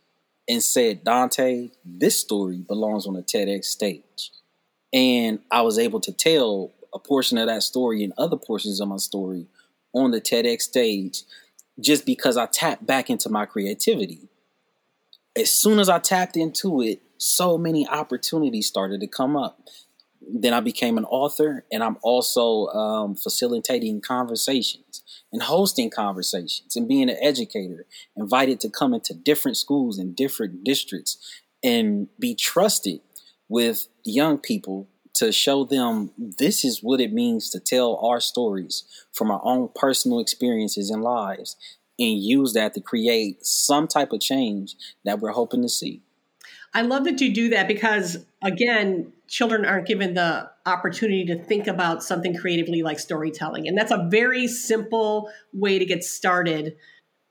and 0.47 0.61
said, 0.61 1.03
Donte, 1.03 1.71
this 1.83 2.19
story 2.19 2.57
belongs 2.57 3.07
on 3.07 3.15
a 3.15 3.21
TEDx 3.21 3.65
stage. 3.65 4.31
And 4.93 5.39
I 5.51 5.61
was 5.63 5.79
able 5.79 5.99
to 6.01 6.13
tell 6.13 6.71
a 6.93 6.99
portion 6.99 7.37
of 7.37 7.47
that 7.47 7.63
story 7.63 8.03
and 8.03 8.13
other 8.17 8.37
portions 8.37 8.79
of 8.79 8.87
my 8.87 8.97
story 8.97 9.47
on 9.95 10.11
the 10.11 10.21
TEDx 10.21 10.61
stage 10.61 11.23
just 11.79 12.05
because 12.05 12.37
I 12.37 12.45
tapped 12.45 12.85
back 12.85 13.09
into 13.09 13.29
my 13.29 13.45
creativity. 13.45 14.29
As 15.35 15.51
soon 15.51 15.79
as 15.79 15.89
I 15.89 15.99
tapped 15.99 16.37
into 16.37 16.81
it, 16.81 17.01
so 17.17 17.57
many 17.57 17.87
opportunities 17.87 18.67
started 18.67 19.01
to 19.01 19.07
come 19.07 19.35
up. 19.35 19.59
Then 20.21 20.53
I 20.53 20.59
became 20.59 20.97
an 20.97 21.05
author, 21.05 21.65
and 21.71 21.83
I'm 21.83 21.97
also 22.01 22.67
um, 22.67 23.15
facilitating 23.15 24.01
conversations 24.01 25.03
and 25.31 25.43
hosting 25.43 25.89
conversations 25.89 26.75
and 26.75 26.87
being 26.87 27.09
an 27.09 27.17
educator, 27.21 27.85
invited 28.15 28.59
to 28.61 28.69
come 28.69 28.93
into 28.93 29.13
different 29.13 29.57
schools 29.57 29.99
and 29.99 30.15
different 30.15 30.63
districts 30.63 31.17
and 31.63 32.07
be 32.19 32.33
trusted 32.35 33.01
with 33.49 33.87
young 34.03 34.37
people 34.37 34.87
to 35.15 35.31
show 35.31 35.63
them 35.63 36.11
this 36.17 36.63
is 36.63 36.83
what 36.83 36.99
it 36.99 37.11
means 37.11 37.49
to 37.49 37.59
tell 37.59 37.97
our 37.97 38.19
stories 38.19 38.83
from 39.11 39.31
our 39.31 39.41
own 39.43 39.69
personal 39.75 40.19
experiences 40.19 40.89
and 40.89 41.01
lives 41.01 41.55
and 41.97 42.21
use 42.21 42.53
that 42.53 42.73
to 42.73 42.81
create 42.81 43.45
some 43.45 43.87
type 43.87 44.11
of 44.11 44.19
change 44.19 44.75
that 45.05 45.19
we're 45.19 45.31
hoping 45.31 45.61
to 45.61 45.69
see. 45.69 46.01
I 46.73 46.81
love 46.81 47.05
that 47.05 47.21
you 47.21 47.33
do 47.33 47.49
that 47.49 47.69
because, 47.69 48.25
again, 48.43 49.13
children 49.29 49.63
aren't 49.63 49.87
given 49.87 50.13
the 50.13 50.49
opportunity 50.65 51.25
to 51.25 51.41
think 51.41 51.67
about 51.67 52.03
something 52.03 52.35
creatively 52.35 52.83
like 52.83 52.99
storytelling. 52.99 53.65
And 53.67 53.77
that's 53.77 53.91
a 53.91 54.07
very 54.09 54.47
simple 54.47 55.31
way 55.53 55.79
to 55.79 55.85
get 55.85 56.03
started. 56.03 56.75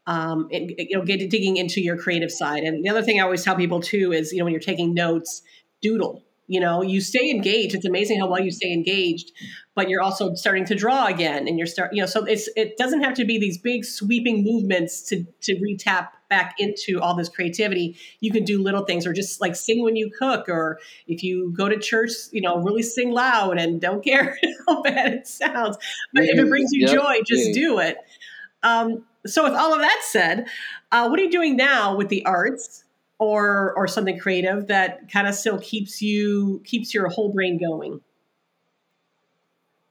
Um, 0.06 0.48
and, 0.50 0.72
you 0.76 0.96
know, 0.96 1.04
get 1.04 1.18
digging 1.30 1.58
into 1.58 1.82
your 1.82 1.96
creative 1.98 2.30
side. 2.30 2.62
And 2.62 2.84
the 2.84 2.90
other 2.90 3.02
thing 3.02 3.20
I 3.20 3.24
always 3.24 3.44
tell 3.44 3.56
people 3.56 3.80
too 3.80 4.12
is, 4.12 4.32
you 4.32 4.38
know, 4.38 4.44
when 4.44 4.52
you're 4.52 4.60
taking 4.60 4.94
notes, 4.94 5.42
doodle 5.82 6.22
you 6.46 6.60
know 6.60 6.82
you 6.82 7.00
stay 7.00 7.30
engaged 7.30 7.74
it's 7.74 7.84
amazing 7.84 8.20
how 8.20 8.26
well 8.26 8.40
you 8.40 8.50
stay 8.50 8.72
engaged 8.72 9.32
but 9.74 9.88
you're 9.88 10.02
also 10.02 10.34
starting 10.34 10.64
to 10.64 10.74
draw 10.74 11.06
again 11.06 11.48
and 11.48 11.58
you're 11.58 11.66
start 11.66 11.92
you 11.92 12.00
know 12.00 12.06
so 12.06 12.24
it's 12.24 12.48
it 12.56 12.76
doesn't 12.76 13.02
have 13.02 13.14
to 13.14 13.24
be 13.24 13.38
these 13.38 13.58
big 13.58 13.84
sweeping 13.84 14.44
movements 14.44 15.02
to 15.02 15.24
to 15.40 15.54
retap 15.56 16.08
back 16.28 16.54
into 16.58 17.00
all 17.00 17.14
this 17.14 17.28
creativity 17.28 17.96
you 18.20 18.30
can 18.30 18.44
do 18.44 18.62
little 18.62 18.84
things 18.84 19.06
or 19.06 19.12
just 19.12 19.40
like 19.40 19.56
sing 19.56 19.82
when 19.82 19.96
you 19.96 20.10
cook 20.10 20.48
or 20.48 20.78
if 21.06 21.22
you 21.22 21.52
go 21.56 21.68
to 21.68 21.78
church 21.78 22.10
you 22.32 22.40
know 22.40 22.58
really 22.58 22.82
sing 22.82 23.10
loud 23.10 23.58
and 23.58 23.80
don't 23.80 24.04
care 24.04 24.38
how 24.68 24.82
bad 24.82 25.12
it 25.12 25.26
sounds 25.26 25.76
but 26.12 26.24
if 26.24 26.38
it 26.38 26.48
brings 26.48 26.72
you 26.72 26.86
yep. 26.86 26.94
joy 26.94 27.16
just 27.26 27.48
yeah. 27.48 27.54
do 27.54 27.78
it 27.78 27.98
um, 28.62 29.04
so 29.26 29.44
with 29.44 29.52
all 29.52 29.74
of 29.74 29.80
that 29.80 30.00
said 30.02 30.46
uh, 30.92 31.08
what 31.08 31.18
are 31.18 31.22
you 31.22 31.30
doing 31.30 31.56
now 31.56 31.94
with 31.94 32.08
the 32.08 32.24
arts 32.24 32.84
or 33.24 33.72
or 33.76 33.88
something 33.88 34.18
creative 34.18 34.66
that 34.66 35.10
kind 35.10 35.26
of 35.26 35.34
still 35.34 35.58
keeps 35.58 36.00
you 36.02 36.62
keeps 36.64 36.92
your 36.92 37.08
whole 37.08 37.32
brain 37.32 37.58
going 37.58 38.00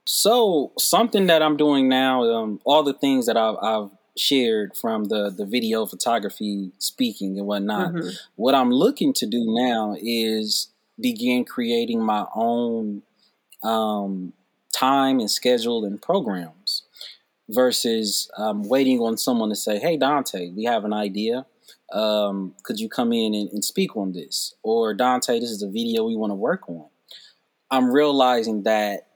so 0.06 0.72
something 0.78 1.28
that 1.28 1.42
i'm 1.42 1.58
doing 1.58 1.90
now 1.90 2.24
um, 2.24 2.60
all 2.66 2.84
the 2.84 2.94
things 2.94 3.26
that 3.26 3.38
I've, 3.38 3.56
I've, 3.62 3.90
shared 4.16 4.78
from 4.78 5.06
the 5.06 5.32
the 5.36 5.44
video 5.44 5.88
photography 5.88 6.72
speaking 6.78 7.40
and 7.40 7.48
whatnot 7.48 7.94
mm-hmm. 7.94 8.10
what 8.36 8.54
i'm 8.54 8.70
looking 8.70 9.12
to 9.12 9.26
do 9.26 9.44
now 9.48 9.96
is 10.00 10.70
begin 11.00 11.44
creating 11.44 12.00
my 12.00 12.24
own 12.36 13.02
um, 13.64 14.32
time 14.72 15.20
and 15.20 15.32
schedule 15.32 15.84
and 15.84 16.00
programs 16.00 16.84
versus 17.50 18.30
um, 18.38 18.62
waiting 18.62 19.00
on 19.00 19.18
someone 19.18 19.50
to 19.50 19.56
say 19.56 19.80
hey 19.80 19.98
Donte 19.98 20.56
we 20.56 20.66
have 20.66 20.86
an 20.86 20.94
idea 20.94 21.48
um, 21.94 22.56
could 22.64 22.80
you 22.80 22.90
come 22.90 23.14
in 23.14 23.34
and, 23.34 23.50
and 23.52 23.64
speak 23.64 23.96
on 23.96 24.14
this? 24.14 24.56
Or 24.64 24.96
Donte, 24.96 25.40
this 25.40 25.52
is 25.52 25.62
a 25.62 25.70
video 25.70 26.06
we 26.06 26.16
want 26.16 26.32
to 26.32 26.36
work 26.36 26.68
on. 26.68 26.86
I'm 27.70 27.92
realizing 27.92 28.64
that 28.64 29.08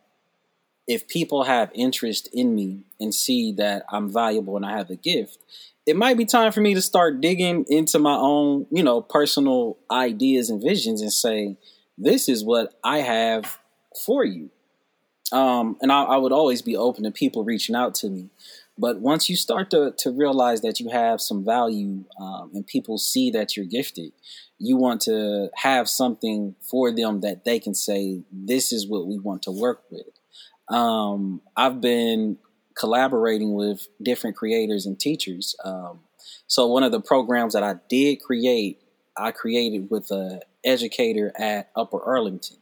if 0.87 1.07
people 1.07 1.43
have 1.43 1.69
interest 1.73 2.29
in 2.31 2.55
me 2.55 2.83
and 2.99 3.13
see 3.13 3.51
that 3.53 3.83
I'm 3.91 4.11
valuable 4.11 4.55
and 4.55 4.65
I 4.65 4.77
have 4.77 4.89
a 4.89 4.95
gift, 4.95 5.39
it 5.85 5.95
might 5.95 6.17
be 6.17 6.25
time 6.25 6.51
for 6.51 6.61
me 6.61 6.73
to 6.73 6.81
start 6.81 7.21
digging 7.21 7.65
into 7.69 7.99
my 7.99 8.15
own, 8.15 8.67
you 8.71 8.83
know, 8.83 9.01
personal 9.01 9.77
ideas 9.91 10.49
and 10.49 10.61
visions 10.61 11.01
and 11.01 11.11
say, 11.11 11.57
this 11.97 12.29
is 12.29 12.43
what 12.43 12.73
I 12.83 12.99
have 12.99 13.57
for 14.05 14.23
you. 14.23 14.49
Um, 15.31 15.77
and 15.81 15.91
I, 15.91 16.03
I 16.03 16.17
would 16.17 16.31
always 16.31 16.61
be 16.61 16.77
open 16.77 17.03
to 17.03 17.11
people 17.11 17.43
reaching 17.43 17.75
out 17.75 17.95
to 17.95 18.09
me. 18.09 18.29
But 18.77 18.99
once 18.99 19.29
you 19.29 19.35
start 19.35 19.71
to, 19.71 19.93
to 19.97 20.11
realize 20.11 20.61
that 20.61 20.79
you 20.79 20.89
have 20.89 21.19
some 21.19 21.43
value 21.43 22.03
um, 22.19 22.51
and 22.53 22.65
people 22.65 22.97
see 22.97 23.31
that 23.31 23.57
you're 23.57 23.65
gifted, 23.65 24.11
you 24.59 24.77
want 24.77 25.01
to 25.01 25.49
have 25.55 25.89
something 25.89 26.55
for 26.61 26.91
them 26.91 27.21
that 27.21 27.43
they 27.43 27.59
can 27.59 27.73
say, 27.73 28.21
this 28.31 28.71
is 28.71 28.87
what 28.87 29.07
we 29.07 29.17
want 29.17 29.43
to 29.43 29.51
work 29.51 29.83
with. 29.89 30.07
Um, 30.69 31.41
I've 31.55 31.81
been 31.81 32.37
collaborating 32.77 33.53
with 33.53 33.87
different 34.01 34.35
creators 34.35 34.85
and 34.85 34.99
teachers. 34.99 35.55
Um, 35.63 36.01
so 36.45 36.67
one 36.67 36.83
of 36.83 36.91
the 36.91 37.01
programs 37.01 37.53
that 37.53 37.63
I 37.63 37.75
did 37.89 38.17
create, 38.21 38.81
I 39.15 39.31
created 39.31 39.89
with 39.89 40.11
an 40.11 40.41
educator 40.63 41.31
at 41.39 41.71
Upper 41.75 42.01
Arlington. 42.01 42.57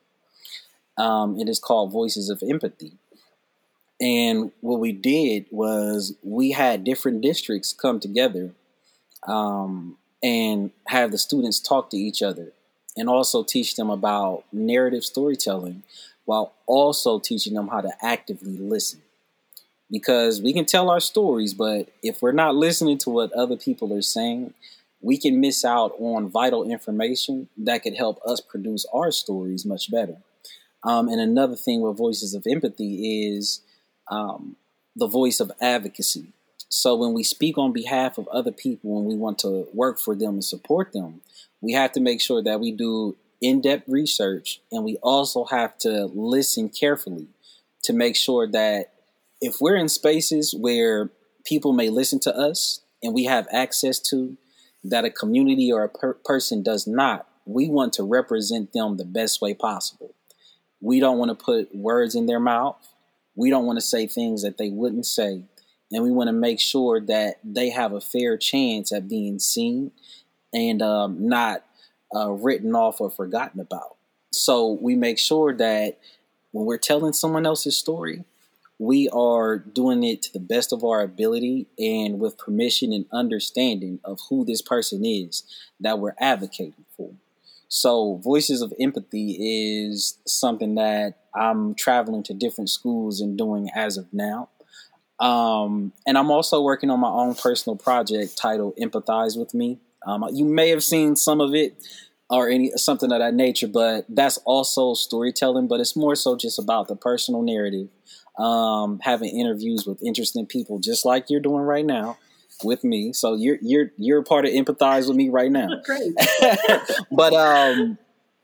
Um, 0.98 1.40
it 1.40 1.50
is 1.50 1.60
called 1.60 1.92
Voices 1.92 2.30
of 2.30 2.42
Empathy. 2.48 2.94
And 4.00 4.52
what 4.62 4.80
we 4.80 4.92
did 4.92 5.46
was 5.52 6.16
we 6.22 6.52
had 6.52 6.84
different 6.84 7.22
districts 7.22 7.74
come 7.74 8.00
together 8.00 8.52
um, 9.28 9.98
and 10.22 10.72
have 10.88 11.12
the 11.12 11.18
students 11.18 11.60
talk 11.60 11.90
to 11.92 11.98
each 11.98 12.22
other 12.22 12.52
and 12.98 13.10
also 13.10 13.44
teach 13.44 13.76
them 13.76 13.90
about 13.90 14.44
narrative 14.52 15.04
storytelling 15.04 15.84
while 16.26 16.54
also 16.66 17.20
teaching 17.20 17.54
them 17.54 17.68
how 17.68 17.82
to 17.82 17.92
actively 18.02 18.58
listen. 18.58 19.02
Because 19.92 20.42
we 20.42 20.52
can 20.52 20.66
tell 20.66 20.90
our 20.90 21.00
stories, 21.00 21.54
but 21.54 21.90
if 22.02 22.22
we're 22.22 22.32
not 22.32 22.56
listening 22.56 22.98
to 23.00 23.12
what 23.12 23.32
other 23.34 23.56
people 23.56 23.94
are 23.94 24.02
saying, 24.02 24.54
we 25.00 25.18
can 25.18 25.40
miss 25.40 25.64
out 25.64 25.94
on 26.00 26.28
vital 26.28 26.70
information 26.70 27.48
that 27.58 27.84
could 27.84 27.96
help 27.96 28.20
us 28.26 28.42
produce 28.42 28.86
our 28.92 29.12
stories 29.12 29.64
much 29.64 29.92
better. 29.92 30.18
Um, 30.84 31.08
and 31.08 31.22
another 31.22 31.56
thing 31.56 31.82
with 31.82 31.98
Voices 31.98 32.34
of 32.34 32.48
Empathy 32.48 33.28
is 33.36 33.62
um, 34.10 34.56
the 34.96 35.08
voice 35.08 35.40
of 35.40 35.52
advocacy. 35.62 36.34
So 36.70 36.96
when 36.96 37.14
we 37.14 37.24
speak 37.24 37.58
on 37.58 37.74
behalf 37.74 38.18
of 38.18 38.28
other 38.30 38.52
people 38.52 38.98
and 38.98 39.08
we 39.08 39.16
want 39.16 39.40
to 39.40 39.68
work 39.74 40.00
for 40.00 40.16
them 40.16 40.36
and 40.36 40.44
support 40.44 40.94
them, 40.94 41.22
we 41.62 41.74
have 41.74 41.92
to 41.94 42.00
make 42.00 42.22
sure 42.22 42.42
that 42.44 42.60
we 42.60 42.72
do 42.72 43.16
in 43.42 43.62
depth 43.62 43.88
research 43.88 44.62
and 44.72 44.84
we 44.84 44.98
also 44.98 45.46
have 45.46 45.78
to 45.80 46.06
listen 46.14 46.70
carefully 46.70 47.28
to 47.84 47.94
make 47.94 48.16
sure 48.16 48.48
that 48.48 48.94
if 49.42 49.62
we're 49.62 49.76
in 49.76 49.90
spaces 49.90 50.54
where 50.54 51.10
people 51.46 51.74
may 51.74 51.90
listen 51.90 52.20
to 52.20 52.36
us 52.36 52.82
and 53.04 53.14
we 53.14 53.26
have 53.26 53.48
access 53.52 54.00
to 54.00 54.38
that 54.84 55.06
a 55.06 55.10
community 55.10 55.72
or 55.72 55.84
a 55.84 55.90
per- 55.90 56.14
person 56.14 56.64
does 56.64 56.88
not, 56.88 57.28
we 57.46 57.70
want 57.70 57.94
to 57.94 58.04
represent 58.04 58.74
them 58.74 58.98
the 58.98 59.06
best 59.06 59.42
way 59.42 59.54
possible. 59.54 60.14
We 60.82 61.00
don't 61.00 61.18
want 61.18 61.38
to 61.38 61.46
put 61.46 61.76
words 61.76 62.16
in 62.16 62.26
their 62.26 62.40
mouth 62.40 62.78
we 63.36 63.50
don't 63.50 63.66
want 63.66 63.78
to 63.78 63.86
say 63.86 64.08
things 64.08 64.44
that 64.44 64.58
they 64.58 64.70
wouldn't 64.70 65.06
say. 65.06 65.44
And 65.92 66.04
we 66.04 66.12
want 66.12 66.28
to 66.30 66.34
make 66.34 66.60
sure 66.60 67.00
that 67.02 67.36
they 67.44 67.70
have 67.70 67.94
a 67.94 68.02
fair 68.02 68.38
chance 68.38 68.92
at 68.92 69.08
being 69.08 69.40
seen 69.40 69.92
and 70.54 70.82
um, 70.82 71.28
not 71.28 71.64
uh, 72.16 72.32
written 72.32 72.76
off 72.76 73.02
or 73.02 73.12
forgotten 73.12 73.60
about. 73.60 73.96
So 74.32 74.72
we 74.82 74.96
make 74.96 75.20
sure 75.20 75.54
that 75.56 76.00
when 76.52 76.66
we're 76.66 76.78
telling 76.78 77.14
someone 77.14 77.46
else's 77.46 77.78
story, 77.78 78.24
we 78.80 79.08
are 79.10 79.58
doing 79.58 80.04
it 80.04 80.22
to 80.24 80.34
the 80.34 80.40
best 80.40 80.74
of 80.74 80.84
our 80.84 81.02
ability 81.02 81.68
and 81.78 82.20
with 82.20 82.38
permission 82.38 82.92
and 82.92 83.06
understanding 83.12 84.00
of 84.04 84.20
who 84.30 84.44
this 84.44 84.62
person 84.62 85.06
is 85.06 85.44
that 85.80 86.00
we're 86.00 86.16
advocating 86.20 86.86
for. 86.98 87.12
So, 87.76 88.22
Voices 88.24 88.62
of 88.62 88.72
Empathy 88.80 89.36
is 89.92 90.18
something 90.26 90.76
that 90.76 91.16
I'm 91.36 91.76
traveling 91.76 92.24
to 92.24 92.34
different 92.34 92.70
schools 92.70 93.20
and 93.20 93.38
doing 93.38 93.70
as 93.76 93.98
of 93.98 94.08
now. 94.14 94.48
Um, 95.20 95.92
and 96.08 96.18
I'm 96.18 96.32
also 96.32 96.62
working 96.62 96.90
on 96.90 97.02
my 97.02 97.10
own 97.10 97.36
personal 97.36 97.76
project 97.76 98.38
titled 98.38 98.78
Empathize 98.78 99.38
with 99.38 99.54
Me. 99.54 99.78
Um, 100.08 100.26
you 100.32 100.46
may 100.46 100.70
have 100.70 100.86
seen 100.86 101.18
some 101.18 101.42
of 101.42 101.54
it 101.54 101.76
or 102.30 102.48
any 102.48 102.72
something 102.78 103.12
of 103.12 103.20
that 103.20 103.34
nature, 103.34 103.68
but 103.68 104.06
that's 104.08 104.38
also 104.46 104.94
storytelling, 104.94 105.68
but 105.68 105.82
it's 105.82 105.98
more 105.98 106.16
so 106.16 106.38
just 106.38 106.58
about 106.58 106.88
the 106.88 106.96
personal 106.96 107.42
narrative 107.42 107.90
um, 108.40 109.00
having 109.02 109.38
interviews 109.38 109.86
with 109.86 110.02
interesting 110.02 110.46
people, 110.46 110.80
just 110.80 111.04
like 111.04 111.30
you're 111.30 111.42
doing 111.42 111.64
right 111.64 111.86
now 111.86 112.18
with 112.64 112.84
me. 112.84 113.14
So 113.14 113.36
you're 113.36 113.58
you're 113.62 113.92
you're 113.98 114.20
a 114.20 114.24
part 114.24 114.46
of 114.46 114.52
empathize 114.52 115.08
with 115.08 115.18
me 115.18 115.30
right 115.30 115.52
now. 115.52 115.70
But 117.12 117.34
um, 117.34 117.98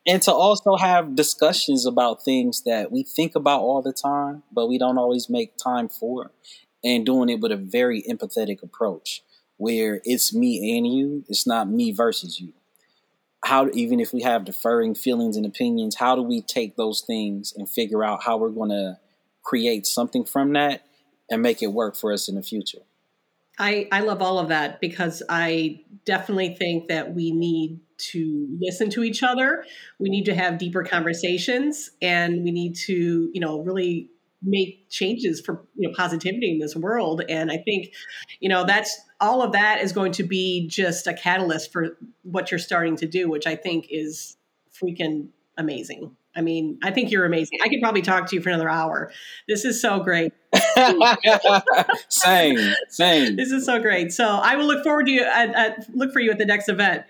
and 0.07 0.21
to 0.23 0.31
also 0.31 0.75
have 0.77 1.15
discussions 1.15 1.85
about 1.85 2.23
things 2.23 2.63
that 2.63 2.91
we 2.91 3.03
think 3.03 3.35
about 3.35 3.61
all 3.61 3.81
the 3.81 3.93
time, 3.93 4.43
but 4.51 4.67
we 4.67 4.77
don't 4.77 4.97
always 4.97 5.29
make 5.29 5.57
time 5.57 5.89
for, 5.89 6.31
and 6.83 7.05
doing 7.05 7.29
it 7.29 7.39
with 7.39 7.51
a 7.51 7.57
very 7.57 8.03
empathetic 8.09 8.63
approach, 8.63 9.21
where 9.57 10.01
it's 10.03 10.33
me 10.33 10.77
and 10.77 10.87
you, 10.87 11.23
it's 11.29 11.45
not 11.45 11.69
me 11.69 11.91
versus 11.91 12.39
you. 12.39 12.53
How 13.43 13.69
even 13.73 13.99
if 13.99 14.13
we 14.13 14.21
have 14.21 14.45
differing 14.45 14.95
feelings 14.95 15.37
and 15.37 15.45
opinions, 15.45 15.95
how 15.95 16.15
do 16.15 16.21
we 16.21 16.41
take 16.41 16.75
those 16.75 17.01
things 17.01 17.53
and 17.55 17.67
figure 17.69 18.03
out 18.03 18.23
how 18.23 18.37
we're 18.37 18.49
going 18.49 18.69
to 18.69 18.99
create 19.43 19.85
something 19.85 20.25
from 20.25 20.53
that 20.53 20.85
and 21.29 21.41
make 21.41 21.61
it 21.61 21.67
work 21.67 21.95
for 21.95 22.11
us 22.13 22.27
in 22.27 22.35
the 22.35 22.43
future? 22.43 22.81
I, 23.61 23.87
I 23.91 23.99
love 23.99 24.23
all 24.23 24.39
of 24.39 24.49
that 24.49 24.81
because 24.81 25.21
I 25.29 25.81
definitely 26.03 26.55
think 26.55 26.87
that 26.87 27.13
we 27.13 27.31
need 27.31 27.79
to 28.09 28.57
listen 28.59 28.89
to 28.89 29.03
each 29.03 29.21
other. 29.21 29.63
We 29.99 30.09
need 30.09 30.25
to 30.25 30.33
have 30.33 30.57
deeper 30.57 30.83
conversations 30.83 31.91
and 32.01 32.43
we 32.43 32.51
need 32.51 32.75
to, 32.87 33.29
you 33.31 33.39
know, 33.39 33.61
really 33.61 34.09
make 34.43 34.89
changes 34.89 35.39
for 35.39 35.63
you 35.75 35.87
know 35.87 35.93
positivity 35.95 36.53
in 36.53 36.57
this 36.57 36.75
world. 36.75 37.21
And 37.29 37.51
i 37.51 37.57
think 37.57 37.93
you 38.39 38.49
know 38.49 38.65
that's 38.65 38.99
all 39.19 39.43
of 39.43 39.51
that 39.51 39.81
is 39.81 39.91
going 39.91 40.13
to 40.13 40.23
be 40.23 40.67
just 40.67 41.05
a 41.05 41.13
catalyst 41.13 41.71
for 41.71 41.95
what 42.23 42.49
you're 42.49 42.59
starting 42.59 42.95
to 42.95 43.05
do 43.05 43.29
which 43.29 43.45
i 43.45 43.55
think 43.55 43.85
is 43.91 44.37
freaking 44.73 45.27
amazing. 45.59 46.15
I 46.35 46.41
mean 46.41 46.79
i 46.81 46.89
think 46.89 47.11
you're 47.11 47.25
amazing. 47.25 47.59
I 47.63 47.69
could 47.69 47.81
probably 47.81 48.01
talk 48.01 48.27
to 48.29 48.35
you 48.35 48.41
for 48.41 48.49
another 48.49 48.67
hour. 48.67 49.11
This 49.47 49.63
is 49.63 49.79
so 49.79 49.99
great 49.99 50.33
same, 52.09 52.73
same. 52.89 53.35
This 53.35 53.51
is 53.51 53.65
so 53.65 53.79
great. 53.79 54.11
So 54.11 54.25
I 54.25 54.55
will 54.55 54.65
look 54.65 54.83
forward 54.83 55.05
to 55.07 55.11
you. 55.11 55.23
At, 55.23 55.55
at, 55.55 55.95
look 55.95 56.13
for 56.13 56.19
you 56.19 56.31
at 56.31 56.37
the 56.37 56.45
next 56.45 56.69
event. 56.69 57.03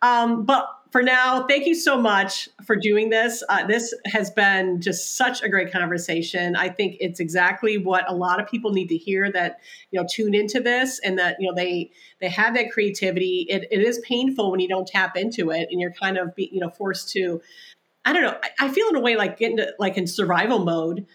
Um, 0.00 0.44
but 0.44 0.68
for 0.92 1.02
now, 1.02 1.46
thank 1.46 1.64
you 1.64 1.74
so 1.74 1.96
much 1.96 2.50
for 2.66 2.76
doing 2.76 3.08
this. 3.08 3.42
Uh, 3.48 3.66
this 3.66 3.94
has 4.04 4.30
been 4.30 4.78
just 4.78 5.16
such 5.16 5.42
a 5.42 5.48
great 5.48 5.72
conversation. 5.72 6.54
I 6.54 6.68
think 6.68 6.98
it's 7.00 7.18
exactly 7.18 7.78
what 7.78 8.04
a 8.10 8.14
lot 8.14 8.40
of 8.40 8.46
people 8.46 8.72
need 8.72 8.88
to 8.88 8.96
hear. 8.98 9.32
That 9.32 9.60
you 9.90 9.98
know, 9.98 10.06
tune 10.08 10.34
into 10.34 10.60
this, 10.60 11.00
and 11.02 11.18
that 11.18 11.36
you 11.40 11.48
know 11.48 11.54
they 11.54 11.90
they 12.20 12.28
have 12.28 12.54
that 12.54 12.70
creativity. 12.70 13.46
It, 13.48 13.66
it 13.70 13.80
is 13.80 14.00
painful 14.00 14.50
when 14.50 14.60
you 14.60 14.68
don't 14.68 14.86
tap 14.86 15.16
into 15.16 15.50
it, 15.50 15.68
and 15.70 15.80
you're 15.80 15.92
kind 15.92 16.18
of 16.18 16.34
be, 16.36 16.50
you 16.52 16.60
know 16.60 16.68
forced 16.68 17.08
to. 17.12 17.40
I 18.04 18.12
don't 18.12 18.22
know. 18.22 18.36
I, 18.42 18.66
I 18.66 18.68
feel 18.68 18.88
in 18.88 18.96
a 18.96 19.00
way 19.00 19.16
like 19.16 19.38
getting 19.38 19.56
to, 19.56 19.72
like 19.78 19.96
in 19.96 20.06
survival 20.06 20.58
mode 20.58 21.06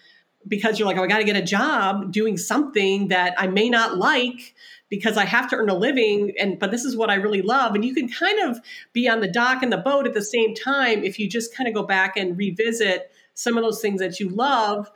because 0.47 0.79
you're 0.79 0.87
like, 0.87 0.97
oh, 0.97 1.03
I 1.03 1.07
got 1.07 1.19
to 1.19 1.23
get 1.23 1.35
a 1.35 1.41
job 1.41 2.11
doing 2.11 2.37
something 2.37 3.09
that 3.09 3.33
I 3.37 3.47
may 3.47 3.69
not 3.69 3.97
like 3.97 4.55
because 4.89 5.17
I 5.17 5.25
have 5.25 5.49
to 5.49 5.55
earn 5.55 5.69
a 5.69 5.75
living 5.75 6.33
and 6.39 6.57
but 6.59 6.71
this 6.71 6.85
is 6.85 6.95
what 6.95 7.09
I 7.09 7.15
really 7.15 7.41
love. 7.41 7.75
And 7.75 7.83
you 7.83 7.93
can 7.93 8.07
kind 8.07 8.39
of 8.49 8.59
be 8.93 9.09
on 9.09 9.19
the 9.19 9.27
dock 9.27 9.63
and 9.63 9.71
the 9.71 9.77
boat 9.77 10.07
at 10.07 10.13
the 10.13 10.21
same 10.21 10.55
time 10.55 11.03
if 11.03 11.19
you 11.19 11.29
just 11.29 11.55
kind 11.55 11.67
of 11.67 11.73
go 11.73 11.83
back 11.83 12.15
and 12.17 12.37
revisit 12.37 13.11
some 13.33 13.57
of 13.57 13.63
those 13.63 13.81
things 13.81 13.99
that 13.99 14.19
you 14.19 14.29
love 14.29 14.89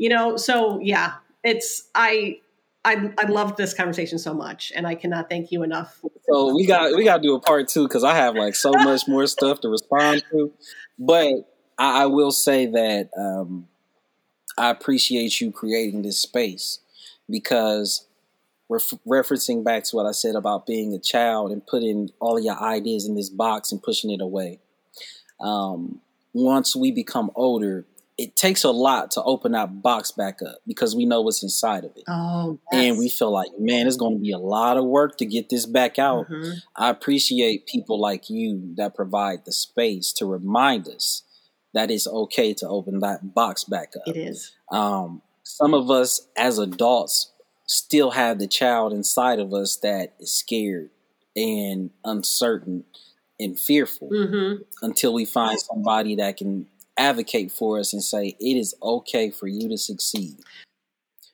you 0.00 0.08
know? 0.08 0.36
So 0.36 0.80
yeah 0.80 1.14
it's 1.44 1.88
I 1.94 2.40
I 2.84 3.12
I 3.18 3.26
loved 3.26 3.56
this 3.56 3.74
conversation 3.74 4.18
so 4.18 4.34
much 4.34 4.72
and 4.74 4.86
I 4.86 4.94
cannot 4.94 5.28
thank 5.28 5.52
you 5.52 5.62
enough. 5.62 6.00
So 6.28 6.54
we 6.54 6.66
got 6.66 6.96
we 6.96 7.04
got 7.04 7.18
to 7.18 7.22
do 7.22 7.34
a 7.34 7.40
part 7.40 7.68
2 7.68 7.86
cuz 7.88 8.02
I 8.02 8.14
have 8.14 8.34
like 8.34 8.54
so 8.54 8.72
much 8.72 9.02
more 9.06 9.26
stuff 9.36 9.60
to 9.60 9.68
respond 9.68 10.24
to. 10.32 10.52
But 10.98 11.32
I, 11.78 12.02
I 12.02 12.06
will 12.06 12.32
say 12.32 12.66
that 12.66 13.10
um 13.16 13.68
I 14.60 14.68
appreciate 14.68 15.40
you 15.40 15.50
creating 15.50 16.02
this 16.02 16.20
space 16.20 16.80
because 17.30 18.06
we're 18.68 18.78
referencing 19.08 19.64
back 19.64 19.84
to 19.84 19.96
what 19.96 20.04
I 20.04 20.12
said 20.12 20.34
about 20.34 20.66
being 20.66 20.92
a 20.92 20.98
child 20.98 21.50
and 21.50 21.66
putting 21.66 22.10
all 22.20 22.36
of 22.36 22.44
your 22.44 22.62
ideas 22.62 23.06
in 23.06 23.14
this 23.14 23.30
box 23.30 23.72
and 23.72 23.82
pushing 23.82 24.10
it 24.10 24.20
away. 24.20 24.60
Um, 25.40 26.02
once 26.34 26.76
we 26.76 26.92
become 26.92 27.30
older, 27.34 27.86
it 28.18 28.36
takes 28.36 28.62
a 28.62 28.70
lot 28.70 29.10
to 29.12 29.22
open 29.22 29.52
that 29.52 29.80
box 29.80 30.12
back 30.12 30.40
up 30.46 30.58
because 30.66 30.94
we 30.94 31.06
know 31.06 31.22
what's 31.22 31.42
inside 31.42 31.84
of 31.84 31.92
it. 31.96 32.04
Oh, 32.06 32.60
yes. 32.70 32.84
and 32.84 32.98
we 32.98 33.08
feel 33.08 33.32
like, 33.32 33.48
man, 33.58 33.86
it's 33.86 33.96
going 33.96 34.18
to 34.18 34.22
be 34.22 34.32
a 34.32 34.38
lot 34.38 34.76
of 34.76 34.84
work 34.84 35.16
to 35.18 35.24
get 35.24 35.48
this 35.48 35.64
back 35.64 35.98
out. 35.98 36.28
Mm-hmm. 36.28 36.58
I 36.76 36.90
appreciate 36.90 37.66
people 37.66 37.98
like 37.98 38.28
you 38.28 38.74
that 38.76 38.94
provide 38.94 39.46
the 39.46 39.52
space 39.52 40.12
to 40.18 40.26
remind 40.26 40.86
us 40.86 41.22
that 41.74 41.90
it's 41.90 42.06
okay 42.06 42.54
to 42.54 42.68
open 42.68 43.00
that 43.00 43.34
box 43.34 43.64
back 43.64 43.92
up. 43.96 44.02
It 44.06 44.16
is. 44.16 44.52
Um, 44.70 45.22
some 45.42 45.74
of 45.74 45.90
us 45.90 46.26
as 46.36 46.58
adults 46.58 47.32
still 47.66 48.10
have 48.10 48.38
the 48.38 48.48
child 48.48 48.92
inside 48.92 49.38
of 49.38 49.54
us 49.54 49.76
that 49.76 50.14
is 50.18 50.32
scared 50.32 50.90
and 51.36 51.90
uncertain 52.04 52.84
and 53.38 53.58
fearful 53.58 54.10
mm-hmm. 54.10 54.62
until 54.82 55.14
we 55.14 55.24
find 55.24 55.58
somebody 55.60 56.16
that 56.16 56.36
can 56.36 56.66
advocate 56.96 57.50
for 57.50 57.78
us 57.78 57.92
and 57.92 58.02
say 58.02 58.36
it 58.38 58.56
is 58.56 58.74
okay 58.82 59.30
for 59.30 59.46
you 59.46 59.68
to 59.68 59.78
succeed. 59.78 60.36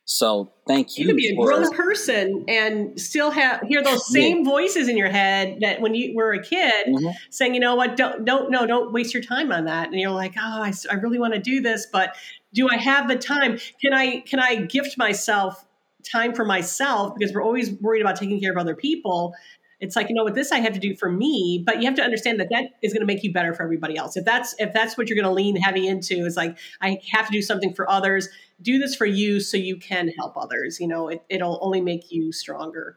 So 0.09 0.53
thank 0.69 0.97
you. 0.97 1.03
You 1.03 1.09
can 1.09 1.17
be 1.17 1.29
a 1.29 1.35
grown 1.35 1.69
person 1.73 2.45
and 2.47 2.99
still 2.99 3.33
have 3.33 3.63
hear 3.63 3.83
those 3.83 4.09
same 4.13 4.39
yeah. 4.39 4.45
voices 4.45 4.89
in 4.89 4.97
your 4.97 5.11
head 5.11 5.59
that 5.63 5.81
when 5.81 5.97
you 5.97 6.15
were 6.15 6.33
a 6.33 6.41
kid 6.41 6.87
mm-hmm. 6.87 7.09
saying, 7.31 7.55
you 7.55 7.61
know 7.61 7.75
what, 7.75 7.97
don't 7.97 8.25
don't 8.25 8.49
no, 8.53 8.67
don't 8.67 8.93
waste 8.93 9.13
your 9.13 9.23
time 9.23 9.51
on 9.51 9.65
that. 9.65 9.89
And 9.89 9.99
you're 9.99 10.13
like, 10.13 10.35
oh, 10.39 10.63
I, 10.63 10.73
I 10.89 10.95
really 10.95 11.19
want 11.19 11.35
to 11.35 11.41
do 11.41 11.61
this, 11.61 11.89
but 11.93 12.15
do 12.55 12.69
I 12.69 12.77
have 12.77 13.09
the 13.09 13.17
time? 13.17 13.59
Can 13.83 13.93
I 13.93 14.21
can 14.21 14.39
I 14.39 14.55
gift 14.55 14.97
myself 14.97 15.67
time 16.09 16.35
for 16.35 16.45
myself 16.45 17.13
because 17.19 17.35
we're 17.35 17.43
always 17.43 17.73
worried 17.73 18.01
about 18.01 18.15
taking 18.15 18.41
care 18.41 18.53
of 18.53 18.59
other 18.59 18.77
people 18.77 19.35
it's 19.81 19.97
like 19.97 20.09
you 20.09 20.15
know 20.15 20.25
what 20.25 20.35
this 20.35 20.53
i 20.53 20.59
have 20.59 20.73
to 20.73 20.81
do 20.81 20.95
for 20.95 21.11
me 21.11 21.63
but 21.65 21.81
you 21.81 21.87
have 21.87 21.95
to 21.95 22.03
understand 22.03 22.41
that 22.41 22.49
that 22.51 22.65
is 22.83 22.93
going 22.93 23.01
to 23.01 23.07
make 23.07 23.23
you 23.23 23.33
better 23.33 23.55
for 23.55 23.63
everybody 23.63 23.97
else 23.97 24.17
if 24.17 24.25
that's 24.25 24.55
if 24.59 24.73
that's 24.73 24.97
what 24.97 25.09
you're 25.09 25.17
going 25.17 25.29
to 25.29 25.33
lean 25.33 25.57
heavy 25.57 25.87
into 25.87 26.25
is 26.25 26.37
like 26.37 26.57
i 26.81 26.99
have 27.11 27.27
to 27.27 27.33
do 27.33 27.43
something 27.43 27.73
for 27.73 27.89
others 27.91 28.29
do 28.63 28.79
this 28.79 28.95
for 28.95 29.07
you 29.07 29.41
so 29.41 29.57
you 29.57 29.77
can 29.77 30.09
help 30.09 30.37
others 30.37 30.81
you 30.81 30.89
know 30.89 31.09
it, 31.09 31.23
it'll 31.29 31.59
only 31.63 31.81
make 31.81 32.11
you 32.11 32.33
stronger 32.33 32.97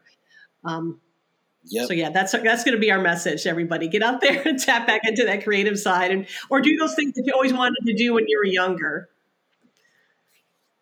um, 0.64 1.00
Yep. 1.64 1.88
So 1.88 1.92
yeah, 1.92 2.10
that's 2.10 2.32
that's 2.32 2.64
going 2.64 2.74
to 2.74 2.80
be 2.80 2.90
our 2.90 3.00
message. 3.00 3.46
Everybody, 3.46 3.86
get 3.86 4.02
out 4.02 4.20
there 4.20 4.42
and 4.46 4.58
tap 4.58 4.86
back 4.86 5.02
into 5.04 5.24
that 5.24 5.44
creative 5.44 5.78
side, 5.78 6.10
and 6.10 6.26
or 6.48 6.60
do 6.60 6.76
those 6.76 6.94
things 6.94 7.14
that 7.14 7.26
you 7.26 7.32
always 7.34 7.52
wanted 7.52 7.84
to 7.86 7.94
do 7.94 8.14
when 8.14 8.26
you 8.26 8.38
were 8.38 8.46
younger. 8.46 9.08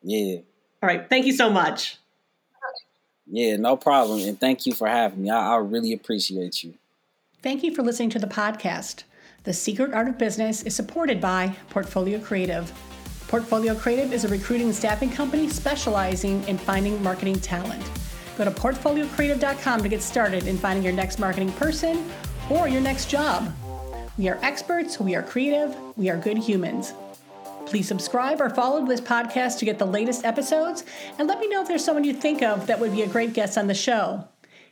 Yeah. 0.02 0.36
All 0.82 0.86
right. 0.86 1.08
Thank 1.08 1.26
you 1.26 1.32
so 1.32 1.50
much. 1.50 1.96
Yeah, 3.30 3.56
no 3.56 3.76
problem. 3.76 4.20
And 4.20 4.38
thank 4.40 4.66
you 4.66 4.72
for 4.72 4.88
having 4.88 5.22
me. 5.22 5.30
I, 5.30 5.54
I 5.54 5.56
really 5.58 5.92
appreciate 5.92 6.64
you. 6.64 6.74
Thank 7.42 7.62
you 7.62 7.74
for 7.74 7.82
listening 7.82 8.10
to 8.10 8.18
the 8.18 8.26
podcast. 8.26 9.04
The 9.44 9.52
Secret 9.52 9.94
Art 9.94 10.08
of 10.08 10.18
Business 10.18 10.62
is 10.64 10.74
supported 10.74 11.20
by 11.20 11.54
Portfolio 11.70 12.18
Creative. 12.18 12.72
Portfolio 13.28 13.74
Creative 13.74 14.12
is 14.12 14.24
a 14.24 14.28
recruiting 14.28 14.68
and 14.68 14.74
staffing 14.74 15.10
company 15.10 15.48
specializing 15.48 16.42
in 16.48 16.58
finding 16.58 17.00
marketing 17.02 17.38
talent. 17.38 17.82
Go 18.36 18.44
to 18.44 18.50
portfoliocreative.com 18.50 19.82
to 19.82 19.88
get 19.88 20.02
started 20.02 20.46
in 20.46 20.56
finding 20.58 20.82
your 20.82 20.92
next 20.92 21.18
marketing 21.18 21.52
person 21.52 22.10
or 22.50 22.68
your 22.68 22.80
next 22.80 23.10
job. 23.10 23.54
We 24.16 24.28
are 24.28 24.38
experts, 24.42 24.98
we 24.98 25.14
are 25.14 25.22
creative, 25.22 25.76
we 25.96 26.08
are 26.08 26.16
good 26.16 26.38
humans. 26.38 26.92
Please 27.68 27.86
subscribe 27.86 28.40
or 28.40 28.48
follow 28.48 28.86
this 28.86 29.02
podcast 29.02 29.58
to 29.58 29.66
get 29.66 29.78
the 29.78 29.84
latest 29.84 30.24
episodes, 30.24 30.84
and 31.18 31.28
let 31.28 31.38
me 31.38 31.48
know 31.48 31.60
if 31.60 31.68
there's 31.68 31.84
someone 31.84 32.02
you 32.02 32.14
think 32.14 32.42
of 32.42 32.66
that 32.66 32.80
would 32.80 32.92
be 32.92 33.02
a 33.02 33.06
great 33.06 33.34
guest 33.34 33.58
on 33.58 33.66
the 33.66 33.74
show. 33.74 34.26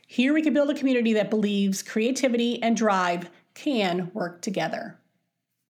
Here 0.07 0.33
we 0.33 0.41
can 0.41 0.51
build 0.51 0.71
a 0.71 0.73
community 0.73 1.13
that 1.13 1.29
believes 1.29 1.83
creativity 1.83 2.61
and 2.63 2.75
drive 2.75 3.29
can 3.53 4.09
work 4.15 4.41
together. 4.41 4.97